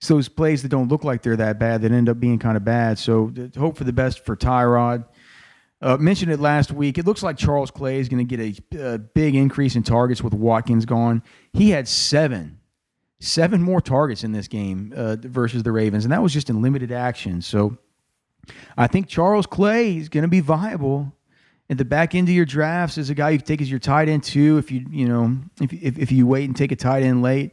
it's 0.00 0.08
those 0.08 0.30
plays 0.30 0.62
that 0.62 0.70
don't 0.70 0.88
look 0.88 1.04
like 1.04 1.20
they're 1.20 1.36
that 1.36 1.58
bad 1.58 1.82
that 1.82 1.92
end 1.92 2.08
up 2.08 2.18
being 2.18 2.38
kind 2.38 2.56
of 2.56 2.64
bad. 2.64 2.98
So 2.98 3.30
hope 3.58 3.76
for 3.76 3.84
the 3.84 3.92
best 3.92 4.24
for 4.24 4.34
Tyrod. 4.34 5.04
Uh, 5.82 5.98
mentioned 5.98 6.32
it 6.32 6.40
last 6.40 6.72
week. 6.72 6.96
It 6.96 7.04
looks 7.04 7.22
like 7.22 7.36
Charles 7.36 7.70
Clay 7.70 7.98
is 7.98 8.08
going 8.08 8.26
to 8.26 8.36
get 8.36 8.72
a, 8.74 8.94
a, 8.94 8.98
big 8.98 9.34
increase 9.34 9.76
in 9.76 9.82
targets 9.82 10.22
with 10.22 10.32
Watkins 10.32 10.86
gone. 10.86 11.22
He 11.52 11.68
had 11.68 11.86
seven, 11.86 12.60
seven 13.18 13.60
more 13.62 13.82
targets 13.82 14.24
in 14.24 14.32
this 14.32 14.48
game 14.48 14.94
uh, 14.96 15.16
versus 15.20 15.64
the 15.64 15.72
Ravens, 15.72 16.06
and 16.06 16.12
that 16.12 16.22
was 16.22 16.32
just 16.32 16.48
in 16.48 16.62
limited 16.62 16.92
action. 16.92 17.42
So 17.42 17.76
I 18.78 18.86
think 18.86 19.06
Charles 19.06 19.46
Clay 19.46 19.98
is 19.98 20.08
going 20.08 20.22
to 20.22 20.28
be 20.28 20.40
viable 20.40 21.12
at 21.68 21.76
the 21.76 21.84
back 21.84 22.14
end 22.14 22.28
of 22.28 22.34
your 22.34 22.46
drafts 22.46 22.96
as 22.96 23.10
a 23.10 23.14
guy 23.14 23.30
you 23.30 23.38
take 23.38 23.60
as 23.60 23.70
your 23.70 23.80
tight 23.80 24.08
end 24.08 24.22
too. 24.22 24.56
If 24.56 24.70
you 24.70 24.86
you 24.90 25.08
know 25.08 25.36
if 25.60 25.74
if, 25.74 25.98
if 25.98 26.12
you 26.12 26.26
wait 26.26 26.44
and 26.44 26.56
take 26.56 26.72
a 26.72 26.76
tight 26.76 27.02
end 27.02 27.20
late, 27.20 27.52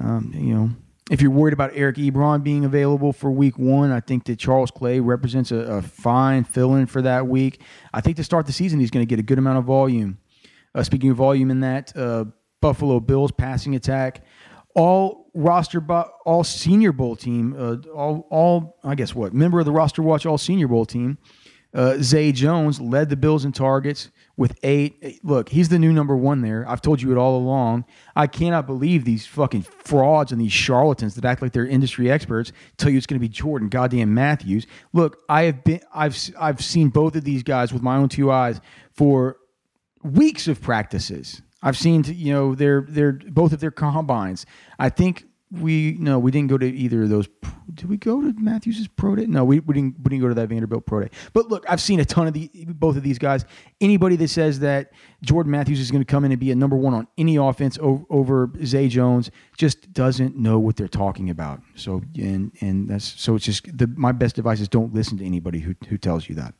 um, 0.00 0.32
you 0.32 0.54
know 0.54 0.70
if 1.10 1.20
you're 1.20 1.30
worried 1.30 1.52
about 1.52 1.72
Eric 1.74 1.96
Ebron 1.96 2.42
being 2.42 2.64
available 2.64 3.12
for 3.12 3.30
week 3.30 3.58
one, 3.58 3.90
I 3.90 4.00
think 4.00 4.24
that 4.24 4.38
Charles 4.38 4.70
Clay 4.70 5.00
represents 5.00 5.50
a, 5.50 5.56
a 5.56 5.82
fine 5.82 6.44
fill 6.44 6.74
in 6.76 6.86
for 6.86 7.02
that 7.02 7.26
week. 7.26 7.60
I 7.92 8.00
think 8.00 8.16
to 8.18 8.24
start 8.24 8.46
the 8.46 8.52
season, 8.52 8.78
he's 8.78 8.90
going 8.90 9.04
to 9.04 9.08
get 9.08 9.18
a 9.18 9.22
good 9.22 9.38
amount 9.38 9.58
of 9.58 9.64
volume. 9.64 10.18
Uh, 10.74 10.82
speaking 10.82 11.10
of 11.10 11.16
volume 11.16 11.50
in 11.50 11.60
that, 11.60 11.94
uh, 11.96 12.26
Buffalo 12.60 13.00
Bills 13.00 13.32
passing 13.32 13.74
attack, 13.74 14.24
all 14.74 15.30
roster, 15.34 15.84
all 16.24 16.44
Senior 16.44 16.92
Bowl 16.92 17.16
team, 17.16 17.54
uh, 17.58 17.76
all, 17.92 18.26
all, 18.30 18.78
I 18.84 18.94
guess 18.94 19.14
what, 19.14 19.34
member 19.34 19.58
of 19.58 19.66
the 19.66 19.72
roster 19.72 20.02
watch, 20.02 20.24
all 20.24 20.38
Senior 20.38 20.68
Bowl 20.68 20.86
team. 20.86 21.18
Uh, 21.74 21.96
Zay 22.00 22.32
Jones 22.32 22.80
led 22.80 23.08
the 23.08 23.16
Bills 23.16 23.44
in 23.44 23.52
targets 23.52 24.10
with 24.36 24.58
eight. 24.62 25.20
Look, 25.22 25.50
he's 25.50 25.68
the 25.68 25.78
new 25.78 25.92
number 25.92 26.16
one 26.16 26.40
there. 26.40 26.68
I've 26.68 26.80
told 26.80 27.02
you 27.02 27.12
it 27.12 27.18
all 27.18 27.36
along. 27.36 27.84
I 28.16 28.26
cannot 28.26 28.66
believe 28.66 29.04
these 29.04 29.26
fucking 29.26 29.62
frauds 29.62 30.32
and 30.32 30.40
these 30.40 30.52
charlatans 30.52 31.14
that 31.16 31.24
act 31.24 31.42
like 31.42 31.52
they're 31.52 31.66
industry 31.66 32.10
experts 32.10 32.52
tell 32.76 32.90
you 32.90 32.96
it's 32.96 33.06
going 33.06 33.20
to 33.20 33.26
be 33.26 33.28
Jordan 33.28 33.68
goddamn 33.68 34.14
Matthews. 34.14 34.66
Look, 34.92 35.18
I 35.28 35.44
have 35.44 35.64
been, 35.64 35.80
I've, 35.94 36.18
I've 36.38 36.62
seen 36.62 36.88
both 36.88 37.14
of 37.16 37.24
these 37.24 37.42
guys 37.42 37.72
with 37.72 37.82
my 37.82 37.96
own 37.96 38.08
two 38.08 38.30
eyes 38.30 38.60
for 38.92 39.36
weeks 40.02 40.48
of 40.48 40.60
practices. 40.60 41.42
I've 41.62 41.76
seen, 41.76 42.02
you 42.04 42.32
know, 42.32 42.54
their 42.54 42.84
their 42.88 43.12
both 43.12 43.52
of 43.52 43.60
their 43.60 43.70
combines. 43.70 44.46
I 44.78 44.88
think 44.88 45.26
we 45.60 45.96
no, 45.98 46.18
we 46.18 46.30
didn't 46.30 46.48
go 46.48 46.56
to 46.58 46.66
either 46.66 47.02
of 47.02 47.10
those. 47.10 47.28
Did 47.74 47.88
we 47.88 47.96
go 47.96 48.20
to 48.20 48.32
Matthews's 48.38 48.88
pro 48.88 49.16
day? 49.16 49.26
No, 49.26 49.44
we, 49.44 49.60
we 49.60 49.74
didn't. 49.74 49.98
We 49.98 50.10
didn't 50.10 50.22
go 50.22 50.28
to 50.28 50.34
that 50.34 50.48
Vanderbilt 50.48 50.86
pro 50.86 51.02
day. 51.02 51.10
But 51.32 51.48
look, 51.48 51.64
I've 51.68 51.80
seen 51.80 52.00
a 52.00 52.04
ton 52.04 52.26
of 52.26 52.32
the 52.32 52.50
both 52.68 52.96
of 52.96 53.02
these 53.02 53.18
guys. 53.18 53.44
Anybody 53.80 54.16
that 54.16 54.28
says 54.28 54.60
that 54.60 54.92
Jordan 55.22 55.52
Matthews 55.52 55.80
is 55.80 55.90
going 55.90 56.02
to 56.02 56.10
come 56.10 56.24
in 56.24 56.32
and 56.32 56.40
be 56.40 56.50
a 56.50 56.54
number 56.54 56.76
one 56.76 56.94
on 56.94 57.06
any 57.18 57.36
offense 57.36 57.78
over, 57.80 58.04
over 58.08 58.50
Zay 58.64 58.88
Jones 58.88 59.30
just 59.56 59.92
doesn't 59.92 60.36
know 60.36 60.58
what 60.58 60.76
they're 60.76 60.88
talking 60.88 61.28
about. 61.28 61.60
So 61.74 62.02
and 62.16 62.52
and 62.60 62.88
that's 62.88 63.20
so 63.20 63.36
it's 63.36 63.44
just 63.44 63.76
the 63.76 63.86
my 63.86 64.12
best 64.12 64.38
advice 64.38 64.60
is 64.60 64.68
don't 64.68 64.94
listen 64.94 65.18
to 65.18 65.24
anybody 65.24 65.60
who 65.60 65.74
who 65.88 65.98
tells 65.98 66.28
you 66.28 66.34
that. 66.36 66.54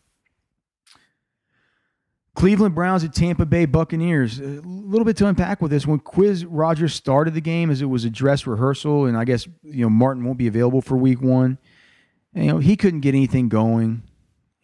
Cleveland 2.35 2.75
Browns 2.75 3.05
at 3.05 3.13
Tampa 3.13 3.45
Bay 3.45 3.67
Buccaneers. 3.67 4.39
A 4.39 4.63
little 4.65 5.05
bit 5.05 5.17
to 5.19 5.27
unpack 5.27 5.61
with 5.61 5.71
this. 5.71 5.87
When 5.87 6.01
Quizz 6.01 6.47
Rogers 6.49 6.95
started 6.95 7.35
the 7.35 7.41
game, 7.41 7.71
as 7.71 7.83
it 7.83 7.87
was 7.87 8.05
a 8.05 8.11
dress 8.11 8.47
rehearsal, 8.47 9.07
and 9.07 9.17
I 9.17 9.25
guess 9.25 9.47
you 9.63 9.83
know 9.83 9.91
Martin 9.91 10.25
won't 10.25 10.39
be 10.39 10.47
available 10.47 10.81
for 10.81 10.97
Week 10.97 11.21
One. 11.21 11.59
And, 12.35 12.45
you 12.45 12.53
know 12.53 12.59
he 12.59 12.77
couldn't 12.77 13.01
get 13.01 13.15
anything 13.15 13.49
going. 13.49 14.03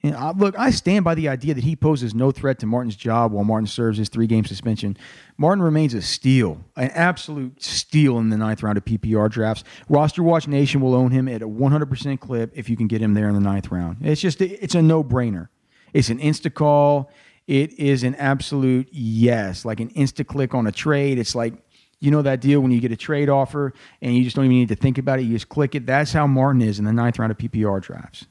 And 0.02 0.14
I, 0.14 0.30
look, 0.30 0.56
I 0.56 0.70
stand 0.70 1.04
by 1.04 1.16
the 1.16 1.28
idea 1.28 1.54
that 1.54 1.64
he 1.64 1.74
poses 1.74 2.14
no 2.14 2.30
threat 2.30 2.60
to 2.60 2.66
Martin's 2.66 2.94
job 2.94 3.32
while 3.32 3.42
Martin 3.42 3.66
serves 3.66 3.98
his 3.98 4.08
three-game 4.08 4.44
suspension. 4.44 4.96
Martin 5.36 5.62
remains 5.62 5.92
a 5.92 6.00
steal, 6.00 6.64
an 6.76 6.90
absolute 6.90 7.60
steal 7.60 8.18
in 8.18 8.28
the 8.28 8.36
ninth 8.36 8.62
round 8.62 8.78
of 8.78 8.84
PPR 8.84 9.28
drafts. 9.28 9.64
Roster 9.88 10.22
Watch 10.22 10.46
Nation 10.46 10.80
will 10.80 10.94
own 10.94 11.10
him 11.10 11.26
at 11.26 11.42
a 11.42 11.48
100% 11.48 12.20
clip 12.20 12.52
if 12.54 12.70
you 12.70 12.76
can 12.76 12.86
get 12.86 13.02
him 13.02 13.14
there 13.14 13.28
in 13.28 13.34
the 13.34 13.40
ninth 13.40 13.72
round. 13.72 13.96
It's 14.00 14.20
just 14.20 14.40
it's 14.40 14.76
a 14.76 14.82
no-brainer. 14.82 15.48
It's 15.92 16.10
an 16.10 16.20
insta 16.20 16.54
call 16.54 17.10
it 17.48 17.72
is 17.78 18.04
an 18.04 18.14
absolute 18.16 18.88
yes, 18.92 19.64
like 19.64 19.80
an 19.80 19.88
insta 19.90 20.24
click 20.24 20.54
on 20.54 20.66
a 20.66 20.72
trade. 20.72 21.18
It's 21.18 21.34
like, 21.34 21.54
you 21.98 22.10
know, 22.10 22.20
that 22.20 22.42
deal 22.42 22.60
when 22.60 22.70
you 22.70 22.78
get 22.78 22.92
a 22.92 22.96
trade 22.96 23.30
offer 23.30 23.72
and 24.02 24.14
you 24.14 24.22
just 24.22 24.36
don't 24.36 24.44
even 24.44 24.58
need 24.58 24.68
to 24.68 24.76
think 24.76 24.98
about 24.98 25.18
it. 25.18 25.22
You 25.22 25.32
just 25.32 25.48
click 25.48 25.74
it. 25.74 25.86
That's 25.86 26.12
how 26.12 26.26
Martin 26.26 26.60
is 26.60 26.78
in 26.78 26.84
the 26.84 26.92
ninth 26.92 27.18
round 27.18 27.32
of 27.32 27.38
PPR 27.38 27.82
drafts. 27.82 28.26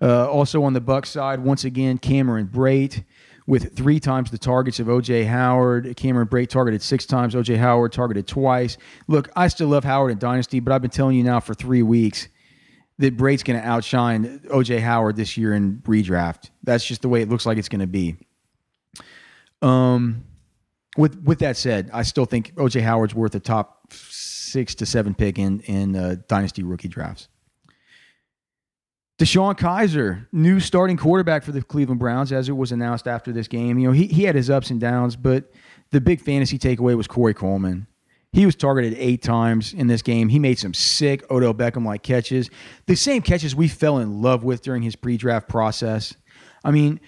Uh, 0.00 0.26
also 0.30 0.62
on 0.62 0.72
the 0.72 0.80
Buck 0.80 1.04
side, 1.04 1.40
once 1.40 1.64
again, 1.64 1.98
Cameron 1.98 2.46
Brate 2.46 3.04
with 3.46 3.76
three 3.76 4.00
times 4.00 4.30
the 4.30 4.38
targets 4.38 4.80
of 4.80 4.86
OJ 4.86 5.26
Howard. 5.26 5.94
Cameron 5.96 6.26
Brate 6.26 6.48
targeted 6.48 6.80
six 6.80 7.04
times. 7.04 7.34
OJ 7.34 7.58
Howard 7.58 7.92
targeted 7.92 8.26
twice. 8.26 8.78
Look, 9.08 9.28
I 9.36 9.48
still 9.48 9.68
love 9.68 9.84
Howard 9.84 10.10
in 10.10 10.18
Dynasty, 10.18 10.60
but 10.60 10.72
I've 10.72 10.82
been 10.82 10.90
telling 10.90 11.16
you 11.16 11.22
now 11.22 11.40
for 11.40 11.52
three 11.52 11.82
weeks 11.82 12.28
that 12.98 13.16
Brate's 13.16 13.42
going 13.42 13.60
to 13.60 13.66
outshine 13.66 14.40
OJ 14.46 14.80
Howard 14.80 15.16
this 15.16 15.36
year 15.36 15.54
in 15.54 15.78
redraft. 15.84 16.50
That's 16.64 16.84
just 16.84 17.02
the 17.02 17.08
way 17.08 17.22
it 17.22 17.28
looks 17.28 17.46
like 17.46 17.58
it's 17.58 17.68
going 17.68 17.80
to 17.80 17.86
be. 17.86 18.16
Um, 19.62 20.24
with 20.96 21.20
with 21.22 21.38
that 21.40 21.56
said, 21.56 21.90
I 21.92 22.02
still 22.02 22.24
think 22.24 22.54
OJ 22.56 22.82
Howard's 22.82 23.14
worth 23.14 23.34
a 23.34 23.40
top 23.40 23.92
six 23.92 24.74
to 24.76 24.86
seven 24.86 25.14
pick 25.14 25.38
in 25.38 25.60
in 25.60 25.96
uh, 25.96 26.16
dynasty 26.26 26.62
rookie 26.62 26.88
drafts. 26.88 27.28
DeShone 29.18 29.58
Kizer, 29.58 30.26
new 30.30 30.60
starting 30.60 30.96
quarterback 30.96 31.42
for 31.42 31.50
the 31.50 31.60
Cleveland 31.60 31.98
Browns, 31.98 32.32
as 32.32 32.48
it 32.48 32.52
was 32.52 32.70
announced 32.70 33.08
after 33.08 33.32
this 33.32 33.48
game. 33.48 33.78
You 33.78 33.88
know, 33.88 33.92
he 33.92 34.06
he 34.06 34.24
had 34.24 34.34
his 34.34 34.48
ups 34.48 34.70
and 34.70 34.80
downs, 34.80 35.16
but 35.16 35.50
the 35.90 36.00
big 36.00 36.20
fantasy 36.20 36.58
takeaway 36.58 36.96
was 36.96 37.06
Corey 37.06 37.34
Coleman. 37.34 37.86
He 38.32 38.44
was 38.44 38.54
targeted 38.54 38.94
eight 38.98 39.22
times 39.22 39.72
in 39.72 39.86
this 39.86 40.02
game. 40.02 40.28
He 40.28 40.38
made 40.38 40.58
some 40.58 40.74
sick 40.74 41.28
Odell 41.30 41.54
Beckham 41.54 41.86
like 41.86 42.02
catches, 42.02 42.50
the 42.86 42.94
same 42.94 43.22
catches 43.22 43.56
we 43.56 43.68
fell 43.68 43.98
in 43.98 44.20
love 44.20 44.44
with 44.44 44.62
during 44.62 44.82
his 44.82 44.96
pre 44.96 45.16
draft 45.16 45.48
process. 45.48 46.14
I 46.64 46.70
mean, 46.70 47.00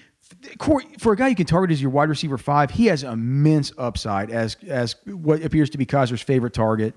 for 0.59 1.13
a 1.13 1.17
guy 1.17 1.29
you 1.29 1.35
can 1.35 1.47
target 1.47 1.73
as 1.73 1.83
your 1.83 1.91
wide 1.91 2.09
receiver 2.09 2.39
five, 2.39 2.71
he 2.71 2.87
has 2.87 3.03
immense 3.03 3.73
upside 3.77 4.31
as 4.31 4.57
as 4.67 4.97
what 5.05 5.43
appears 5.45 5.71
to 5.71 5.79
be 5.79 5.85
Kizer's 5.85 6.23
favorite 6.23 6.55
target. 6.55 6.95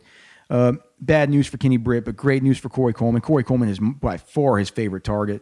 Uh, 0.49 0.73
bad 0.99 1.29
news 1.29 1.47
for 1.47 1.57
Kenny 1.57 1.77
Britt, 1.77 2.05
but 2.05 2.15
great 2.15 2.43
news 2.43 2.59
for 2.59 2.69
Corey 2.69 2.93
Coleman. 2.93 3.21
Corey 3.21 3.43
Coleman 3.43 3.69
is 3.69 3.79
by 3.79 4.17
far 4.17 4.57
his 4.57 4.69
favorite 4.69 5.03
target. 5.03 5.41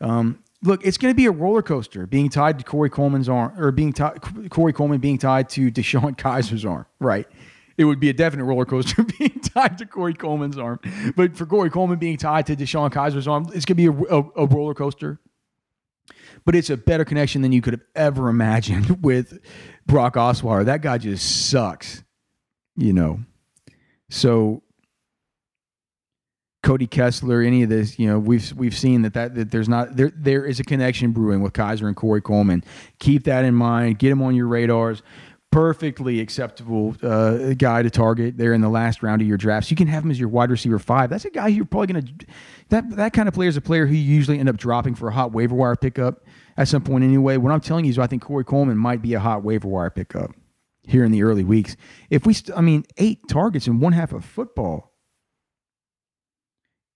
Um, 0.00 0.42
look, 0.62 0.84
it's 0.84 0.98
going 0.98 1.12
to 1.12 1.16
be 1.16 1.26
a 1.26 1.30
roller 1.30 1.62
coaster 1.62 2.06
being 2.06 2.28
tied 2.28 2.58
to 2.58 2.64
Corey 2.64 2.90
Coleman's 2.90 3.28
arm, 3.28 3.52
or 3.58 3.72
being 3.72 3.92
tied 3.92 4.20
Corey 4.50 4.72
Coleman 4.72 5.00
being 5.00 5.18
tied 5.18 5.48
to 5.50 5.70
DeShone 5.70 6.16
Kizer's 6.18 6.64
arm, 6.64 6.86
right? 6.98 7.26
It 7.80 7.84
would 7.84 7.98
be 7.98 8.10
a 8.10 8.12
definite 8.12 8.44
roller 8.44 8.66
coaster 8.66 9.02
being 9.18 9.40
tied 9.40 9.78
to 9.78 9.86
Corey 9.86 10.12
Coleman's 10.12 10.58
arm. 10.58 10.80
But 11.16 11.34
for 11.34 11.46
Corey 11.46 11.70
Coleman 11.70 11.98
being 11.98 12.18
tied 12.18 12.46
to 12.48 12.54
DeShone 12.54 12.92
Kizer's 12.92 13.26
arm, 13.26 13.46
it's 13.54 13.64
going 13.64 13.74
to 13.74 13.74
be 13.74 13.86
a, 13.86 14.18
a, 14.18 14.22
a, 14.36 14.46
roller 14.46 14.74
coaster. 14.74 15.18
But 16.44 16.54
it's 16.54 16.68
a 16.68 16.76
better 16.76 17.06
connection 17.06 17.40
than 17.40 17.52
you 17.52 17.62
could 17.62 17.72
have 17.72 17.84
ever 17.94 18.28
imagined 18.28 18.98
with 19.02 19.38
Brock 19.86 20.16
Osweiler. 20.16 20.66
That 20.66 20.82
guy 20.82 20.98
just 20.98 21.48
sucks, 21.48 22.04
you 22.76 22.92
know. 22.92 23.20
So 24.10 24.62
Cody 26.62 26.86
Kessler, 26.86 27.40
any 27.40 27.62
of 27.62 27.70
this, 27.70 27.98
you 27.98 28.08
know, 28.08 28.18
we've 28.18 28.52
we've 28.52 28.76
seen 28.76 29.00
that, 29.02 29.14
that 29.14 29.34
that 29.36 29.50
there's 29.50 29.70
not 29.70 29.96
there 29.96 30.12
there 30.14 30.44
is 30.44 30.60
a 30.60 30.64
connection 30.64 31.12
brewing 31.12 31.40
with 31.40 31.54
Kizer 31.54 31.86
and 31.86 31.96
Corey 31.96 32.20
Coleman. 32.20 32.62
Keep 32.98 33.24
that 33.24 33.46
in 33.46 33.54
mind. 33.54 33.98
Get 33.98 34.10
them 34.10 34.20
on 34.20 34.34
your 34.34 34.48
radars 34.48 35.02
perfectly 35.50 36.20
acceptable 36.20 36.94
uh, 37.02 37.54
guy 37.54 37.82
to 37.82 37.90
target 37.90 38.36
there 38.36 38.52
in 38.52 38.60
the 38.60 38.68
last 38.68 39.02
round 39.02 39.20
of 39.20 39.28
your 39.28 39.36
drafts. 39.36 39.70
You 39.70 39.76
can 39.76 39.88
have 39.88 40.04
him 40.04 40.10
as 40.10 40.20
your 40.20 40.28
wide 40.28 40.50
receiver 40.50 40.78
five. 40.78 41.10
That's 41.10 41.24
a 41.24 41.30
guy 41.30 41.48
you're 41.48 41.64
probably 41.64 41.92
going 41.92 42.06
to 42.06 42.26
that 42.68 42.90
that 42.96 43.12
kind 43.12 43.28
of 43.28 43.34
player 43.34 43.48
is 43.48 43.56
a 43.56 43.60
player 43.60 43.86
who 43.86 43.94
you 43.94 44.14
usually 44.14 44.38
end 44.38 44.48
up 44.48 44.56
dropping 44.56 44.94
for 44.94 45.08
a 45.08 45.12
hot 45.12 45.32
waiver 45.32 45.54
wire 45.54 45.76
pickup 45.76 46.24
at 46.56 46.68
some 46.68 46.82
point 46.82 47.04
anyway. 47.04 47.36
What 47.36 47.52
I'm 47.52 47.60
telling 47.60 47.84
you 47.84 47.90
is 47.90 47.98
I 47.98 48.06
think 48.06 48.22
Corey 48.22 48.44
Coleman 48.44 48.78
might 48.78 49.02
be 49.02 49.14
a 49.14 49.20
hot 49.20 49.42
waiver 49.42 49.68
wire 49.68 49.90
pickup 49.90 50.30
here 50.82 51.04
in 51.04 51.12
the 51.12 51.22
early 51.22 51.44
weeks. 51.44 51.76
If 52.10 52.26
we, 52.26 52.34
st- 52.34 52.56
I 52.56 52.60
mean, 52.60 52.84
eight 52.96 53.20
targets 53.28 53.66
in 53.66 53.80
one 53.80 53.92
half 53.92 54.12
of 54.12 54.24
football, 54.24 54.92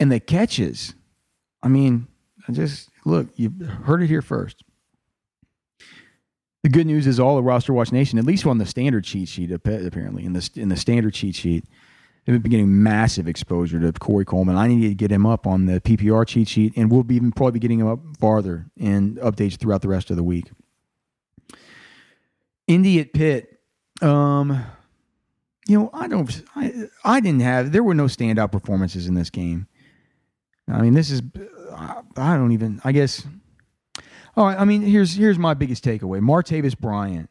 and 0.01 0.11
the 0.11 0.21
catches. 0.21 0.95
I 1.63 1.69
mean, 1.69 2.09
I 2.49 2.53
just 2.53 2.91
look. 3.05 3.29
You 3.37 3.51
heard 3.85 4.03
it 4.03 4.09
here 4.09 4.23
first. 4.23 4.63
The 6.65 6.71
good 6.71 6.87
news 6.87 7.07
is 7.07 7.21
all 7.21 7.37
of 7.37 7.45
Roster 7.45 7.75
Watch 7.75 7.93
Nation, 7.93 8.19
at 8.19 8.25
least 8.25 8.47
on 8.47 8.57
the 8.57 8.65
standard 8.65 9.05
cheat 9.05 9.29
sheet, 9.29 9.53
apparently 9.53 10.25
in 10.25 10.33
the 10.33 10.51
in 10.57 10.71
the 10.71 10.79
standard 10.79 11.13
cheat 11.13 11.35
sheet, 11.35 11.67
they've 12.25 12.43
been 12.43 12.51
getting 12.51 12.83
massive 12.83 13.29
exposure 13.29 13.79
to 13.79 13.93
Corey 13.93 14.25
Coleman. 14.25 14.57
I 14.57 14.67
need 14.67 14.89
to 14.89 14.95
get 14.95 15.13
him 15.13 15.27
up 15.27 15.47
on 15.47 15.67
the 15.67 15.79
PPR 15.83 16.27
cheat 16.27 16.49
sheet, 16.49 16.73
and 16.75 16.91
we'll 16.91 17.03
be 17.03 17.17
even 17.17 17.33
probably 17.33 17.61
getting 17.61 17.81
him 17.81 17.87
up 17.87 18.01
farther 18.19 18.65
in 18.79 19.17
updates 19.17 19.59
throughout 19.59 19.83
the 19.83 19.89
rest 19.89 20.09
of 20.09 20.17
the 20.17 20.23
week. 20.23 20.53
Indy 22.67 22.99
at 22.99 23.13
Pitt. 23.13 23.61
Um, 24.01 24.65
you 25.69 25.79
know, 25.79 25.91
I 25.93 26.09
don't. 26.09 26.45
I 26.57 26.89
I 27.05 27.21
didn't 27.21 27.43
have. 27.43 27.73
There 27.73 27.83
were 27.83 27.93
no 27.93 28.07
standout 28.07 28.53
performances 28.53 29.07
in 29.07 29.13
this 29.13 29.29
game. 29.29 29.67
I 30.67 30.81
mean, 30.81 30.95
this 30.95 31.11
is. 31.11 31.21
I 31.77 32.39
don't 32.39 32.53
even. 32.53 32.81
I 32.85 32.93
guess 32.93 33.27
all 34.37 34.47
right, 34.47 34.59
I 34.59 34.65
mean, 34.65 34.83
here's 34.83 35.15
here's 35.15 35.39
my 35.39 35.55
biggest 35.55 35.85
takeaway: 35.85 36.21
Martavis 36.21 36.79
Bryant, 36.79 37.31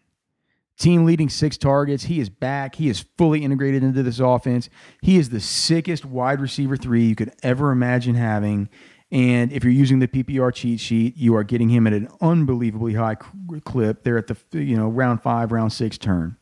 team 0.77 1.05
leading 1.05 1.29
six 1.29 1.57
targets. 1.57 2.03
He 2.03 2.19
is 2.19 2.29
back. 2.29 2.75
He 2.75 2.89
is 2.89 3.05
fully 3.17 3.43
integrated 3.43 3.83
into 3.83 4.03
this 4.03 4.19
offense. 4.19 4.69
He 5.01 5.17
is 5.17 5.29
the 5.29 5.41
sickest 5.41 6.05
wide 6.05 6.39
receiver 6.39 6.77
three 6.77 7.05
you 7.05 7.15
could 7.15 7.33
ever 7.43 7.71
imagine 7.71 8.15
having. 8.15 8.69
And 9.11 9.51
if 9.51 9.63
you're 9.63 9.73
using 9.73 9.99
the 9.99 10.07
PPR 10.07 10.53
cheat 10.53 10.79
sheet, 10.79 11.17
you 11.17 11.35
are 11.35 11.43
getting 11.43 11.69
him 11.69 11.85
at 11.85 11.93
an 11.93 12.07
unbelievably 12.19 12.95
high 12.95 13.15
clip. 13.63 14.03
They're 14.03 14.17
at 14.17 14.27
the 14.27 14.37
you 14.63 14.77
know 14.77 14.87
round 14.87 15.21
five, 15.21 15.51
round 15.51 15.73
six 15.73 15.97
turn, 15.97 16.37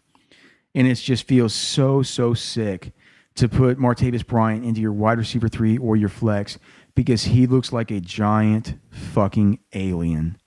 and 0.76 0.88
it 0.88 0.96
just 0.96 1.28
feels 1.28 1.54
so 1.54 2.04
so 2.04 2.34
sick 2.34 2.94
to 3.36 3.50
put 3.50 3.80
Martavis 3.80 4.26
Bryant 4.26 4.64
into 4.64 4.80
your 4.80 4.94
wide 4.94 5.18
receiver 5.18 5.48
three 5.48 5.78
or 5.78 5.96
your 5.96 6.10
flex 6.10 6.60
because 6.94 7.24
he 7.24 7.48
looks 7.48 7.72
like 7.72 7.90
a 7.90 8.00
giant 8.00 8.76
fucking 8.90 9.60
alien 9.74 10.38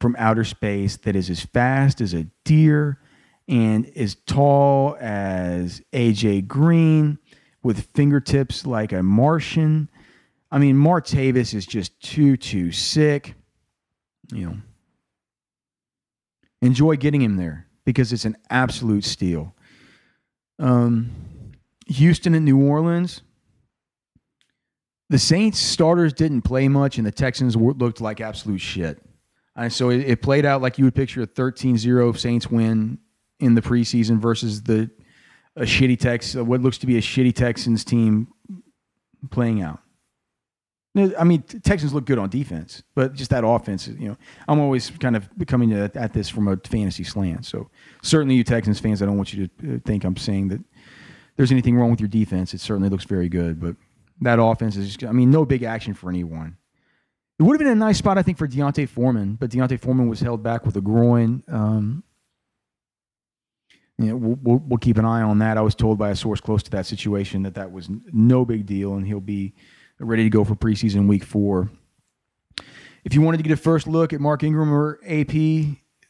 from 0.00 0.14
outer 0.18 0.44
space 0.44 0.96
that 0.98 1.16
is 1.16 1.28
as 1.30 1.44
fast 1.44 2.00
as 2.00 2.14
a 2.14 2.24
deer 2.44 3.00
and 3.48 3.90
as 3.96 4.14
tall 4.26 4.96
as 5.00 5.80
AJ 5.92 6.46
Green 6.46 7.18
with 7.62 7.86
fingertips 7.94 8.66
like 8.66 8.92
a 8.92 9.02
Martian. 9.02 9.90
I 10.50 10.58
mean, 10.58 10.76
Martavis 10.76 11.54
is 11.54 11.66
just 11.66 12.00
too, 12.00 12.36
too 12.36 12.70
sick. 12.72 13.34
You 14.32 14.46
know, 14.46 14.56
enjoy 16.62 16.96
getting 16.96 17.22
him 17.22 17.36
there 17.36 17.66
because 17.84 18.12
it's 18.12 18.24
an 18.24 18.36
absolute 18.50 19.04
steal. 19.04 19.54
Um, 20.58 21.10
Houston 21.86 22.34
and 22.34 22.44
New 22.44 22.60
Orleans. 22.60 23.22
The 25.10 25.18
Saints 25.18 25.58
starters 25.58 26.12
didn't 26.12 26.42
play 26.42 26.68
much, 26.68 26.98
and 26.98 27.06
the 27.06 27.12
Texans 27.12 27.56
looked 27.56 28.02
like 28.02 28.20
absolute 28.20 28.60
shit. 28.60 29.02
And 29.58 29.72
so 29.72 29.90
it, 29.90 30.00
it 30.00 30.22
played 30.22 30.46
out 30.46 30.62
like 30.62 30.78
you 30.78 30.84
would 30.84 30.94
picture 30.94 31.22
a 31.22 31.26
13 31.26 31.76
0 31.76 32.12
Saints 32.12 32.48
win 32.48 32.98
in 33.40 33.54
the 33.54 33.60
preseason 33.60 34.18
versus 34.18 34.62
the 34.62 34.90
a 35.56 35.62
shitty 35.62 35.98
Tex, 35.98 36.36
what 36.36 36.60
looks 36.60 36.78
to 36.78 36.86
be 36.86 36.96
a 36.96 37.00
shitty 37.00 37.34
Texans 37.34 37.84
team 37.84 38.28
playing 39.30 39.60
out. 39.60 39.80
I 41.18 41.24
mean, 41.24 41.42
Texans 41.42 41.92
look 41.92 42.06
good 42.06 42.18
on 42.18 42.28
defense, 42.28 42.82
but 42.94 43.14
just 43.14 43.30
that 43.30 43.44
offense, 43.44 43.86
you 43.88 44.08
know, 44.08 44.16
I'm 44.46 44.58
always 44.58 44.90
kind 44.90 45.16
of 45.16 45.28
coming 45.46 45.72
at 45.72 46.12
this 46.12 46.28
from 46.28 46.48
a 46.48 46.56
fantasy 46.56 47.04
slant. 47.04 47.44
So 47.44 47.70
certainly, 48.02 48.36
you 48.36 48.44
Texans 48.44 48.80
fans, 48.80 49.02
I 49.02 49.06
don't 49.06 49.16
want 49.16 49.32
you 49.32 49.46
to 49.48 49.74
uh, 49.74 49.78
think 49.84 50.04
I'm 50.04 50.16
saying 50.16 50.48
that 50.48 50.60
there's 51.36 51.52
anything 51.52 51.76
wrong 51.76 51.90
with 51.90 52.00
your 52.00 52.08
defense. 52.08 52.54
It 52.54 52.60
certainly 52.60 52.88
looks 52.88 53.04
very 53.04 53.28
good, 53.28 53.60
but 53.60 53.76
that 54.22 54.40
offense 54.40 54.76
is, 54.76 54.96
just, 54.96 55.08
I 55.08 55.12
mean, 55.12 55.30
no 55.30 55.44
big 55.44 55.62
action 55.62 55.94
for 55.94 56.10
anyone. 56.10 56.56
It 57.38 57.44
would 57.44 57.52
have 57.52 57.58
been 57.58 57.68
a 57.68 57.74
nice 57.74 57.98
spot, 57.98 58.18
I 58.18 58.22
think, 58.22 58.36
for 58.36 58.48
D'Onta 58.48 58.88
Foreman, 58.88 59.34
but 59.34 59.50
D'Onta 59.50 59.78
Foreman 59.78 60.08
was 60.08 60.20
held 60.20 60.42
back 60.42 60.66
with 60.66 60.76
a 60.76 60.80
groin. 60.80 61.44
Um, 61.46 62.02
you 63.96 64.06
know, 64.06 64.16
we'll, 64.16 64.38
we'll, 64.42 64.62
we'll, 64.66 64.78
keep 64.78 64.96
an 64.98 65.04
eye 65.04 65.22
on 65.22 65.38
that. 65.38 65.56
I 65.56 65.60
was 65.60 65.74
told 65.74 65.98
by 65.98 66.10
a 66.10 66.16
source 66.16 66.40
close 66.40 66.62
to 66.64 66.70
that 66.72 66.86
situation 66.86 67.42
that 67.44 67.54
that 67.54 67.70
was 67.70 67.88
no 68.12 68.44
big 68.44 68.66
deal, 68.66 68.94
and 68.94 69.06
he'll 69.06 69.20
be 69.20 69.54
ready 70.00 70.24
to 70.24 70.30
go 70.30 70.44
for 70.44 70.54
preseason 70.54 71.08
week 71.08 71.24
four. 71.24 71.70
If 73.04 73.14
you 73.14 73.20
wanted 73.22 73.38
to 73.38 73.42
get 73.44 73.52
a 73.52 73.56
first 73.56 73.86
look 73.86 74.12
at 74.12 74.20
Mark 74.20 74.42
Ingram 74.42 74.72
or 74.72 74.98
AP, 75.06 75.32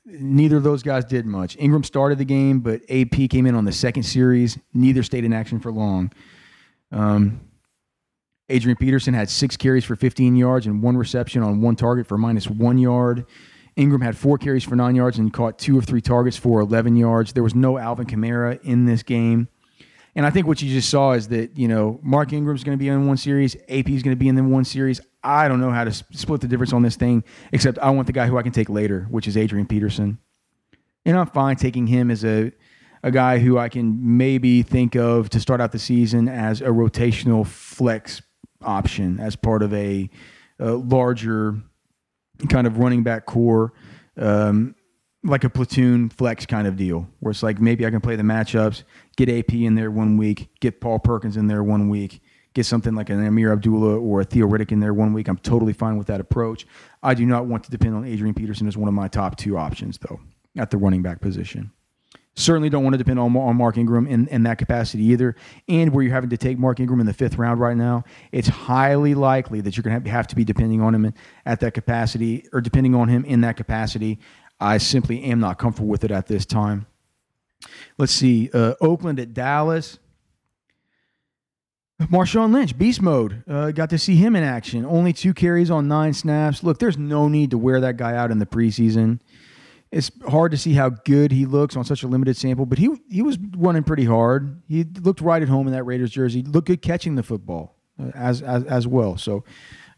neither 0.04 0.56
of 0.56 0.62
those 0.62 0.82
guys 0.82 1.04
did 1.04 1.26
much. 1.26 1.56
Ingram 1.58 1.84
started 1.84 2.18
the 2.18 2.24
game, 2.24 2.60
but 2.60 2.80
AP 2.88 3.28
came 3.30 3.46
in 3.46 3.54
on 3.54 3.64
the 3.64 3.72
second 3.72 4.02
series. 4.02 4.58
Neither 4.72 5.02
stayed 5.02 5.24
in 5.24 5.32
action 5.32 5.60
for 5.60 5.70
long. 5.72 6.10
Um, 6.90 7.40
Adrian 8.49 8.76
Peterson 8.76 9.14
had 9.14 9.28
six 9.28 9.57
carries 9.57 9.84
for 9.84 9.94
15 9.94 10.36
yards 10.36 10.66
and 10.66 10.82
one 10.82 10.96
reception 10.96 11.42
on 11.42 11.61
one 11.61 11.76
target 11.76 12.07
for 12.07 12.16
minus 12.16 12.49
one 12.49 12.78
yard. 12.78 13.26
Ingram 13.76 14.01
had 14.01 14.16
four 14.16 14.38
carries 14.38 14.64
for 14.64 14.74
nine 14.74 14.96
yards 14.96 15.18
and 15.18 15.32
caught 15.32 15.59
two 15.59 15.78
of 15.78 15.84
three 15.84 16.01
targets 16.01 16.36
for 16.36 16.61
11 16.61 16.96
yards. 16.96 17.32
There 17.32 17.42
was 17.42 17.55
no 17.55 17.78
Alvin 17.78 18.07
Kamara 18.07 18.61
in 18.62 18.86
this 18.86 19.03
game. 19.03 19.49
And 20.16 20.26
I 20.26 20.30
think 20.30 20.49
what 20.49 20.61
you 20.61 20.68
just 20.68 20.90
saw 20.90 21.12
is 21.12 21.28
that, 21.28 21.57
you 21.57 21.68
know, 21.68 22.01
Mark 22.03 22.32
Ingram's 22.32 22.64
going 22.64 22.76
to 22.76 22.82
be 22.82 22.88
in 22.88 23.07
one 23.07 23.16
series, 23.16 23.55
AP 23.68 23.88
is 23.90 24.03
going 24.03 24.16
to 24.16 24.16
be 24.16 24.28
in 24.28 24.34
the 24.34 24.42
one 24.42 24.64
series. 24.64 25.01
I 25.22 25.46
don't 25.46 25.61
know 25.61 25.70
how 25.70 25.84
to 25.84 25.92
split 25.92 26.40
the 26.40 26.49
difference 26.49 26.72
on 26.72 26.82
this 26.82 26.96
thing, 26.96 27.22
except 27.53 27.78
I 27.78 27.90
want 27.90 28.07
the 28.07 28.12
guy 28.12 28.26
who 28.26 28.38
I 28.38 28.42
can 28.42 28.51
take 28.51 28.68
later, 28.68 29.07
which 29.11 29.28
is 29.28 29.36
Adrian 29.36 29.66
Peterson. 29.66 30.18
And 31.05 31.16
I'm 31.16 31.26
fine 31.26 31.57
taking 31.57 31.86
him 31.86 32.11
as 32.11 32.24
a, 32.24 32.51
a 33.03 33.12
guy 33.12 33.38
who 33.38 33.59
I 33.59 33.68
can 33.68 34.16
maybe 34.16 34.62
think 34.62 34.96
of 34.96 35.30
to 35.30 35.40
start 35.40 35.61
out 35.61 35.70
the 35.70 35.78
season 35.78 36.28
as 36.28 36.62
a 36.62 36.68
rotational 36.68 37.46
flex 37.46 38.22
option 38.62 39.20
as 39.20 39.36
part 39.36 39.62
of 39.62 39.72
a, 39.72 40.11
a 40.59 40.72
larger 40.72 41.56
kind 42.48 42.66
of 42.66 42.78
running 42.78 43.02
back 43.02 43.26
core, 43.26 43.72
um, 44.16 44.74
like 45.24 45.44
a 45.44 45.50
platoon 45.50 46.09
flex 46.09 46.46
kind 46.46 46.66
of 46.66 46.76
deal, 46.76 47.09
where 47.20 47.30
it's 47.30 47.42
like 47.42 47.61
maybe 47.61 47.84
I 47.84 47.90
can 47.90 48.00
play 48.00 48.16
the 48.16 48.22
matchups, 48.22 48.84
get 49.16 49.28
AP 49.28 49.52
in 49.54 49.74
there 49.74 49.90
one 49.90 50.16
week, 50.16 50.48
get 50.61 50.80
Paul 50.80 50.98
Perkins 50.98 51.36
in 51.36 51.48
there 51.48 51.62
one 51.62 51.88
week, 51.88 52.20
get 52.54 52.66
something 52.66 52.94
like 52.94 53.11
an 53.11 53.24
Ameer 53.24 53.52
Abdullah 53.52 53.98
or 53.98 54.20
a 54.20 54.24
Theo 54.24 54.46
Riddick 54.46 54.72
in 54.72 54.80
there 54.80 54.94
one 54.94 55.12
week. 55.12 55.28
I'm 55.28 55.38
totally 55.38 55.72
fine 55.72 55.96
with 55.96 56.06
that 56.06 56.20
approach. 56.20 56.66
I 57.02 57.14
do 57.14 57.26
not 57.26 57.46
want 57.46 57.64
to 57.64 57.70
depend 57.70 57.94
on 57.94 58.04
Adrian 58.04 58.34
Peterson 58.34 58.68
as 58.68 58.76
one 58.76 58.88
of 58.88 58.94
my 58.94 59.09
top 59.09 59.36
two 59.36 59.59
options, 59.59 59.98
though, 59.98 60.20
at 60.56 60.70
the 60.70 60.76
running 60.76 61.02
back 61.02 61.20
position. 61.20 61.72
Certainly 62.36 62.70
don't 62.70 62.84
want 62.84 62.94
to 62.94 62.98
depend 62.98 63.18
on, 63.18 63.36
on 63.36 63.56
Mark 63.56 63.76
Ingram 63.76 64.06
in, 64.06 64.28
in 64.28 64.44
that 64.44 64.58
capacity 64.58 65.02
either. 65.04 65.34
And 65.68 65.92
where 65.92 66.04
you're 66.04 66.14
having 66.14 66.30
to 66.30 66.36
take 66.36 66.56
Mark 66.56 66.78
Ingram 66.78 67.00
in 67.00 67.06
the 67.06 67.12
fifth 67.12 67.36
round 67.36 67.60
right 67.60 67.76
now, 67.76 68.04
it's 68.30 68.46
highly 68.46 69.14
likely 69.14 69.60
that 69.60 69.76
you're 69.76 69.82
going 69.82 70.00
to 70.02 70.10
have 70.10 70.28
to 70.28 70.36
be 70.36 70.44
depending 70.44 70.80
on 70.80 70.94
him 70.94 71.12
at 71.44 71.60
that 71.60 71.74
capacity 71.74 72.46
or 72.52 72.60
depending 72.60 72.94
on 72.94 73.08
him 73.08 73.24
in 73.24 73.40
that 73.40 73.56
capacity. 73.56 74.20
I 74.60 74.78
simply 74.78 75.24
am 75.24 75.40
not 75.40 75.58
comfortable 75.58 75.88
with 75.88 76.04
it 76.04 76.12
at 76.12 76.26
this 76.28 76.46
time. 76.46 76.86
Let's 77.96 78.12
see. 78.12 78.50
Uh, 78.54 78.74
Oakland 78.80 79.18
at 79.18 79.34
Dallas. 79.34 79.98
Marshawn 82.00 82.52
Lynch, 82.52 82.78
beast 82.78 83.02
mode. 83.02 83.42
Uh, 83.48 83.72
got 83.72 83.90
to 83.90 83.98
see 83.98 84.14
him 84.14 84.36
in 84.36 84.44
action. 84.44 84.86
Only 84.86 85.12
two 85.12 85.34
carries 85.34 85.70
on 85.70 85.88
nine 85.88 86.12
snaps. 86.12 86.62
Look, 86.62 86.78
there's 86.78 86.96
no 86.96 87.26
need 87.26 87.50
to 87.50 87.58
wear 87.58 87.80
that 87.80 87.96
guy 87.96 88.14
out 88.14 88.30
in 88.30 88.38
the 88.38 88.46
preseason 88.46 89.18
it's 89.91 90.11
hard 90.28 90.51
to 90.51 90.59
see 90.59 90.74
how 90.74 90.91
good 90.91 91.32
he 91.32 91.47
looks 91.47 91.76
on 91.76 91.84
such 91.84 92.03
a 92.03 92.09
limited 92.09 92.36
sample, 92.36 92.66
but 92.66 92.78
he 92.78 92.91
he 93.09 93.22
was 93.22 93.39
running 93.57 93.82
pretty 93.82 94.05
hard. 94.05 94.62
He 94.68 94.84
looked 94.84 95.20
right 95.20 95.41
at 95.43 95.49
home 95.49 95.66
in 95.66 95.72
that 95.72 95.84
Raiders 95.84 96.11
jersey. 96.11 96.43
Looked 96.43 96.68
good 96.68 96.82
catching 96.82 97.14
the 97.14 97.22
football 97.22 97.76
uh, 98.01 98.11
as, 98.14 98.43
as 98.43 98.64
as 98.64 98.86
well. 98.86 99.16
So 99.16 99.45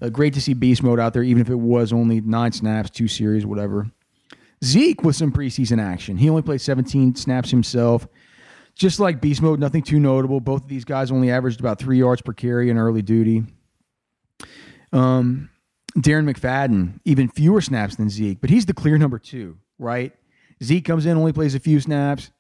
uh, 0.01 0.09
great 0.09 0.35
to 0.35 0.41
see 0.41 0.55
beast 0.55 0.83
mode 0.83 1.01
out 1.01 1.13
there, 1.13 1.23
even 1.23 1.41
if 1.41 1.51
it 1.51 1.59
was 1.59 1.93
only 1.93 2.21
nine 2.21 2.53
snaps, 2.53 2.91
two 2.91 3.09
series, 3.09 3.45
whatever. 3.45 3.91
Zeke 4.65 5.03
with 5.03 5.17
some 5.17 5.33
preseason 5.33 5.83
action. 5.83 6.17
He 6.19 6.29
only 6.29 6.43
played 6.43 6.61
17 6.61 7.15
snaps 7.17 7.51
himself. 7.51 8.07
Just 8.75 9.01
like 9.01 9.21
beast 9.21 9.43
mode, 9.43 9.59
nothing 9.59 9.83
too 9.83 9.99
notable. 9.99 10.39
Both 10.39 10.63
of 10.63 10.69
these 10.69 10.85
guys 10.85 11.11
only 11.11 11.31
averaged 11.31 11.61
about 11.61 11.79
three 11.79 11.99
yards 11.99 12.23
per 12.23 12.33
carry 12.33 12.71
in 12.71 12.79
early 12.79 13.03
duty. 13.03 13.45
Um, 14.93 15.51
Darren 15.97 16.31
McFadden, 16.31 17.01
even 17.05 17.29
fewer 17.29 17.61
snaps 17.61 17.97
than 17.97 18.09
Zeke, 18.09 18.41
but 18.41 18.51
he's 18.51 18.67
the 18.67 18.75
clear 18.75 18.97
number 18.97 19.19
two 19.19 19.59
right? 19.81 20.13
Zeke 20.63 20.85
comes 20.85 21.07
in, 21.07 21.17
only 21.17 21.33
plays 21.33 21.55
a 21.55 21.61
few 21.61 21.81
snaps, 21.81 22.31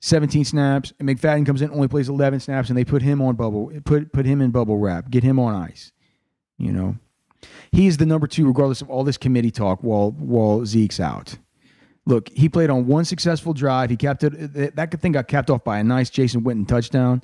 17 0.00 0.44
snaps, 0.44 0.92
and 0.98 1.08
McFadden 1.08 1.44
comes 1.44 1.62
in, 1.62 1.70
only 1.70 1.88
plays 1.88 2.08
11 2.08 2.40
snaps, 2.40 2.68
and 2.68 2.78
they 2.78 2.84
put 2.84 3.02
him 3.02 3.20
on 3.20 3.36
bubble, 3.36 3.70
put 3.84 4.12
put 4.12 4.26
him 4.26 4.40
in 4.40 4.50
bubble 4.50 4.78
wrap, 4.78 5.10
get 5.10 5.22
him 5.22 5.38
on 5.38 5.54
ice. 5.54 5.92
You 6.56 6.72
know, 6.72 6.96
he 7.70 7.86
is 7.86 7.98
the 7.98 8.06
number 8.06 8.26
two, 8.26 8.46
regardless 8.46 8.80
of 8.80 8.90
all 8.90 9.04
this 9.04 9.18
committee 9.18 9.50
talk. 9.50 9.80
While 9.82 10.12
while 10.12 10.64
Zeke's 10.64 10.98
out, 10.98 11.36
look, 12.06 12.28
he 12.30 12.48
played 12.48 12.70
on 12.70 12.86
one 12.86 13.04
successful 13.04 13.52
drive. 13.52 13.90
He 13.90 13.96
kept 13.96 14.24
it. 14.24 14.76
That 14.76 15.00
thing 15.00 15.12
got 15.12 15.28
capped 15.28 15.50
off 15.50 15.62
by 15.62 15.78
a 15.78 15.84
nice 15.84 16.10
Jason 16.10 16.42
Witten 16.42 16.66
touchdown. 16.66 17.22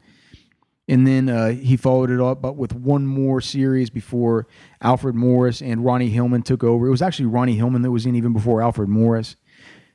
And 0.86 1.06
then 1.06 1.30
uh, 1.30 1.52
he 1.52 1.78
followed 1.78 2.10
it 2.10 2.20
up, 2.20 2.42
but 2.42 2.56
with 2.56 2.74
one 2.74 3.06
more 3.06 3.40
series 3.40 3.88
before 3.88 4.46
Alfred 4.82 5.14
Morris 5.14 5.62
and 5.62 5.82
Ronnie 5.82 6.10
Hillman 6.10 6.42
took 6.42 6.62
over. 6.62 6.86
It 6.86 6.90
was 6.90 7.00
actually 7.00 7.26
Ronnie 7.26 7.54
Hillman 7.54 7.80
that 7.82 7.90
was 7.90 8.04
in 8.04 8.14
even 8.14 8.34
before 8.34 8.60
Alfred 8.60 8.90
Morris. 8.90 9.36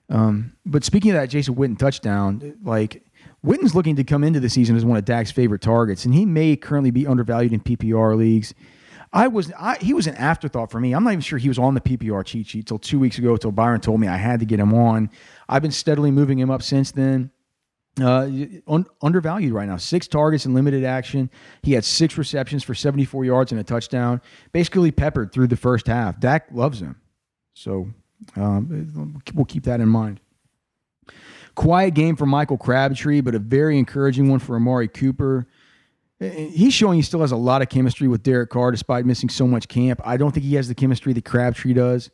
Um, 0.09 0.53
but 0.65 0.83
speaking 0.83 1.11
of 1.11 1.17
that 1.17 1.29
Jason 1.29 1.55
Witten 1.55 1.77
touchdown, 1.77 2.57
like 2.63 3.03
Witten's 3.45 3.75
looking 3.75 3.95
to 3.95 4.03
come 4.03 4.23
into 4.23 4.39
the 4.39 4.49
season 4.49 4.75
as 4.75 4.83
one 4.83 4.97
of 4.97 5.05
Dak's 5.05 5.31
favorite 5.31 5.61
targets, 5.61 6.05
and 6.05 6.13
he 6.13 6.25
may 6.25 6.55
currently 6.55 6.91
be 6.91 7.05
undervalued 7.05 7.53
in 7.53 7.59
PPR 7.59 8.17
leagues. 8.17 8.53
I 9.11 9.27
was 9.27 9.51
I, 9.57 9.77
he 9.77 9.93
was 9.93 10.07
an 10.07 10.15
afterthought 10.15 10.71
for 10.71 10.79
me. 10.79 10.93
I'm 10.93 11.03
not 11.03 11.11
even 11.11 11.21
sure 11.21 11.39
he 11.39 11.47
was 11.47 11.57
on 11.57 11.73
the 11.73 11.81
PPR 11.81 12.23
cheat 12.25 12.47
sheet 12.47 12.67
till 12.67 12.77
two 12.77 12.99
weeks 12.99 13.17
ago. 13.17 13.37
Till 13.37 13.51
Byron 13.51 13.81
told 13.81 13.99
me 13.99 14.07
I 14.07 14.17
had 14.17 14.39
to 14.39 14.45
get 14.45 14.59
him 14.59 14.73
on. 14.73 15.09
I've 15.47 15.61
been 15.61 15.71
steadily 15.71 16.11
moving 16.11 16.37
him 16.37 16.51
up 16.51 16.61
since 16.61 16.91
then. 16.91 17.31
Uh, 17.99 18.29
un, 18.67 18.85
undervalued 19.01 19.51
right 19.51 19.67
now. 19.67 19.77
Six 19.77 20.07
targets 20.07 20.45
in 20.45 20.53
limited 20.53 20.83
action. 20.83 21.29
He 21.63 21.73
had 21.73 21.83
six 21.83 22.17
receptions 22.17 22.63
for 22.63 22.73
74 22.73 23.25
yards 23.25 23.51
and 23.51 23.59
a 23.59 23.63
touchdown. 23.63 24.21
Basically 24.51 24.91
peppered 24.91 25.31
through 25.31 25.47
the 25.47 25.57
first 25.57 25.87
half. 25.87 26.19
Dak 26.19 26.47
loves 26.51 26.79
him. 26.79 26.95
So 27.53 27.89
um, 28.35 29.21
we'll 29.33 29.45
keep 29.45 29.63
that 29.63 29.79
in 29.79 29.89
mind. 29.89 30.19
Quiet 31.55 31.93
game 31.93 32.15
for 32.15 32.25
Michael 32.25 32.57
Crabtree, 32.57 33.21
but 33.21 33.35
a 33.35 33.39
very 33.39 33.77
encouraging 33.77 34.29
one 34.29 34.39
for 34.39 34.55
Amari 34.55 34.87
Cooper. 34.87 35.47
He's 36.19 36.73
showing 36.73 36.97
he 36.97 37.01
still 37.01 37.21
has 37.21 37.31
a 37.31 37.37
lot 37.37 37.61
of 37.61 37.69
chemistry 37.69 38.07
with 38.07 38.23
Derek 38.23 38.49
Carr 38.49 38.71
despite 38.71 39.05
missing 39.05 39.29
so 39.29 39.47
much 39.47 39.67
camp. 39.67 40.01
I 40.03 40.17
don't 40.17 40.31
think 40.31 40.45
he 40.45 40.55
has 40.55 40.67
the 40.67 40.75
chemistry 40.75 41.13
that 41.13 41.25
Crabtree 41.25 41.73
does. 41.73 42.09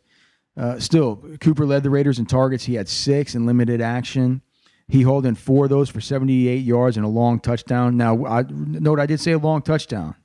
Uh, 0.58 0.80
still, 0.80 1.18
Cooper 1.42 1.66
led 1.66 1.84
the 1.84 1.90
Raiders 1.90 2.18
in 2.18 2.26
targets. 2.26 2.64
He 2.64 2.76
had 2.76 2.88
six 2.88 3.36
in 3.36 3.46
limited 3.46 3.82
action. 3.82 4.42
He 4.88 5.02
hauled 5.02 5.26
in 5.26 5.36
four 5.36 5.66
of 5.66 5.70
those 5.70 5.90
for 5.90 6.00
78 6.00 6.58
yards 6.58 6.98
and 6.98 7.06
a 7.06 7.10
long 7.10 7.40
touchdown. 7.40 7.98
Now, 7.98 8.26
I, 8.26 8.46
note 8.50 9.00
I 9.00 9.08
did 9.08 9.20
say 9.20 9.32
a 9.32 9.40
long 9.40 9.64
touchdown 9.64 10.16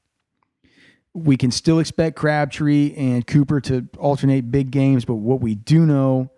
we 1.15 1.37
can 1.37 1.51
still 1.51 1.79
expect 1.79 2.17
Crabtree 2.17 2.95
and 2.97 3.27
Cooper 3.27 3.61
to 3.63 3.89
alternate 3.99 4.51
big 4.51 4.71
games, 4.71 5.05
but 5.05 5.17
what 5.17 5.41
we 5.41 5.55
do 5.55 5.87
know 5.87 6.31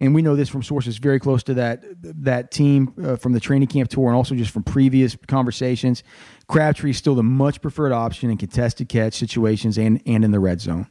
and 0.00 0.14
we 0.14 0.22
know 0.22 0.36
this 0.36 0.48
from 0.48 0.62
sources 0.62 0.98
very 0.98 1.18
close 1.18 1.42
to 1.44 1.54
that 1.54 1.82
that 2.02 2.50
team 2.50 2.94
uh, 3.02 3.16
from 3.16 3.32
the 3.32 3.40
training 3.40 3.68
camp 3.68 3.90
tour, 3.90 4.08
and 4.08 4.16
also 4.16 4.34
just 4.34 4.52
from 4.52 4.62
previous 4.62 5.16
conversations. 5.26 6.02
Crabtree 6.46 6.90
is 6.90 6.98
still 6.98 7.14
the 7.14 7.22
much 7.22 7.60
preferred 7.60 7.92
option 7.92 8.30
in 8.30 8.36
contested 8.36 8.88
catch 8.88 9.14
situations 9.14 9.78
and 9.78 10.00
and 10.06 10.24
in 10.24 10.30
the 10.30 10.40
red 10.40 10.60
zone. 10.60 10.86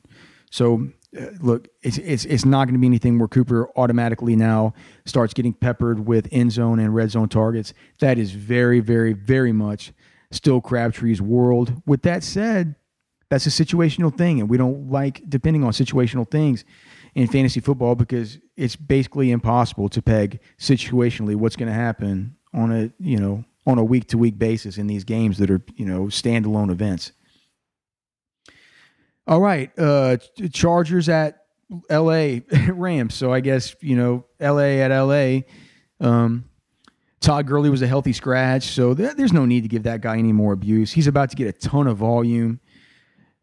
So 0.51 0.89
uh, 1.17 1.27
look, 1.39 1.69
it's 1.81 1.97
it's 1.99 2.25
it's 2.25 2.45
not 2.45 2.65
going 2.65 2.73
to 2.73 2.79
be 2.79 2.87
anything 2.87 3.17
where 3.17 3.27
Cooper 3.27 3.69
automatically 3.77 4.35
now 4.35 4.73
starts 5.05 5.33
getting 5.33 5.53
peppered 5.53 6.05
with 6.05 6.27
end 6.31 6.51
zone 6.51 6.79
and 6.79 6.93
red 6.93 7.11
zone 7.11 7.29
targets. 7.29 7.73
That 7.99 8.17
is 8.17 8.31
very, 8.31 8.79
very, 8.79 9.13
very 9.13 9.53
much 9.53 9.93
still 10.31 10.59
Crabtree's 10.59 11.21
world. 11.21 11.81
With 11.85 12.01
that 12.01 12.23
said, 12.23 12.75
that's 13.29 13.45
a 13.45 13.49
situational 13.49 14.15
thing, 14.15 14.39
and 14.39 14.49
we 14.49 14.57
don't 14.57 14.89
like 14.89 15.21
depending 15.27 15.63
on 15.63 15.71
situational 15.71 16.29
things 16.29 16.63
in 17.15 17.27
fantasy 17.27 17.59
football 17.59 17.95
because 17.95 18.37
it's 18.55 18.75
basically 18.75 19.31
impossible 19.31 19.89
to 19.89 20.01
peg 20.01 20.39
situationally 20.59 21.35
what's 21.35 21.55
going 21.55 21.67
to 21.67 21.73
happen 21.73 22.35
on 22.53 22.71
a 22.71 22.91
you 22.99 23.17
know 23.17 23.43
on 23.65 23.77
a 23.77 23.83
week 23.83 24.07
to 24.07 24.17
week 24.17 24.39
basis 24.39 24.77
in 24.77 24.87
these 24.87 25.03
games 25.03 25.37
that 25.39 25.51
are 25.51 25.61
you 25.75 25.85
know 25.85 26.03
standalone 26.03 26.71
events. 26.71 27.11
All 29.27 29.41
right, 29.41 29.71
uh, 29.77 30.17
Chargers 30.53 31.09
at 31.09 31.43
L.A. 31.89 32.43
Rams. 32.69 33.13
So 33.13 33.33
I 33.33 33.41
guess 33.41 33.75
you 33.81 33.97
know 33.97 34.25
L.A. 34.39 34.81
at 34.81 34.91
L.A. 34.91 35.45
Um, 35.99 36.45
Todd 37.19 37.47
Gurley 37.47 37.69
was 37.69 37.81
a 37.81 37.87
healthy 37.87 38.13
scratch, 38.13 38.67
so 38.67 38.93
th- 38.93 39.15
there's 39.15 39.33
no 39.33 39.45
need 39.45 39.61
to 39.61 39.67
give 39.67 39.83
that 39.83 40.01
guy 40.01 40.17
any 40.17 40.31
more 40.31 40.53
abuse. 40.53 40.93
He's 40.93 41.07
about 41.07 41.29
to 41.31 41.35
get 41.35 41.47
a 41.47 41.51
ton 41.51 41.87
of 41.87 41.97
volume. 41.97 42.61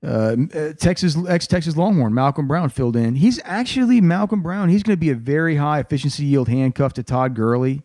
Uh, 0.05 0.37
uh 0.55 0.73
Texas 0.75 1.17
ex 1.29 1.47
Texas 1.47 1.77
Longhorn 1.77 2.13
Malcolm 2.13 2.47
Brown 2.47 2.69
filled 2.69 2.97
in. 2.97 3.15
He's 3.15 3.41
actually 3.45 4.01
Malcolm 4.01 4.43
Brown. 4.43 4.69
He's 4.69 4.83
going 4.83 4.97
to 4.97 5.01
be 5.01 5.11
a 5.11 5.15
very 5.15 5.57
high 5.57 5.81
efficiency 5.81 6.25
yield 6.25 6.49
handcuff 6.49 6.93
to 6.95 7.03
Todd 7.03 7.35
Gurley. 7.35 7.83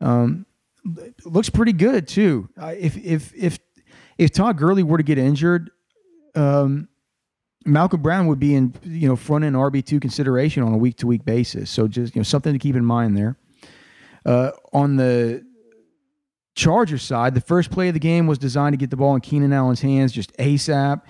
Um, 0.00 0.46
looks 1.24 1.50
pretty 1.50 1.72
good 1.72 2.06
too. 2.08 2.48
Uh, 2.60 2.74
if 2.78 2.96
if 2.96 3.34
if 3.34 3.58
if 4.18 4.30
Todd 4.32 4.58
Gurley 4.58 4.82
were 4.82 4.96
to 4.96 5.02
get 5.02 5.18
injured, 5.18 5.70
um, 6.34 6.88
Malcolm 7.66 8.02
Brown 8.02 8.26
would 8.26 8.38
be 8.38 8.54
in 8.54 8.74
you 8.82 9.08
know 9.08 9.16
front 9.16 9.44
end 9.44 9.56
RB 9.56 9.84
two 9.84 10.00
consideration 10.00 10.62
on 10.62 10.72
a 10.72 10.78
week 10.78 10.96
to 10.98 11.06
week 11.06 11.24
basis. 11.24 11.70
So 11.70 11.88
just 11.88 12.14
you 12.14 12.20
know 12.20 12.24
something 12.24 12.52
to 12.52 12.58
keep 12.58 12.76
in 12.76 12.84
mind 12.84 13.16
there. 13.16 13.36
Uh, 14.24 14.50
on 14.72 14.96
the 14.96 15.44
Charger 16.54 16.98
side, 16.98 17.34
the 17.34 17.40
first 17.40 17.70
play 17.70 17.88
of 17.88 17.94
the 17.94 18.00
game 18.00 18.26
was 18.26 18.38
designed 18.38 18.74
to 18.74 18.76
get 18.76 18.90
the 18.90 18.96
ball 18.96 19.14
in 19.14 19.20
Keenan 19.20 19.52
Allen's 19.52 19.80
hands 19.80 20.12
just 20.12 20.36
ASAP. 20.36 21.02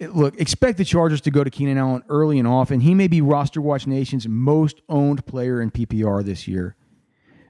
Look, 0.00 0.40
expect 0.40 0.78
the 0.78 0.84
Chargers 0.84 1.20
to 1.22 1.30
go 1.30 1.44
to 1.44 1.50
Keenan 1.50 1.78
Allen 1.78 2.02
early 2.08 2.38
and 2.38 2.48
often. 2.48 2.80
He 2.80 2.94
may 2.94 3.06
be 3.06 3.20
Roster 3.20 3.60
Watch 3.60 3.86
Nation's 3.86 4.26
most 4.26 4.82
owned 4.88 5.24
player 5.26 5.60
in 5.62 5.70
PPR 5.70 6.24
this 6.24 6.48
year. 6.48 6.76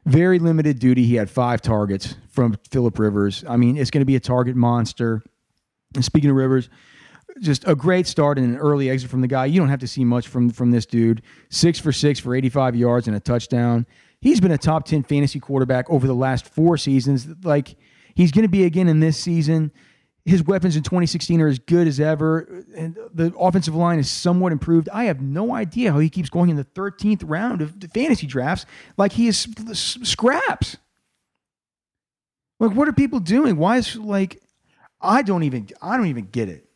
Very 0.05 0.39
limited 0.39 0.79
duty. 0.79 1.07
He 1.07 1.15
had 1.15 1.31
five 1.31 1.63
targets 1.63 2.17
from 2.29 2.59
Philip 2.71 2.99
Rivers. 2.99 3.45
I 3.49 3.57
mean, 3.57 3.79
it's 3.79 3.91
going 3.91 4.03
to 4.03 4.07
be 4.07 4.17
a 4.17 4.21
target 4.21 4.55
monster. 4.57 5.23
And 5.95 6.05
speaking 6.05 6.29
of 6.29 6.37
Rivers, 6.37 6.69
just 7.41 7.67
a 7.67 7.75
great 7.75 8.07
start 8.07 8.39
and 8.39 8.47
an 8.55 8.57
early 8.59 8.91
exit 8.91 9.11
from 9.11 9.23
the 9.23 9.29
guy. 9.29 9.47
You 9.47 9.61
don't 9.61 9.71
have 9.71 9.81
to 9.81 9.89
see 9.89 10.05
much 10.05 10.29
from 10.29 10.51
from 10.51 10.71
this 10.71 10.87
dude. 10.87 11.23
Six 11.51 11.79
for 11.79 11.93
six 11.93 12.21
for 12.21 12.35
85 12.35 12.77
yards 12.77 13.09
and 13.09 13.17
a 13.17 13.21
touchdown. 13.21 13.87
He's 14.21 14.41
been 14.41 14.53
a 14.53 14.59
top 14.59 14.85
10 14.85 15.03
fantasy 15.05 15.41
quarterback 15.41 15.89
over 15.91 16.07
the 16.07 16.15
last 16.15 16.47
four 16.47 16.77
seasons. 16.77 17.27
Like 17.43 17.77
he's 18.15 18.31
going 18.31 18.45
to 18.45 18.49
be 18.49 18.65
again 18.65 18.89
in 18.89 19.01
this 19.01 19.19
season. 19.19 19.73
His 20.27 20.43
weapons 20.43 20.75
in 20.75 20.83
2016 20.83 21.41
are 21.43 21.49
as 21.49 21.59
good 21.59 21.87
as 21.87 22.01
ever, 22.01 22.65
and 22.75 22.97
the 23.13 23.35
offensive 23.39 23.75
line 23.75 23.99
is 23.99 24.11
somewhat 24.11 24.53
improved. 24.53 24.89
I 24.89 25.05
have 25.05 25.21
no 25.21 25.55
idea 25.55 25.93
how 25.93 25.99
he 25.99 26.09
keeps 26.09 26.31
going 26.31 26.49
in 26.49 26.57
the 26.57 26.65
13th 26.65 27.23
round 27.27 27.61
of 27.61 27.75
fantasy 27.93 28.27
drafts 28.27 28.65
like 28.97 29.13
he 29.13 29.29
is 29.29 29.47
scraps. 29.75 30.79
Like, 32.59 32.73
what 32.73 32.89
are 32.89 32.93
people 32.93 33.21
doing? 33.21 33.57
Why 33.57 33.77
is 33.77 33.97
like, 33.97 34.43
I 34.99 35.21
don't 35.21 35.43
even, 35.43 35.69
I 35.83 35.99
don't 35.99 36.07
even 36.07 36.27
get 36.27 36.49
it. 36.49 36.67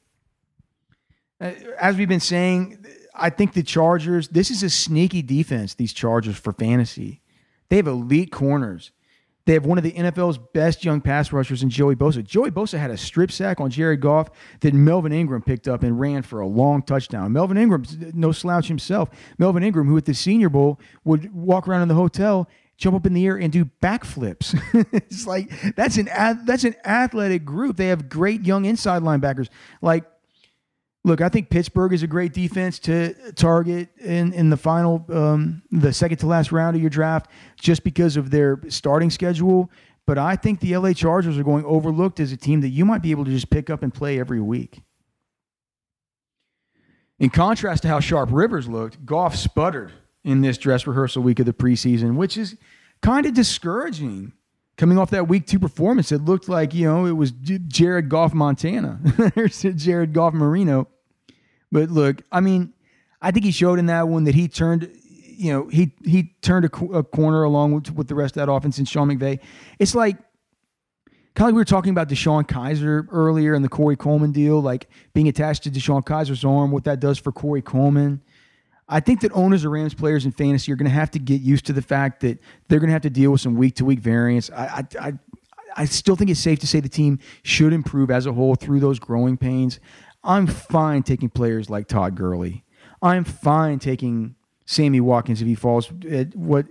Uh, 1.40 1.53
as 1.80 1.96
we've 1.96 2.09
been 2.09 2.20
saying, 2.20 2.84
I 3.14 3.30
think 3.30 3.55
the 3.55 3.62
Chargers, 3.62 4.28
this 4.28 4.51
is 4.51 4.62
a 4.62 4.68
sneaky 4.68 5.22
defense, 5.22 5.74
these 5.74 5.94
Chargers 5.94 6.36
for 6.36 6.53
fantasy. 6.53 7.22
They 7.70 7.76
have 7.76 7.86
elite 7.86 8.30
corners. 8.30 8.90
They 9.49 9.55
have 9.55 9.64
one 9.64 9.78
of 9.78 9.84
the 9.84 9.92
NFL's 9.92 10.36
best 10.36 10.84
young 10.84 11.01
pass 11.01 11.32
rushers 11.32 11.62
in 11.62 11.70
Joey 11.70 11.96
Bosa. 11.96 12.22
Joey 12.22 12.51
Bosa 12.51 12.78
had 12.78 12.90
a 12.90 12.99
strip 12.99 13.32
sack 13.32 13.61
on 13.61 13.70
Jared 13.70 14.03
Goff 14.03 14.28
that 14.61 14.74
Melvin 14.74 15.11
Ingram 15.11 15.40
picked 15.40 15.66
up 15.66 15.82
and 15.82 15.99
ran 15.99 16.20
for 16.20 16.40
a 16.40 16.46
long 16.46 16.82
touchdown. 16.82 17.32
Melvin 17.32 17.57
Ingram, 17.57 17.82
no 18.12 18.30
slouch 18.30 18.68
himself. 18.68 19.09
Melvin 19.38 19.62
Ingram, 19.62 19.88
who 19.88 19.96
at 19.96 20.05
the 20.05 20.12
Senior 20.12 20.51
Bowl 20.51 20.78
would 21.05 21.32
walk 21.32 21.66
around 21.66 21.80
in 21.80 21.88
the 21.88 21.94
hotel, 21.94 22.46
jump 22.76 22.94
up 22.94 23.07
in 23.07 23.14
the 23.14 23.24
air 23.24 23.36
and 23.36 23.51
do 23.51 23.64
backflips. 23.80 24.55
it's 24.92 25.26
like 25.26 25.51
that's 25.74 25.96
an 25.96 26.11
that's 26.44 26.64
an 26.64 26.74
athletic 26.84 27.46
group. 27.46 27.78
They 27.78 27.86
have 27.86 28.11
great 28.11 28.44
young 28.44 28.66
inside 28.66 29.01
linebackers. 29.01 29.49
Like 29.80 30.05
look, 31.05 31.20
I 31.20 31.28
think 31.28 31.51
Pittsburgh 31.51 31.92
is 31.92 32.03
a 32.03 32.07
great 32.07 32.32
defense 32.32 32.78
to 32.80 33.32
target 33.32 33.88
in, 33.99 34.32
in 34.32 34.51
the 34.51 34.57
final, 34.57 35.05
um, 35.11 35.62
the 35.70 35.92
second 35.92 36.18
to 36.18 36.26
last 36.26 36.53
round 36.53 36.76
of 36.76 36.82
your 36.82 36.90
draft, 36.90 37.30
just 37.61 37.84
because 37.84 38.16
of 38.16 38.30
their 38.30 38.61
starting 38.68 39.11
schedule. 39.11 39.70
But 40.07 40.18
I 40.18 40.36
think 40.36 40.61
the 40.61 40.76
LA 40.76 40.92
Chargers 40.92 41.38
are 41.38 41.44
going 41.44 41.64
overlooked 41.64 42.20
as 42.20 42.32
a 42.32 42.36
team 42.36 42.61
that 42.62 42.70
you 42.70 42.84
might 42.84 43.03
be 43.03 43.11
able 43.11 43.24
to 43.24 43.30
just 43.30 43.51
pick 43.51 43.68
up 43.70 43.82
and 43.82 43.92
play 43.92 44.18
every 44.18 44.40
week. 44.40 44.82
In 47.18 47.30
contrast 47.30 47.82
to 47.82 47.88
how 47.88 48.01
sharp 48.01 48.30
Rivers 48.32 48.68
looked, 48.68 49.05
Goff 49.05 49.34
sputtered 49.34 49.92
in 50.24 50.40
this 50.40 50.57
dress 50.57 50.86
rehearsal 50.86 51.22
week 51.22 51.40
of 51.40 51.46
the 51.46 51.53
preseason, 51.53 52.16
which 52.16 52.36
is 52.36 52.57
kind 53.03 53.26
of 53.26 53.34
discouraging 53.34 54.32
coming 54.78 54.96
off 54.96 55.10
that 55.10 55.28
week 55.28 55.46
two 55.46 55.58
performance, 55.58 56.10
it 56.12 56.24
looked 56.24 56.48
like, 56.48 56.72
you 56.72 56.86
know, 56.86 57.04
it 57.04 57.12
was 57.12 57.32
Jared 57.32 58.08
Goff 58.08 58.32
Montana. 58.32 59.00
There's 59.34 59.60
Jared 59.60 60.14
Goff 60.14 60.32
Marino. 60.32 60.88
But 61.70 61.90
look, 61.90 62.22
I 62.32 62.40
mean, 62.40 62.72
I 63.20 63.32
think 63.32 63.44
he 63.44 63.50
showed 63.50 63.78
in 63.78 63.86
that 63.86 64.08
one 64.08 64.24
that 64.24 64.34
he 64.34 64.48
turned, 64.48 64.90
you 65.02 65.52
know, 65.52 65.68
he 65.68 65.92
he 66.04 66.34
turned 66.40 66.64
a, 66.64 66.84
a 66.94 67.02
corner 67.02 67.42
along 67.42 67.72
with, 67.72 67.90
with, 67.92 68.08
the 68.08 68.14
rest 68.14 68.36
of 68.36 68.46
that 68.46 68.50
offense 68.50 68.78
in 68.78 68.84
Sean 68.84 69.08
McVay. 69.08 69.40
It's 69.78 69.94
like, 69.94 70.16
kind 71.34 71.40
of 71.40 71.46
like 71.46 71.54
we 71.54 71.60
were 71.60 71.64
talking 71.64 71.90
about 71.90 72.08
DeShone 72.08 72.46
Kizer 72.46 73.06
earlier 73.10 73.54
in 73.54 73.62
the 73.62 73.68
Corey 73.68 73.96
Coleman 73.96 74.32
deal, 74.32 74.62
like 74.62 74.88
being 75.12 75.28
attached 75.28 75.64
to 75.64 75.70
DeShone 75.70 76.04
Kizer's 76.04 76.44
arm, 76.44 76.70
what 76.70 76.84
that 76.84 77.00
does 77.00 77.18
for 77.18 77.32
Corey 77.32 77.62
Coleman. 77.62 78.22
I 78.89 79.01
think 79.01 79.20
that 79.20 79.32
owners 79.32 79.64
of 79.64 79.72
Rams 79.72 79.95
players 79.95 80.24
in 80.24 80.32
fantasy 80.32 80.72
are 80.72 80.76
going 80.76 80.91
to 80.91 80.95
have 80.95 81.11
to 81.11 81.18
get 81.18 81.43
used 81.43 81.66
to 81.66 81.72
the 81.72 81.82
fact 81.82 82.20
that 82.20 82.39
they're 82.68 82.78
going 82.78 82.89
to 82.89 82.95
have 82.95 83.03
to 83.03 83.11
deal 83.11 83.30
with 83.30 83.41
some 83.41 83.55
week 83.55 83.76
to 83.76 83.84
week 83.84 84.01
variance. 84.01 84.51
I, 84.51 84.64
I, 84.64 85.07
I, 85.09 85.12
I 85.76 85.84
still 85.84 86.16
think 86.16 86.30
it's 86.30 86.41
safe 86.41 86.59
to 86.61 86.66
say 86.66 86.80
the 86.80 86.89
team 86.89 87.18
should 87.43 87.72
improve 87.72 88.11
as 88.11 88.26
a 88.26 88.32
whole 88.32 88.55
through 88.55 88.80
those 88.80 88.99
growing 88.99 89.36
pains. 89.36 89.78
I'm 90.24 90.47
fine 90.47 91.03
taking 91.03 91.28
players 91.28 91.68
like 91.68 91.86
Todd 91.86 92.14
Gurley. 92.14 92.64
I'm 93.03 93.24
fine 93.24 93.78
taking 93.78 94.34
Sammy 94.66 95.01
Watkins 95.01 95.41
if 95.41 95.47
he 95.47 95.55
falls 95.55 95.91
at 96.11 96.34
what 96.34 96.66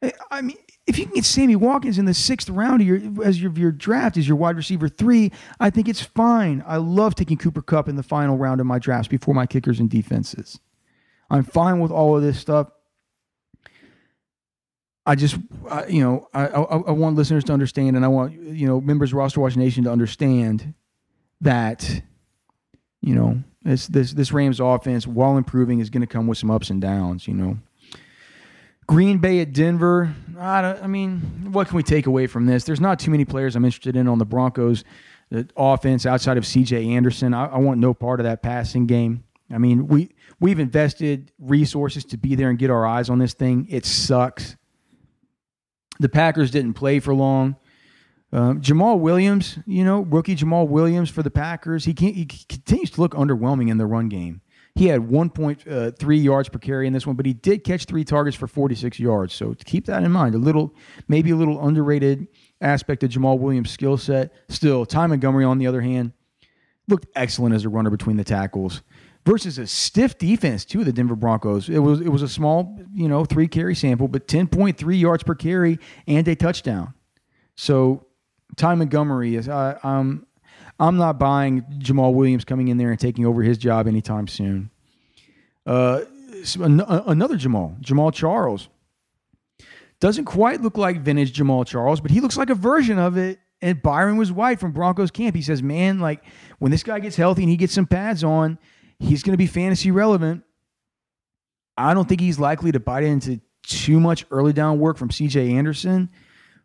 eh, 0.00 0.10
I 0.30 0.42
mean. 0.42 0.56
If 0.84 0.98
you 0.98 1.04
can 1.04 1.14
get 1.14 1.24
Sammy 1.24 1.54
Watkins 1.54 1.96
in 1.96 2.06
the 2.06 2.14
sixth 2.14 2.50
round 2.50 2.80
of 2.82 2.88
your 2.88 3.24
as 3.24 3.40
your, 3.40 3.52
your 3.52 3.70
draft 3.70 4.16
as 4.16 4.26
your 4.26 4.36
wide 4.36 4.56
receiver 4.56 4.88
three, 4.88 5.30
I 5.60 5.70
think 5.70 5.88
it's 5.88 6.02
fine. 6.02 6.64
I 6.66 6.78
love 6.78 7.14
taking 7.14 7.38
Cooper 7.38 7.62
Kupp 7.62 7.88
in 7.88 7.94
the 7.94 8.02
final 8.02 8.36
round 8.36 8.60
of 8.60 8.66
my 8.66 8.80
drafts 8.80 9.06
before 9.06 9.32
my 9.32 9.46
kickers 9.46 9.78
and 9.78 9.88
defenses. 9.88 10.58
I'm 11.32 11.44
fine 11.44 11.80
with 11.80 11.90
all 11.90 12.16
of 12.16 12.22
this 12.22 12.38
stuff. 12.38 12.68
I 15.04 15.16
just, 15.16 15.36
I, 15.68 15.86
you 15.86 16.00
know, 16.00 16.28
I, 16.32 16.46
I, 16.46 16.60
I, 16.60 16.90
want 16.92 17.16
listeners 17.16 17.42
to 17.44 17.52
understand, 17.52 17.96
and 17.96 18.04
I 18.04 18.08
want 18.08 18.34
you 18.34 18.68
know 18.68 18.80
members 18.80 19.10
of 19.10 19.14
Roster 19.14 19.40
Watch 19.40 19.56
Nation 19.56 19.82
to 19.84 19.90
understand 19.90 20.74
that, 21.40 22.02
you 23.00 23.16
know, 23.16 23.42
this 23.62 23.88
this 23.88 24.12
this 24.12 24.30
Rams 24.30 24.60
offense, 24.60 25.06
while 25.06 25.36
improving, 25.36 25.80
is 25.80 25.90
going 25.90 26.02
to 26.02 26.06
come 26.06 26.28
with 26.28 26.38
some 26.38 26.52
ups 26.52 26.70
and 26.70 26.80
downs. 26.80 27.26
You 27.26 27.34
know, 27.34 27.58
Green 28.86 29.18
Bay 29.18 29.40
at 29.40 29.52
Denver. 29.52 30.14
I, 30.38 30.74
I 30.82 30.86
mean, 30.86 31.50
what 31.50 31.66
can 31.66 31.76
we 31.76 31.82
take 31.82 32.06
away 32.06 32.28
from 32.28 32.46
this? 32.46 32.62
There's 32.62 32.80
not 32.80 33.00
too 33.00 33.10
many 33.10 33.24
players 33.24 33.56
I'm 33.56 33.64
interested 33.64 33.96
in 33.96 34.06
on 34.06 34.18
the 34.18 34.24
Broncos 34.26 34.84
the 35.32 35.48
offense 35.56 36.04
outside 36.04 36.36
of 36.36 36.46
C.J. 36.46 36.90
Anderson. 36.90 37.32
I, 37.32 37.46
I 37.46 37.58
want 37.58 37.80
no 37.80 37.94
part 37.94 38.20
of 38.20 38.24
that 38.24 38.42
passing 38.42 38.86
game. 38.86 39.24
I 39.50 39.56
mean, 39.56 39.88
we 39.88 40.10
we've 40.42 40.58
invested 40.58 41.32
resources 41.38 42.04
to 42.04 42.18
be 42.18 42.34
there 42.34 42.50
and 42.50 42.58
get 42.58 42.68
our 42.68 42.84
eyes 42.84 43.08
on 43.08 43.18
this 43.18 43.32
thing. 43.32 43.66
It 43.70 43.86
sucks. 43.86 44.56
The 46.00 46.08
Packers 46.08 46.50
didn't 46.50 46.74
play 46.74 46.98
for 46.98 47.14
long. 47.14 47.56
Um, 48.32 48.60
Jamaal 48.60 48.98
Williams, 48.98 49.58
you 49.66 49.84
know, 49.84 50.00
rookie 50.00 50.34
Jamaal 50.34 50.66
Williams 50.66 51.10
for 51.10 51.22
the 51.22 51.30
Packers, 51.30 51.84
he, 51.84 51.94
he 51.96 52.26
continues 52.26 52.90
to 52.92 53.00
look 53.00 53.12
underwhelming 53.12 53.70
in 53.70 53.78
the 53.78 53.86
run 53.86 54.08
game. 54.08 54.40
He 54.74 54.86
had 54.86 55.02
1.3 55.02 56.02
uh, 56.02 56.10
yards 56.10 56.48
per 56.48 56.58
carry 56.58 56.86
in 56.86 56.94
this 56.94 57.06
one, 57.06 57.14
but 57.14 57.26
he 57.26 57.34
did 57.34 57.62
catch 57.62 57.84
three 57.84 58.04
targets 58.04 58.36
for 58.36 58.46
46 58.46 58.98
yards. 58.98 59.34
So 59.34 59.54
keep 59.64 59.84
that 59.86 60.02
in 60.02 60.10
mind. 60.10 60.34
A 60.34 60.38
little, 60.38 60.74
maybe 61.08 61.30
a 61.30 61.36
little 61.36 61.64
underrated 61.64 62.26
aspect 62.60 63.04
of 63.04 63.10
Jamaal 63.10 63.38
Williams' 63.38 63.70
skill 63.70 63.98
set. 63.98 64.32
Still, 64.48 64.86
Ty 64.86 65.08
Montgomery, 65.08 65.44
on 65.44 65.58
the 65.58 65.66
other 65.66 65.82
hand, 65.82 66.12
looked 66.88 67.06
excellent 67.14 67.54
as 67.54 67.66
a 67.66 67.68
runner 67.68 67.90
between 67.90 68.16
the 68.16 68.24
tackles. 68.24 68.82
Versus 69.24 69.56
a 69.58 69.68
stiff 69.68 70.18
defense 70.18 70.64
too. 70.64 70.82
The 70.82 70.92
Denver 70.92 71.14
Broncos. 71.14 71.68
It 71.68 71.78
was 71.78 72.00
it 72.00 72.08
was 72.08 72.22
a 72.22 72.28
small 72.28 72.76
you 72.92 73.08
know 73.08 73.24
three 73.24 73.46
carry 73.46 73.74
sample, 73.74 74.08
but 74.08 74.26
ten 74.26 74.48
point 74.48 74.76
three 74.76 74.96
yards 74.96 75.22
per 75.22 75.34
carry 75.34 75.78
and 76.08 76.26
a 76.26 76.34
touchdown. 76.34 76.94
So 77.54 78.06
Ty 78.56 78.74
Montgomery 78.74 79.36
is 79.36 79.48
I, 79.48 79.78
I'm 79.84 80.26
I'm 80.80 80.96
not 80.96 81.18
buying 81.18 81.62
Jamaal 81.78 82.14
Williams 82.14 82.44
coming 82.44 82.68
in 82.68 82.78
there 82.78 82.90
and 82.90 82.98
taking 82.98 83.24
over 83.24 83.42
his 83.42 83.58
job 83.58 83.86
anytime 83.86 84.26
soon. 84.26 84.70
Uh, 85.64 86.00
another 86.58 87.36
Jamaal, 87.36 87.80
Jamaal 87.80 88.12
Charles. 88.12 88.68
Doesn't 90.00 90.24
quite 90.24 90.60
look 90.60 90.76
like 90.76 91.02
vintage 91.02 91.32
Jamaal 91.38 91.64
Charles, 91.64 92.00
but 92.00 92.10
he 92.10 92.20
looks 92.20 92.36
like 92.36 92.50
a 92.50 92.56
version 92.56 92.98
of 92.98 93.16
it. 93.16 93.38
And 93.60 93.80
Byron 93.80 94.16
was 94.16 94.32
white 94.32 94.58
from 94.58 94.72
Broncos 94.72 95.12
camp. 95.12 95.36
He 95.36 95.42
says, 95.42 95.62
man, 95.62 96.00
like 96.00 96.24
when 96.58 96.72
this 96.72 96.82
guy 96.82 96.98
gets 96.98 97.14
healthy 97.14 97.42
and 97.42 97.50
he 97.50 97.56
gets 97.56 97.72
some 97.72 97.86
pads 97.86 98.24
on, 98.24 98.58
he's 99.02 99.22
going 99.22 99.32
to 99.32 99.38
be 99.38 99.46
fantasy 99.46 99.90
relevant. 99.90 100.44
I 101.76 101.94
don't 101.94 102.08
think 102.08 102.20
he's 102.20 102.38
likely 102.38 102.72
to 102.72 102.80
bite 102.80 103.04
into 103.04 103.40
too 103.62 104.00
much 104.00 104.24
early 104.30 104.52
down 104.52 104.78
work 104.78 104.96
from 104.96 105.08
CJ 105.08 105.52
Anderson. 105.52 106.10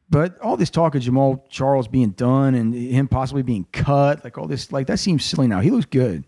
But 0.09 0.39
all 0.39 0.55
this 0.55 0.69
talk 0.69 0.95
of 0.95 1.01
Jamaal 1.01 1.49
Charles 1.49 1.87
being 1.87 2.11
done 2.11 2.55
and 2.55 2.73
him 2.73 3.07
possibly 3.07 3.43
being 3.43 3.65
cut, 3.73 4.23
like 4.23 4.37
all 4.37 4.47
this, 4.47 4.71
like 4.71 4.87
that 4.87 4.99
seems 4.99 5.25
silly 5.25 5.47
now. 5.47 5.59
He 5.59 5.69
looks 5.69 5.85
good. 5.85 6.23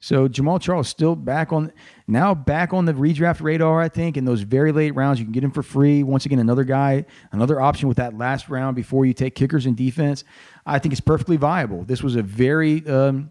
So 0.00 0.26
Jamaal 0.26 0.60
Charles 0.60 0.88
still 0.88 1.14
back 1.14 1.52
on 1.52 1.72
now 2.08 2.34
back 2.34 2.72
on 2.72 2.86
the 2.86 2.92
redraft 2.92 3.40
radar, 3.40 3.80
I 3.80 3.88
think. 3.88 4.16
In 4.16 4.24
those 4.24 4.40
very 4.40 4.72
late 4.72 4.96
rounds, 4.96 5.20
you 5.20 5.24
can 5.24 5.32
get 5.32 5.44
him 5.44 5.52
for 5.52 5.62
free. 5.62 6.02
Once 6.02 6.26
again, 6.26 6.40
another 6.40 6.64
guy, 6.64 7.04
another 7.30 7.60
option 7.60 7.86
with 7.86 7.98
that 7.98 8.18
last 8.18 8.48
round 8.48 8.74
before 8.74 9.06
you 9.06 9.12
take 9.12 9.36
kickers 9.36 9.64
and 9.64 9.76
defense. 9.76 10.24
I 10.66 10.80
think 10.80 10.92
it's 10.92 11.00
perfectly 11.00 11.36
viable. 11.36 11.84
This 11.84 12.02
was 12.02 12.16
a 12.16 12.22
very 12.22 12.84
um, 12.88 13.30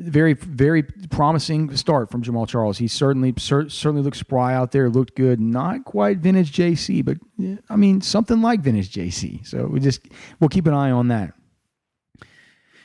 very 0.00 0.34
very 0.34 0.82
promising 0.82 1.74
start 1.76 2.10
from 2.10 2.22
Jamaal 2.22 2.48
Charles. 2.48 2.78
He 2.78 2.88
certainly 2.88 3.34
cer- 3.38 3.68
certainly 3.68 4.02
looked 4.02 4.16
spry 4.16 4.54
out 4.54 4.72
there, 4.72 4.88
looked 4.88 5.14
good. 5.14 5.40
Not 5.40 5.84
quite 5.84 6.18
vintage 6.18 6.52
JC, 6.52 7.04
but 7.04 7.18
I 7.68 7.76
mean 7.76 8.00
something 8.00 8.40
like 8.40 8.60
vintage 8.60 8.92
JC. 8.92 9.46
So 9.46 9.66
we 9.66 9.80
just 9.80 10.00
we'll 10.40 10.48
keep 10.48 10.66
an 10.66 10.74
eye 10.74 10.90
on 10.90 11.08
that. 11.08 11.34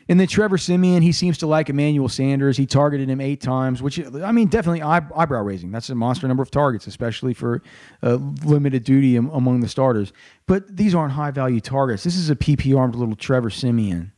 And 0.07 0.19
then 0.19 0.27
Trevor 0.27 0.59
Siemian, 0.59 1.01
he 1.01 1.11
seems 1.11 1.39
to 1.39 1.47
like 1.47 1.69
Emmanuel 1.69 2.09
Sanders. 2.09 2.57
He 2.57 2.67
targeted 2.67 3.09
him 3.09 3.19
eight 3.19 3.41
times, 3.41 3.81
which 3.81 3.99
I 3.99 4.31
mean, 4.31 4.49
definitely 4.49 4.83
eyebrow 4.83 5.41
raising. 5.41 5.71
That's 5.71 5.89
a 5.89 5.95
monster 5.95 6.27
number 6.27 6.43
of 6.43 6.51
targets, 6.51 6.85
especially 6.85 7.33
for 7.33 7.63
uh, 8.03 8.15
limited 8.43 8.83
duty 8.83 9.15
among 9.15 9.61
the 9.61 9.67
starters. 9.67 10.13
But 10.45 10.77
these 10.77 10.93
aren't 10.93 11.13
high 11.13 11.31
value 11.31 11.59
targets. 11.59 12.03
This 12.03 12.17
is 12.17 12.29
a 12.29 12.35
PP 12.35 12.77
armed 12.77 12.93
little 12.93 13.15
Trevor 13.15 13.49
Siemian. 13.49 14.11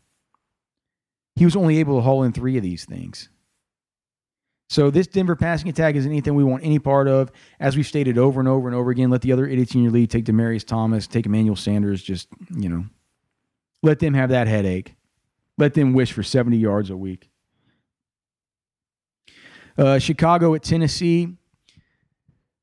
He 1.38 1.46
was 1.46 1.56
only 1.56 1.78
able 1.80 1.98
to 1.98 2.02
haul 2.02 2.24
in 2.24 2.34
three 2.34 2.58
of 2.58 2.64
these 2.64 2.86
things. 2.86 3.30
So 4.70 4.90
this 4.90 5.08
Denver 5.08 5.36
passing 5.36 5.70
attack 5.70 5.96
isn't 5.96 6.12
anything 6.12 6.36
we 6.36 6.44
want 6.44 6.64
any 6.64 6.80
part 6.80 7.08
of. 7.08 7.32
As 7.60 7.78
we've 7.78 7.86
stated 7.86 8.18
over 8.18 8.40
and 8.40 8.50
over 8.50 8.68
and 8.68 8.76
over 8.76 8.92
again, 8.92 9.10
let 9.10 9.22
the 9.22 9.32
other 9.32 9.48
idiots 9.48 9.74
in 9.76 9.84
your 9.84 9.92
league 9.92 10.10
take 10.10 10.26
Demaryius 10.26 10.66
Thomas, 10.66 11.08
take 11.08 11.26
Emmanuel 11.26 11.56
Sanders. 11.56 12.04
Just 12.04 12.28
you 12.56 12.68
know, 12.68 12.86
let 13.82 14.00
them 14.00 14.14
have 14.14 14.30
that 14.30 14.48
headache. 14.48 14.96
Let 15.58 15.74
them 15.74 15.94
wish 15.94 16.12
for 16.12 16.24
70 16.24 16.58
yards 16.58 16.90
a 16.90 16.98
week. 16.98 17.30
Uh, 19.78 20.00
Chicago 20.00 20.54
at 20.54 20.64
Tennessee. 20.64 21.36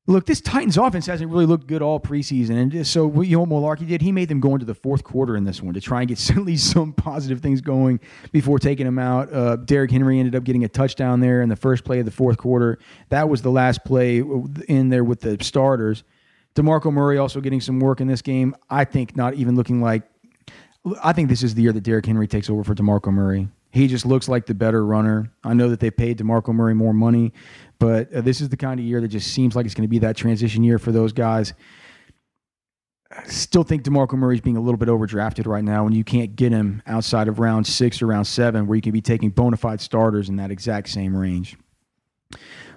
Look, 0.07 0.27
this 0.27 0.43
Titans 0.43 0.77
offense 0.77 1.07
hasn't 1.07 1.31
really 1.31 1.47
looked 1.47 1.67
good 1.67 1.81
all 1.81 1.99
preseason. 1.99 2.59
And 2.59 2.87
so, 2.87 3.07
what 3.07 3.27
you 3.27 3.39
know 3.39 3.47
Mularkey 3.47 3.89
did? 3.89 4.03
He 4.03 4.13
made 4.13 4.29
them 4.29 4.39
go 4.39 4.53
into 4.53 4.67
the 4.67 4.75
fourth 4.75 5.03
quarter 5.03 5.35
in 5.35 5.45
this 5.45 5.63
one 5.63 5.73
to 5.73 5.81
try 5.81 6.01
and 6.01 6.09
get 6.09 6.31
at 6.37 6.37
least 6.45 6.71
some 6.71 6.93
positive 6.93 7.41
things 7.41 7.63
going 7.63 8.01
before 8.31 8.59
taking 8.59 8.85
them 8.85 8.99
out. 8.99 9.33
Uh, 9.33 9.57
Derrick 9.57 9.91
Henry 9.91 10.19
ended 10.19 10.35
up 10.35 10.45
getting 10.45 10.65
a 10.65 10.69
touchdown 10.69 11.21
there 11.21 11.41
in 11.41 11.49
the 11.49 11.57
first 11.57 11.85
play 11.85 12.01
of 12.01 12.05
the 12.05 12.11
fourth 12.11 12.37
quarter. 12.37 12.79
That 13.09 13.31
was 13.31 13.41
the 13.41 13.51
last 13.51 13.83
play 13.85 14.23
in 14.69 14.91
there 14.91 15.05
with 15.05 15.21
the 15.21 15.43
starters. 15.43 16.05
DeMarco 16.55 16.93
Murray 16.93 17.17
also 17.17 17.41
getting 17.41 17.63
some 17.63 17.81
work 17.81 18.01
in 18.01 18.07
this 18.07 18.21
game. 18.21 18.55
I 18.69 18.85
think 18.85 19.17
not 19.17 19.35
even 19.35 19.57
looking 19.57 19.81
like 19.81 20.03
I 21.03 21.15
think 21.15 21.31
this 21.31 21.43
is 21.43 21.55
the 21.55 21.63
year 21.63 21.73
that 21.73 21.83
Derrick 21.83 22.05
Henry 22.05 22.29
takes 22.29 22.51
over 22.51 22.63
for 22.63 22.75
DeMarco 22.75 23.11
Murray. 23.11 23.49
He 23.75 23.89
just 23.89 24.07
looks 24.07 24.29
like 24.29 24.47
the 24.47 24.55
better 24.55 24.87
runner. 24.87 25.33
I 25.43 25.53
know 25.53 25.69
that 25.69 25.81
they 25.81 25.91
paid 25.91 26.17
DeMarco 26.17 26.55
Murray 26.55 26.75
more 26.75 26.95
money, 26.95 27.33
but 27.81 28.15
uh, 28.15 28.21
this 28.21 28.41
is 28.41 28.49
the 28.49 28.57
kind 28.57 28.79
of 28.79 28.87
year 28.87 29.01
that 29.01 29.09
just 29.09 29.33
seems 29.33 29.57
like 29.57 29.67
it's 29.67 29.75
going 29.75 29.83
to 29.83 29.89
be 29.89 29.99
that 29.99 30.17
transition 30.17 30.63
year 30.63 30.79
for 30.79 30.93
those 30.93 31.13
guys. 31.13 31.55
I 33.11 33.25
still 33.25 33.65
think 33.65 33.83
DeMarco 33.83 34.13
Murray's 34.13 34.41
being 34.41 34.57
a 34.57 34.61
little 34.61 34.77
bit 34.77 34.87
overdrafted 34.87 35.49
right 35.49 35.65
now, 35.65 35.87
and 35.87 35.97
you 35.97 36.05
can't 36.05 36.37
get 36.37 36.53
him 36.53 36.83
outside 36.87 37.27
of 37.27 37.41
round 37.41 37.67
six 37.67 38.01
or 38.01 38.07
round 38.07 38.29
seven, 38.29 38.69
where 38.69 38.77
you 38.77 38.81
can 38.81 38.93
be 38.93 39.01
taking 39.01 39.31
bona 39.31 39.57
fide 39.57 39.81
starters 39.81 40.29
in 40.29 40.37
that 40.37 40.53
exact 40.53 40.89
same 40.89 41.17
range. 41.17 41.57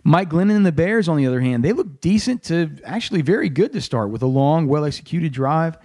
Mike 0.03 0.31
Glennon 0.31 0.55
and 0.55 0.65
the 0.65 0.71
Bears, 0.71 1.07
on 1.07 1.17
the 1.17 1.27
other 1.27 1.41
hand, 1.41 1.63
they 1.63 1.73
look 1.73 2.01
decent 2.01 2.41
to 2.45 2.75
actually 2.83 3.21
very 3.21 3.49
good 3.49 3.71
to 3.73 3.81
start 3.81 4.09
with 4.09 4.23
a 4.23 4.27
long, 4.27 4.65
well 4.65 4.83
executed 4.83 5.31
drive. 5.31 5.77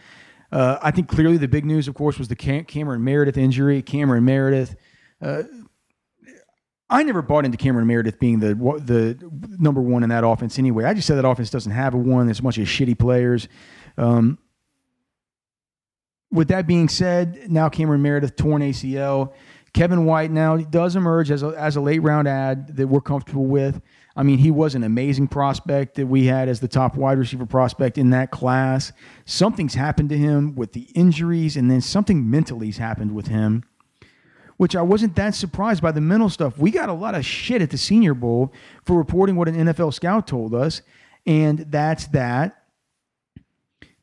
Uh, 0.51 0.79
I 0.81 0.91
think 0.91 1.09
clearly 1.09 1.37
the 1.37 1.49
big 1.49 1.67
news, 1.67 1.87
of 1.87 1.95
course, 1.95 2.19
was 2.19 2.29
the 2.29 2.37
Cam- 2.37 2.65
Cameron 2.65 3.05
Meredith 3.05 3.37
injury. 3.37 3.83
Cameron 3.83 4.25
Meredith. 4.25 4.75
Uh, 5.23 5.45
I 6.91 7.03
never 7.05 7.23
bought 7.23 7.47
into 7.47 7.57
Cameron 7.57 7.87
Meredith 7.87 8.19
being 8.19 8.41
the 8.41 8.55
the 8.55 9.19
number 9.59 9.81
one 9.81 10.03
in 10.03 10.11
that 10.11 10.25
offense 10.25 10.59
anyway. 10.59 10.85
I 10.85 10.93
just 10.93 11.07
said 11.07 11.17
that 11.17 11.27
offense 11.27 11.49
doesn't 11.49 11.73
have 11.73 11.95
a 11.95 11.97
one. 11.97 12.27
There's 12.27 12.41
a 12.41 12.43
bunch 12.43 12.59
of 12.59 12.67
shitty 12.67 12.99
players. 12.99 13.49
Um, 13.97 14.39
with 16.31 16.49
that 16.49 16.67
being 16.67 16.89
said, 16.89 17.51
now 17.51 17.69
Cameron 17.69 18.03
Meredith 18.03 18.37
torn 18.37 18.63
ACL. 18.63 19.33
Kevin 19.73 20.05
White 20.05 20.31
now 20.31 20.59
does 20.59 20.97
emerge 20.97 21.31
as 21.31 21.43
a, 21.43 21.49
as 21.49 21.77
a 21.77 21.81
late 21.81 22.01
round 22.01 22.29
ad 22.29 22.77
that 22.77 22.89
we're 22.89 23.01
comfortable 23.01 23.47
with. 23.47 23.81
I 24.15 24.23
mean, 24.23 24.39
he 24.39 24.51
was 24.51 24.75
an 24.75 24.85
amazing 24.85 25.29
prospect 25.29 25.95
that 25.95 26.07
we 26.07 26.27
had 26.27 26.49
as 26.51 26.61
the 26.61 26.69
top 26.69 26.97
wide 26.97 27.19
receiver 27.19 27.47
prospect 27.47 27.97
in 27.97 28.11
that 28.11 28.31
class. 28.31 28.93
Something's 29.25 29.75
happened 29.75 30.11
to 30.11 30.19
him 30.19 30.55
with 30.55 30.75
the 30.75 30.89
injuries, 30.95 31.57
and 31.57 31.71
then 31.71 31.81
something 31.81 32.29
mentally's 32.29 32.77
happened 32.77 33.15
with 33.15 33.29
him, 33.29 33.65
which 34.57 34.77
I 34.77 34.83
wasn't 34.83 35.17
that 35.17 35.35
surprised 35.35 35.83
by 35.83 35.93
the 35.93 36.01
mental 36.01 36.29
stuff. 36.29 36.59
We 36.59 36.71
got 36.71 36.89
a 36.89 36.95
lot 36.95 37.15
of 37.15 37.25
shit 37.25 37.63
at 37.63 37.71
the 37.71 37.79
Senior 37.79 38.15
Bowl 38.15 38.53
for 38.85 38.97
reporting 38.97 39.37
what 39.37 39.49
an 39.49 39.55
NFL 39.55 39.95
scout 39.95 40.27
told 40.27 40.55
us, 40.55 40.83
and 41.27 41.61
that's 41.71 42.07
that 42.09 42.65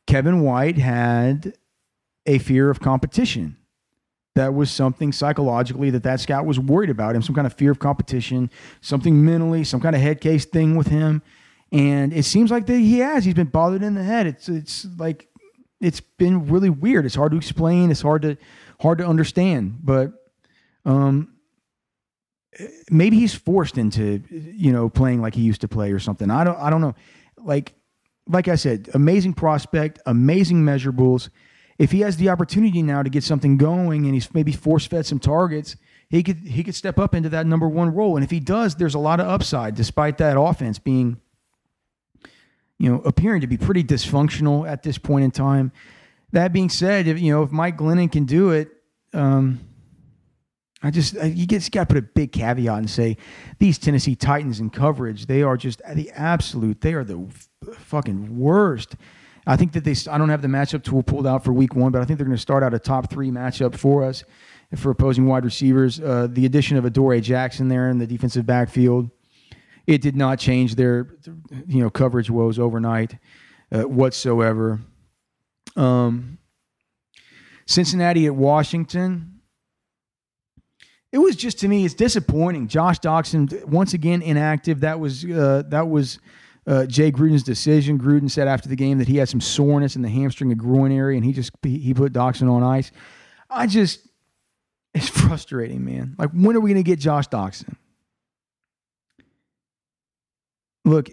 Kevin 0.06 0.40
White 0.40 0.78
had 0.78 1.54
a 2.26 2.38
fear 2.38 2.70
of 2.70 2.80
competition 2.80 3.56
that 4.34 4.54
was 4.54 4.70
something 4.70 5.12
psychologically 5.12 5.90
that 5.90 6.02
that 6.04 6.20
scout 6.20 6.46
was 6.46 6.58
worried 6.58 6.90
about 6.90 7.16
him, 7.16 7.22
some 7.22 7.34
kind 7.34 7.46
of 7.46 7.54
fear 7.54 7.70
of 7.70 7.78
competition, 7.78 8.50
something 8.80 9.24
mentally, 9.24 9.64
some 9.64 9.80
kind 9.80 9.96
of 9.96 10.02
head 10.02 10.20
case 10.20 10.44
thing 10.44 10.76
with 10.76 10.86
him. 10.86 11.22
And 11.72 12.12
it 12.12 12.24
seems 12.24 12.50
like 12.50 12.66
that 12.66 12.78
he 12.78 13.00
has. 13.00 13.24
He's 13.24 13.34
been 13.34 13.48
bothered 13.48 13.82
in 13.82 13.94
the 13.94 14.02
head. 14.02 14.26
It's 14.26 14.48
it's 14.48 14.86
like 14.98 15.28
it's 15.80 16.00
been 16.00 16.46
really 16.46 16.70
weird. 16.70 17.06
It's 17.06 17.14
hard 17.14 17.32
to 17.32 17.36
explain. 17.36 17.90
It's 17.90 18.02
hard 18.02 18.22
to 18.22 18.36
hard 18.80 18.98
to 18.98 19.06
understand. 19.06 19.78
But 19.82 20.12
um, 20.84 21.34
maybe 22.90 23.18
he's 23.18 23.34
forced 23.34 23.78
into 23.78 24.22
you 24.30 24.72
know 24.72 24.88
playing 24.88 25.20
like 25.20 25.34
he 25.34 25.42
used 25.42 25.60
to 25.62 25.68
play 25.68 25.92
or 25.92 25.98
something. 25.98 26.30
I 26.30 26.44
don't 26.44 26.58
I 26.58 26.70
don't 26.70 26.80
know. 26.80 26.94
Like 27.36 27.74
like 28.26 28.48
I 28.48 28.54
said, 28.54 28.88
amazing 28.94 29.34
prospect, 29.34 29.98
amazing 30.06 30.62
measurables 30.62 31.30
if 31.80 31.92
he 31.92 32.00
has 32.00 32.18
the 32.18 32.28
opportunity 32.28 32.82
now 32.82 33.02
to 33.02 33.08
get 33.08 33.24
something 33.24 33.56
going 33.56 34.04
and 34.04 34.12
he's 34.12 34.34
maybe 34.34 34.52
force 34.52 34.86
fed 34.86 35.06
some 35.06 35.18
targets, 35.18 35.76
he 36.10 36.22
could 36.22 36.36
he 36.36 36.62
could 36.62 36.74
step 36.74 36.98
up 36.98 37.14
into 37.14 37.30
that 37.30 37.46
number 37.46 37.66
one 37.66 37.94
role. 37.94 38.16
And 38.16 38.24
if 38.24 38.30
he 38.30 38.38
does, 38.38 38.74
there's 38.74 38.94
a 38.94 38.98
lot 38.98 39.18
of 39.18 39.26
upside, 39.26 39.76
despite 39.76 40.18
that 40.18 40.38
offense 40.38 40.78
being, 40.78 41.18
you 42.78 42.92
know, 42.92 43.00
appearing 43.06 43.40
to 43.40 43.46
be 43.46 43.56
pretty 43.56 43.82
dysfunctional 43.82 44.68
at 44.68 44.82
this 44.82 44.98
point 44.98 45.24
in 45.24 45.30
time. 45.30 45.72
That 46.32 46.52
being 46.52 46.68
said, 46.68 47.06
if 47.06 47.18
you 47.18 47.32
know 47.32 47.44
if 47.44 47.50
Mike 47.50 47.78
Glennon 47.78 48.12
can 48.12 48.26
do 48.26 48.50
it, 48.50 48.68
um, 49.14 49.60
I 50.82 50.90
just 50.90 51.14
you 51.14 51.46
got 51.46 51.60
to 51.60 51.86
put 51.86 51.96
a 51.96 52.02
big 52.02 52.32
caveat 52.32 52.78
and 52.78 52.88
say 52.88 53.16
these 53.58 53.78
Tennessee 53.78 54.16
Titans 54.16 54.60
in 54.60 54.70
coverage, 54.70 55.26
they 55.26 55.42
are 55.42 55.56
just 55.56 55.82
the 55.94 56.10
absolute. 56.12 56.80
They 56.80 56.94
are 56.94 57.04
the 57.04 57.26
fucking 57.78 58.38
worst 58.38 58.96
I 59.46 59.56
think 59.56 59.72
that 59.72 59.84
they. 59.84 59.94
I 60.10 60.18
don't 60.18 60.28
have 60.28 60.42
the 60.42 60.48
matchup 60.48 60.84
tool 60.84 61.02
pulled 61.02 61.26
out 61.26 61.44
for 61.44 61.52
week 61.52 61.74
one, 61.74 61.92
but 61.92 62.02
I 62.02 62.04
think 62.04 62.18
they're 62.18 62.26
going 62.26 62.36
to 62.36 62.40
start 62.40 62.62
out 62.62 62.74
a 62.74 62.78
top 62.78 63.10
three 63.10 63.30
matchup 63.30 63.76
for 63.76 64.04
us 64.04 64.24
for 64.76 64.90
opposing 64.90 65.26
wide 65.26 65.44
receivers. 65.44 65.98
Uh, 66.00 66.28
the 66.30 66.46
addition 66.46 66.76
of 66.76 66.84
Adoree 66.84 67.20
Jackson 67.20 67.68
there 67.68 67.88
in 67.88 67.98
the 67.98 68.06
defensive 68.06 68.46
backfield, 68.46 69.10
it 69.86 70.02
did 70.02 70.14
not 70.14 70.38
change 70.38 70.74
their 70.74 71.16
you 71.66 71.82
know 71.82 71.90
coverage 71.90 72.30
woes 72.30 72.58
overnight 72.58 73.16
uh, 73.72 73.82
whatsoever. 73.82 74.80
Um, 75.74 76.38
Cincinnati 77.66 78.26
at 78.26 78.34
Washington. 78.34 79.29
It 81.12 81.18
was 81.18 81.36
just 81.36 81.58
to 81.60 81.68
me, 81.68 81.84
it's 81.84 81.94
disappointing. 81.94 82.68
Josh 82.68 83.00
Doctson 83.00 83.64
once 83.64 83.94
again 83.94 84.22
inactive. 84.22 84.80
That 84.80 85.00
was 85.00 85.24
uh, 85.24 85.64
that 85.68 85.88
was 85.88 86.18
uh, 86.66 86.86
Jay 86.86 87.10
Gruden's 87.10 87.42
decision. 87.42 87.98
Gruden 87.98 88.30
said 88.30 88.46
after 88.46 88.68
the 88.68 88.76
game 88.76 88.98
that 88.98 89.08
he 89.08 89.16
had 89.16 89.28
some 89.28 89.40
soreness 89.40 89.96
in 89.96 90.02
the 90.02 90.08
hamstring 90.08 90.52
and 90.52 90.60
groin 90.60 90.92
area, 90.92 91.16
and 91.16 91.24
he 91.24 91.32
just 91.32 91.50
he 91.62 91.92
put 91.94 92.12
Doctson 92.12 92.50
on 92.50 92.62
ice. 92.62 92.92
I 93.48 93.66
just 93.66 94.06
it's 94.94 95.08
frustrating, 95.20 95.84
man. 95.84 96.14
Like 96.18 96.30
when 96.30 96.54
are 96.56 96.60
we 96.60 96.70
going 96.70 96.82
to 96.82 96.88
get 96.88 97.00
Josh 97.00 97.28
Doctson? 97.28 97.74
look, 100.84 101.10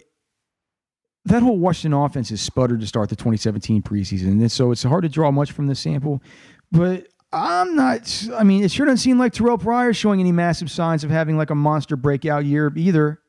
that 1.24 1.42
whole 1.42 1.58
Washington 1.58 1.98
offense 1.98 2.30
is 2.30 2.40
sputtered 2.40 2.80
to 2.80 2.86
start 2.86 3.08
the 3.08 3.16
2017 3.16 3.82
preseason, 3.82 4.40
and 4.40 4.52
so 4.52 4.70
it's 4.70 4.82
hard 4.82 5.02
to 5.02 5.08
draw 5.08 5.30
much 5.30 5.52
from 5.52 5.66
this 5.66 5.80
sample. 5.80 6.22
But 6.70 7.08
I'm 7.32 7.76
not. 7.76 8.28
I 8.34 8.42
mean, 8.42 8.64
it 8.64 8.70
sure 8.70 8.86
doesn't 8.86 8.98
seem 8.98 9.18
like 9.18 9.32
Terrelle 9.32 9.60
Pryor 9.60 9.92
showing 9.92 10.20
any 10.20 10.32
massive 10.32 10.70
signs 10.70 11.04
of 11.04 11.10
having 11.10 11.36
like 11.36 11.50
a 11.50 11.54
monster 11.54 11.96
breakout 11.96 12.44
year 12.44 12.72
either. 12.74 13.20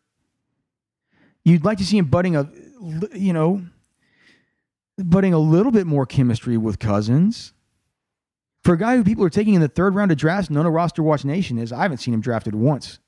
You'd 1.43 1.65
like 1.65 1.77
to 1.79 1.85
see 1.85 1.97
him 1.97 2.05
butting 2.05 2.35
a, 2.35 2.49
you 3.13 3.33
know, 3.33 3.61
butting 4.97 5.33
a 5.33 5.39
little 5.39 5.71
bit 5.71 5.87
more 5.87 6.05
chemistry 6.05 6.57
with 6.57 6.79
Cousins. 6.79 7.53
For 8.63 8.73
a 8.73 8.77
guy 8.77 8.95
who 8.95 9.03
people 9.03 9.23
are 9.23 9.29
taking 9.29 9.53
in 9.53 9.61
the 9.61 9.67
third 9.67 9.95
round 9.95 10.11
of 10.11 10.17
drafts, 10.17 10.49
none 10.49 10.65
of 10.65 10.73
roster 10.73 11.01
watch 11.01 11.25
nation 11.25 11.57
is. 11.57 11.71
I 11.71 11.81
haven't 11.81 11.97
seen 11.97 12.13
him 12.13 12.21
drafted 12.21 12.55
once 12.55 12.99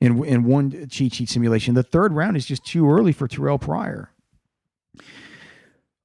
in 0.00 0.22
in 0.24 0.44
one 0.44 0.88
cheat 0.88 1.14
sheet 1.14 1.28
simulation. 1.28 1.74
The 1.74 1.82
third 1.82 2.12
round 2.12 2.36
is 2.36 2.46
just 2.46 2.64
too 2.64 2.90
early 2.90 3.12
for 3.12 3.28
Terrelle 3.28 3.60
Pryor. 3.60 4.12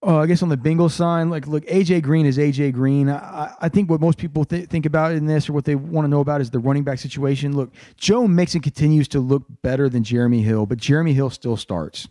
Uh, 0.05 0.17
I 0.17 0.25
guess 0.25 0.43
on 0.43 0.49
the 0.49 0.57
Bengals 0.57 0.91
side, 0.91 1.27
like 1.27 1.47
look, 1.47 1.65
AJ 1.65 2.01
Green 2.03 2.25
is 2.25 2.37
AJ 2.37 2.73
Green. 2.73 3.09
I, 3.09 3.53
I 3.61 3.69
think 3.69 3.89
what 3.89 4.01
most 4.01 4.17
people 4.17 4.43
th- 4.43 4.67
think 4.67 4.85
about 4.85 5.13
in 5.13 5.27
this, 5.27 5.47
or 5.47 5.53
what 5.53 5.63
they 5.63 5.75
want 5.75 6.03
to 6.03 6.09
know 6.09 6.19
about, 6.19 6.41
is 6.41 6.49
the 6.49 6.59
running 6.59 6.83
back 6.83 6.99
situation. 6.99 7.55
Look, 7.55 7.71
Joe 7.95 8.27
Mixon 8.27 8.59
continues 8.59 9.07
to 9.09 9.21
look 9.21 9.43
better 9.61 9.87
than 9.87 10.03
Jeremy 10.03 10.41
Hill, 10.41 10.65
but 10.65 10.77
Jeremy 10.77 11.13
Hill 11.13 11.29
still 11.29 11.55
starts. 11.55 12.09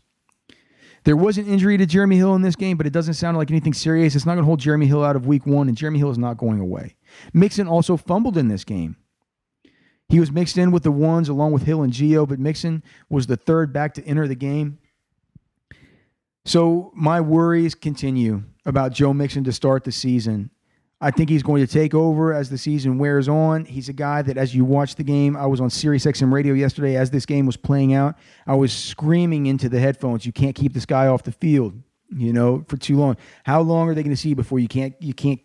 There 1.05 1.17
was 1.17 1.37
an 1.37 1.47
injury 1.47 1.77
to 1.77 1.85
Jeremy 1.85 2.17
Hill 2.17 2.35
in 2.35 2.43
this 2.43 2.57
game, 2.57 2.77
but 2.77 2.87
it 2.87 2.93
doesn't 2.93 3.15
sound 3.15 3.37
like 3.37 3.51
anything 3.51 3.75
serious. 3.75 4.15
It's 4.15 4.25
not 4.25 4.35
going 4.35 4.45
to 4.45 4.47
hold 4.47 4.61
Jeremy 4.61 4.87
Hill 4.87 5.05
out 5.05 5.17
of 5.17 5.27
week 5.27 5.45
one, 5.45 5.69
and 5.69 5.77
Jeremy 5.77 5.99
Hill 5.99 6.11
is 6.11 6.19
not 6.19 6.39
going 6.39 6.61
away. 6.61 6.95
Mixon 7.35 7.67
also 7.67 7.97
fumbled 7.97 8.39
in 8.39 8.49
this 8.49 8.65
game. 8.65 8.97
He 10.09 10.21
was 10.21 10.31
mixed 10.31 10.57
in 10.57 10.71
with 10.71 10.83
the 10.83 10.93
ones 10.93 11.29
along 11.29 11.53
with 11.53 11.65
Hill 11.65 11.83
and 11.83 11.93
Geo, 11.93 12.25
but 12.25 12.39
Mixon 12.39 12.83
was 13.11 13.27
the 13.27 13.37
third 13.37 13.73
back 13.73 13.95
to 13.95 14.05
enter 14.05 14.29
the 14.29 14.35
game. 14.35 14.79
So 16.45 16.91
my 16.95 17.21
worries 17.21 17.75
continue 17.75 18.43
about 18.67 18.93
Joe 18.93 19.13
Mixon 19.13 19.45
to 19.45 19.53
start 19.53 19.85
the 19.85 19.93
season. 19.93 20.51
I 21.01 21.11
think 21.11 21.31
he's 21.31 21.43
going 21.43 21.65
to 21.67 21.73
take 21.73 21.95
over 21.95 22.33
as 22.33 22.49
the 22.49 22.59
season 22.59 22.97
wears 22.97 23.29
on. 23.29 23.65
He's 23.65 23.89
a 23.89 23.93
guy 23.93 24.23
that, 24.23 24.37
as 24.37 24.55
you 24.55 24.65
watch 24.65 24.95
the 24.95 25.03
game, 25.03 25.37
I 25.37 25.47
was 25.47 25.61
on 25.61 25.69
Sirius 25.69 26.07
XM 26.07 26.33
radio 26.33 26.55
yesterday 26.55 26.97
as 26.97 27.11
this 27.11 27.27
game 27.27 27.45
was 27.45 27.57
playing 27.57 27.93
out. 27.93 28.17
I 28.47 28.55
was 28.55 28.73
screaming 28.73 29.47
into 29.47 29.69
the 29.69 29.81
headphones, 29.81 30.25
"You 30.25 30.33
can't 30.33 30.55
keep 30.55 30.73
this 30.75 30.87
guy 30.87 31.09
off 31.09 31.25
the 31.25 31.33
field, 31.33 31.75
you 32.17 32.33
know, 32.33 32.65
for 32.69 32.77
too 32.77 32.97
long. 32.97 33.17
How 33.45 33.61
long 33.63 33.89
are 33.89 33.95
they 33.95 34.05
going 34.05 34.15
to 34.15 34.21
see 34.21 34.35
before 34.35 34.61
you 34.61 34.69
can't 34.69 34.95
you 35.01 35.13
can't 35.13 35.41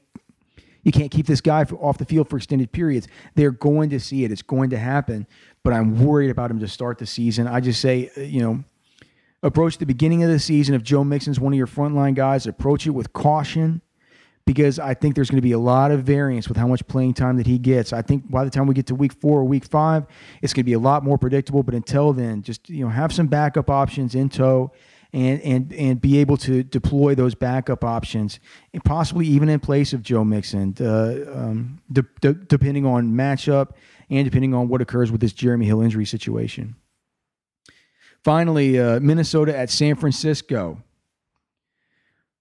you 0.83 0.91
can't 0.91 1.09
keep 1.09 1.25
this 1.25 1.41
guy 1.41 1.63
off 1.63 1.97
the 1.97 2.05
field 2.05 2.29
for 2.29 2.37
extended 2.37 2.71
periods? 2.71 3.07
They're 3.33 3.49
going 3.49 3.89
to 3.89 3.99
see 3.99 4.23
it. 4.25 4.31
It's 4.31 4.43
going 4.43 4.69
to 4.69 4.77
happen. 4.77 5.25
But 5.63 5.73
I'm 5.73 6.05
worried 6.05 6.29
about 6.29 6.51
him 6.51 6.59
to 6.59 6.67
start 6.67 6.99
the 6.99 7.07
season. 7.07 7.47
I 7.47 7.61
just 7.61 7.81
say, 7.81 8.11
uh, 8.15 8.21
you 8.21 8.41
know, 8.41 8.63
approach 9.47 9.77
the 9.77 9.85
beginning 9.85 10.23
of 10.23 10.29
the 10.29 10.39
season. 10.39 10.75
If 10.75 10.83
Joe 10.83 11.03
Mixon's 11.03 11.39
one 11.39 11.53
of 11.53 11.57
your 11.57 11.67
frontline 11.67 12.13
guys, 12.13 12.45
approach 12.45 12.85
it 12.85 12.91
with 12.91 13.13
caution 13.13 13.81
because 14.45 14.79
I 14.79 14.93
think 14.93 15.13
there's 15.13 15.29
going 15.29 15.37
to 15.37 15.41
be 15.41 15.51
a 15.51 15.59
lot 15.59 15.91
of 15.91 16.03
variance 16.03 16.47
with 16.47 16.57
how 16.57 16.67
much 16.67 16.87
playing 16.87 17.15
time 17.15 17.35
that 17.37 17.45
he 17.45 17.57
gets. 17.59 17.91
I 17.91 18.01
think 18.01 18.31
by 18.31 18.45
the 18.45 18.49
time 18.49 18.65
we 18.65 18.73
get 18.73 18.87
to 18.87 18.95
week 18.95 19.13
four 19.13 19.39
or 19.39 19.43
week 19.43 19.65
five, 19.65 20.05
it's 20.41 20.53
going 20.53 20.61
to 20.61 20.65
be 20.65 20.73
a 20.73 20.79
lot 20.79 21.03
more 21.03 21.17
predictable. 21.17 21.63
But 21.63 21.75
until 21.75 22.13
then, 22.13 22.41
just 22.41 22.69
you 22.69 22.83
know, 22.83 22.89
have 22.89 23.11
some 23.11 23.27
backup 23.27 23.69
options 23.69 24.15
in 24.15 24.29
tow. 24.29 24.71
And, 25.13 25.41
and 25.41 25.73
and 25.73 26.01
be 26.01 26.17
able 26.17 26.35
to 26.35 26.63
deploy 26.63 27.15
those 27.15 27.33
backup 27.33 27.85
options, 27.85 28.41
and 28.73 28.83
possibly 28.83 29.25
even 29.25 29.47
in 29.47 29.61
place 29.61 29.93
of 29.93 30.03
Joe 30.03 30.25
Mixon, 30.25 30.75
uh, 30.81 31.31
um, 31.33 31.79
de- 31.89 32.05
de- 32.19 32.33
depending 32.33 32.85
on 32.85 33.13
matchup 33.13 33.69
and 34.09 34.25
depending 34.25 34.53
on 34.53 34.67
what 34.67 34.81
occurs 34.81 35.09
with 35.09 35.21
this 35.21 35.31
Jeremy 35.31 35.65
Hill 35.65 35.81
injury 35.81 36.05
situation. 36.05 36.75
Finally, 38.27 38.77
uh, 38.77 38.99
Minnesota 38.99 39.57
at 39.57 39.69
San 39.69 39.95
Francisco. 39.95 40.83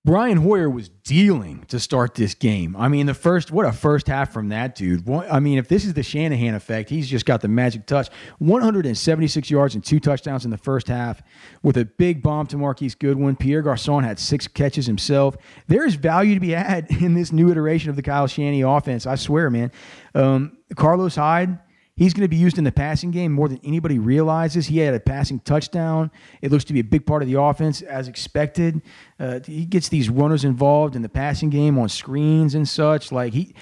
Brian 0.05 0.39
Hoyer 0.39 0.68
was 0.68 0.89
dealing 0.89 1.64
to 1.68 1.78
start 1.78 2.16
this 2.16 2.34
game. 2.34 2.74
I 2.76 2.89
mean, 2.89 3.07
the 3.07 3.14
first, 3.14 3.53
what 3.53 3.66
a 3.66 3.70
first 3.70 4.09
half 4.09 4.32
from 4.32 4.49
that 4.49 4.74
dude. 4.74 5.09
I 5.09 5.39
mean, 5.39 5.59
if 5.59 5.68
this 5.68 5.84
is 5.84 5.95
the 5.95 6.03
Shanahan 6.03 6.57
effect, 6.57 6.91
he's 6.91 7.09
just 7.09 7.24
got 7.24 7.41
the 7.41 7.47
magic 7.47 7.87
touch. 7.87 8.09
176 8.41 9.49
yards 9.49 9.76
and 9.76 9.84
two 9.84 10.01
touchdowns 10.01 10.45
in 10.45 10.51
the 10.51 10.59
first 10.59 10.89
half 10.89 11.22
with 11.62 11.76
a 11.76 11.84
big 11.84 12.20
bomb 12.20 12.49
to 12.49 12.57
Marquise 12.57 12.97
Goodwin. 12.97 13.37
Pierre 13.37 13.62
Garcon 13.62 14.03
had 14.03 14.18
six 14.18 14.49
catches 14.49 14.87
himself. 14.87 15.37
There 15.68 15.87
is 15.87 15.95
value 15.95 16.34
to 16.34 16.41
be 16.41 16.51
had 16.51 16.91
in 17.01 17.14
this 17.14 17.30
new 17.30 17.49
iteration 17.49 17.91
of 17.91 17.97
the 17.97 18.03
Kyle 18.03 18.26
Shanahan 18.26 18.64
offense. 18.64 19.07
I 19.07 19.14
swear, 19.14 19.51
man. 19.51 19.70
Um, 20.16 20.59
Carlos 20.74 21.14
Hyde, 21.14 21.61
He's 21.97 22.12
going 22.12 22.22
to 22.22 22.28
be 22.28 22.36
used 22.36 22.59
in 22.59 22.64
the 22.64 22.72
passing 22.72 23.11
game 23.11 23.32
more 23.32 23.49
than 23.49 23.59
anybody 23.64 23.99
realizes. 23.99 24.66
He 24.66 24.78
had 24.78 24.92
a 24.92 25.01
passing 25.01 25.40
touchdown. 25.40 26.11
It 26.42 26.53
looks 26.53 26.64
to 26.64 26.74
be 26.74 26.80
a 26.80 26.84
big 26.84 27.07
part 27.07 27.22
of 27.22 27.28
the 27.28 27.40
offense 27.40 27.80
as 27.80 28.07
expected. 28.07 28.82
Uh, 29.18 29.40
he 29.47 29.64
gets 29.64 29.88
these 29.88 30.11
runners 30.11 30.44
involved 30.44 30.94
in 30.94 31.01
the 31.01 31.09
passing 31.09 31.49
game 31.49 31.78
on 31.78 31.88
screens 31.88 32.55
and 32.55 32.68
such. 32.68 33.12
Like 33.12 33.32
he, 33.32 33.55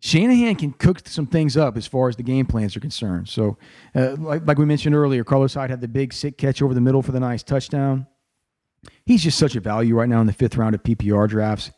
Shanahan 0.00 0.56
can 0.56 0.72
cook 0.72 1.06
some 1.06 1.26
things 1.26 1.58
up 1.58 1.76
as 1.76 1.86
far 1.86 2.08
as 2.08 2.16
the 2.16 2.22
game 2.22 2.46
plans 2.46 2.74
are 2.76 2.80
concerned. 2.80 3.28
So, 3.28 3.58
uh, 3.94 4.16
like, 4.18 4.46
like 4.46 4.56
we 4.56 4.64
mentioned 4.64 4.94
earlier, 4.94 5.22
Carlos 5.22 5.52
Hyde 5.52 5.68
had 5.68 5.82
the 5.82 5.88
big 5.88 6.14
sick 6.14 6.38
catch 6.38 6.62
over 6.62 6.72
the 6.72 6.80
middle 6.80 7.02
for 7.02 7.12
the 7.12 7.20
nice 7.20 7.42
touchdown. 7.42 8.06
He's 9.04 9.22
just 9.22 9.38
such 9.38 9.54
a 9.54 9.60
value 9.60 9.94
right 9.94 10.08
now 10.08 10.22
in 10.22 10.26
the 10.26 10.32
fifth 10.32 10.56
round 10.56 10.74
of 10.74 10.82
PPR 10.82 11.28
drafts. 11.28 11.70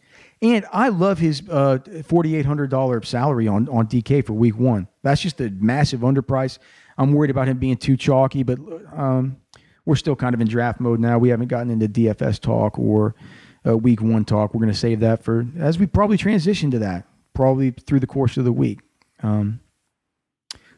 And 0.43 0.67
I 0.73 0.89
love 0.89 1.19
his 1.19 1.41
uh, 1.49 1.79
$4,800 1.87 3.07
salary 3.07 3.47
on, 3.47 3.69
on 3.69 3.87
DK 3.87 4.27
for 4.27 4.33
week 4.33 4.59
one. 4.59 4.89
That's 5.03 5.21
just 5.21 5.41
a 5.41 5.49
massive 5.51 6.01
underprice. 6.01 6.59
I'm 6.99 7.13
worried 7.13 7.31
about 7.31 7.47
him 7.47 7.59
being 7.59 7.77
too 7.77 7.97
chalky, 7.97 8.43
but 8.43 8.59
um, 8.93 9.37
we're 9.87 9.97
still 9.97 10.17
kind 10.17 10.35
of 10.35 10.41
in 10.41 10.49
draft 10.49 10.81
mode 10.81 10.99
now. 10.99 11.17
We 11.17 11.29
haven't 11.29 11.47
gotten 11.47 11.71
into 11.71 11.89
DFS 11.89 12.41
talk 12.41 12.77
or 12.77 13.15
uh, 13.67 13.79
week 13.79 14.03
one 14.03 14.25
talk. 14.25 14.53
We're 14.53 14.61
going 14.61 14.73
to 14.73 14.79
save 14.79 15.01
that 15.01 15.23
for 15.23 15.47
as 15.59 15.79
we 15.79 15.87
probably 15.87 16.17
transition 16.17 16.73
to 16.73 16.81
that, 16.81 17.07
probably 17.35 17.71
through 17.71 18.01
the 18.01 18.07
course 18.09 18.37
of 18.37 18.45
the 18.45 18.53
week. 18.53 18.81
Um, 19.23 19.61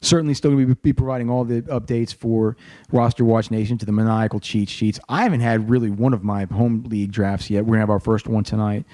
certainly 0.05 0.35
still 0.35 0.51
going 0.53 0.69
to 0.69 0.75
be 0.77 0.93
providing 0.93 1.31
all 1.31 1.45
the 1.45 1.63
updates 1.63 2.15
for 2.15 2.57
roster 2.93 3.25
watch 3.25 3.51
nation 3.51 3.79
to 3.79 3.87
the 3.87 3.93
maniacal 3.93 4.39
cheat 4.39 4.69
sheets 4.69 5.01
i 5.09 5.23
haven't 5.23 5.41
had 5.41 5.71
really 5.71 5.91
one 5.91 6.13
of 6.13 6.23
my 6.23 6.45
home 6.45 6.85
league 6.89 7.11
drafts 7.11 7.49
yet 7.49 7.65
we're 7.65 7.69
going 7.69 7.79
to 7.79 7.81
have 7.81 7.91
our 7.91 8.01
first 8.01 8.29
one 8.29 8.45
tonight 8.45 8.85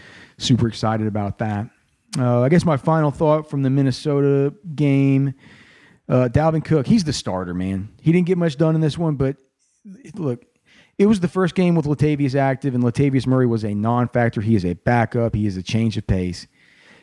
super 0.40 0.68
excited 0.68 1.06
about 1.06 1.38
that. 1.38 1.68
Uh, 2.18 2.40
I 2.40 2.48
guess 2.48 2.64
my 2.64 2.76
final 2.76 3.10
thought 3.10 3.48
from 3.48 3.62
the 3.62 3.70
Minnesota 3.70 4.52
game 4.74 5.34
uh, 6.08 6.28
Dalvin 6.28 6.64
Cook, 6.64 6.88
he's 6.88 7.04
the 7.04 7.12
starter, 7.12 7.54
man. 7.54 7.88
He 8.00 8.10
didn't 8.10 8.26
get 8.26 8.36
much 8.36 8.56
done 8.56 8.74
in 8.74 8.80
this 8.80 8.98
one, 8.98 9.14
but 9.14 9.36
look, 10.14 10.44
it 10.98 11.06
was 11.06 11.20
the 11.20 11.28
first 11.28 11.54
game 11.54 11.76
with 11.76 11.86
Latavius 11.86 12.34
active, 12.34 12.74
and 12.74 12.82
Latavius 12.82 13.28
Murray 13.28 13.46
was 13.46 13.64
a 13.64 13.74
non 13.74 14.08
factor. 14.08 14.40
He 14.40 14.56
is 14.56 14.64
a 14.64 14.74
backup, 14.74 15.36
he 15.36 15.46
is 15.46 15.56
a 15.56 15.62
change 15.62 15.96
of 15.96 16.06
pace. 16.06 16.48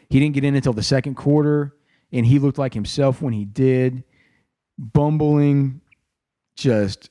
He 0.09 0.19
didn't 0.19 0.35
get 0.35 0.43
in 0.43 0.55
until 0.55 0.73
the 0.73 0.83
second 0.83 1.15
quarter, 1.15 1.73
and 2.11 2.25
he 2.25 2.37
looked 2.37 2.57
like 2.57 2.73
himself 2.73 3.21
when 3.21 3.33
he 3.33 3.45
did. 3.45 4.03
Bumbling, 4.77 5.81
just 6.57 7.09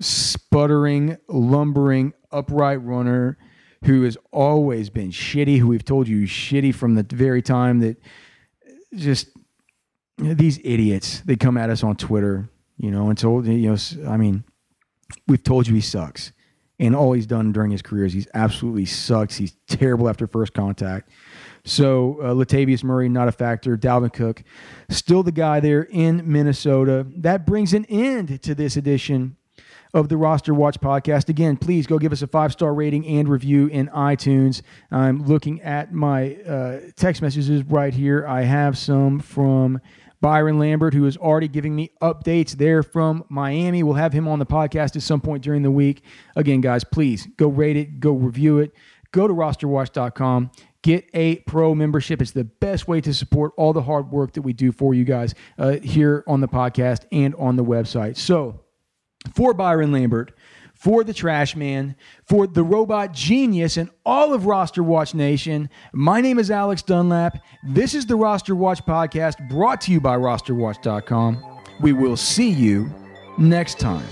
sputtering, 0.00 1.18
lumbering, 1.28 2.12
upright 2.30 2.82
runner 2.82 3.38
who 3.84 4.02
has 4.02 4.16
always 4.32 4.90
been 4.90 5.10
shitty, 5.10 5.58
who 5.58 5.68
we've 5.68 5.84
told 5.84 6.08
you 6.08 6.26
shitty 6.26 6.74
from 6.74 6.94
the 6.94 7.02
very 7.02 7.42
time 7.42 7.80
that 7.80 7.96
just 8.94 9.28
you 10.18 10.28
know, 10.28 10.34
these 10.34 10.58
idiots 10.64 11.20
they 11.20 11.36
come 11.36 11.56
at 11.56 11.70
us 11.70 11.84
on 11.84 11.96
Twitter, 11.96 12.48
you 12.76 12.90
know, 12.90 13.08
and 13.08 13.18
told 13.18 13.46
you 13.46 13.70
know, 13.70 13.76
I 14.08 14.16
mean, 14.16 14.44
we've 15.26 15.42
told 15.42 15.68
you 15.68 15.74
he 15.74 15.80
sucks, 15.80 16.32
and 16.78 16.94
all 16.94 17.12
he's 17.12 17.26
done 17.26 17.52
during 17.52 17.70
his 17.70 17.82
career 17.82 18.04
is 18.04 18.12
he's 18.12 18.28
absolutely 18.34 18.86
sucks. 18.86 19.36
He's 19.36 19.56
terrible 19.68 20.08
after 20.08 20.26
first 20.26 20.54
contact. 20.54 21.10
So 21.64 22.18
uh, 22.20 22.34
Latavius 22.34 22.82
Murray 22.82 23.08
not 23.08 23.28
a 23.28 23.32
factor. 23.32 23.76
Dalvin 23.76 24.12
Cook 24.12 24.42
still 24.88 25.22
the 25.22 25.32
guy 25.32 25.60
there 25.60 25.82
in 25.82 26.30
Minnesota. 26.30 27.06
That 27.16 27.46
brings 27.46 27.74
an 27.74 27.84
end 27.86 28.42
to 28.42 28.54
this 28.54 28.76
edition 28.76 29.36
of 29.94 30.08
the 30.08 30.16
Roster 30.16 30.54
Watch 30.54 30.80
podcast. 30.80 31.28
Again, 31.28 31.56
please 31.56 31.86
go 31.86 31.98
give 31.98 32.12
us 32.12 32.22
a 32.22 32.26
five 32.26 32.52
star 32.52 32.74
rating 32.74 33.06
and 33.06 33.28
review 33.28 33.66
in 33.68 33.88
iTunes. 33.88 34.62
I'm 34.90 35.24
looking 35.24 35.60
at 35.62 35.92
my 35.92 36.36
uh, 36.36 36.80
text 36.96 37.22
messages 37.22 37.62
right 37.64 37.94
here. 37.94 38.26
I 38.26 38.42
have 38.42 38.76
some 38.76 39.20
from 39.20 39.80
Byron 40.20 40.58
Lambert, 40.58 40.94
who 40.94 41.06
is 41.06 41.16
already 41.16 41.48
giving 41.48 41.74
me 41.74 41.90
updates 42.02 42.52
there 42.52 42.82
from 42.82 43.24
Miami. 43.28 43.82
We'll 43.82 43.94
have 43.94 44.12
him 44.12 44.26
on 44.26 44.38
the 44.38 44.46
podcast 44.46 44.96
at 44.96 45.02
some 45.02 45.20
point 45.20 45.42
during 45.42 45.62
the 45.62 45.70
week. 45.70 46.02
Again, 46.36 46.60
guys, 46.60 46.84
please 46.84 47.26
go 47.36 47.48
rate 47.48 47.76
it, 47.76 48.00
go 48.00 48.12
review 48.12 48.58
it, 48.58 48.72
go 49.12 49.28
to 49.28 49.34
rosterwatch.com. 49.34 50.50
Get 50.82 51.10
a 51.12 51.36
pro 51.40 51.74
membership. 51.74 52.22
It's 52.22 52.30
the 52.30 52.44
best 52.44 52.86
way 52.86 53.00
to 53.00 53.12
support 53.12 53.52
all 53.56 53.72
the 53.72 53.82
hard 53.82 54.12
work 54.12 54.34
that 54.34 54.42
we 54.42 54.52
do 54.52 54.70
for 54.70 54.94
you 54.94 55.04
guys 55.04 55.34
uh, 55.58 55.72
here 55.82 56.22
on 56.28 56.40
the 56.40 56.46
podcast 56.46 57.04
and 57.10 57.34
on 57.34 57.56
the 57.56 57.64
website. 57.64 58.16
So, 58.16 58.60
for 59.34 59.54
Byron 59.54 59.92
Lambert, 59.92 60.32
for 60.74 61.02
the 61.02 61.12
Trash 61.12 61.56
Man, 61.56 61.96
for 62.24 62.46
the 62.46 62.62
Robot 62.62 63.12
Genius, 63.12 63.76
and 63.76 63.90
all 64.06 64.32
of 64.32 64.46
Roster 64.46 64.82
Watch 64.82 65.14
Nation. 65.14 65.68
My 65.92 66.20
name 66.20 66.38
is 66.38 66.50
Alex 66.50 66.82
Dunlap. 66.82 67.42
This 67.64 67.94
is 67.94 68.06
the 68.06 68.16
Roster 68.16 68.54
Watch 68.54 68.84
Podcast 68.84 69.48
brought 69.48 69.80
to 69.82 69.92
you 69.92 70.00
by 70.00 70.16
rosterwatch.com. 70.16 71.42
We 71.80 71.92
will 71.92 72.16
see 72.16 72.50
you 72.50 72.92
next 73.38 73.78
time. 73.78 74.06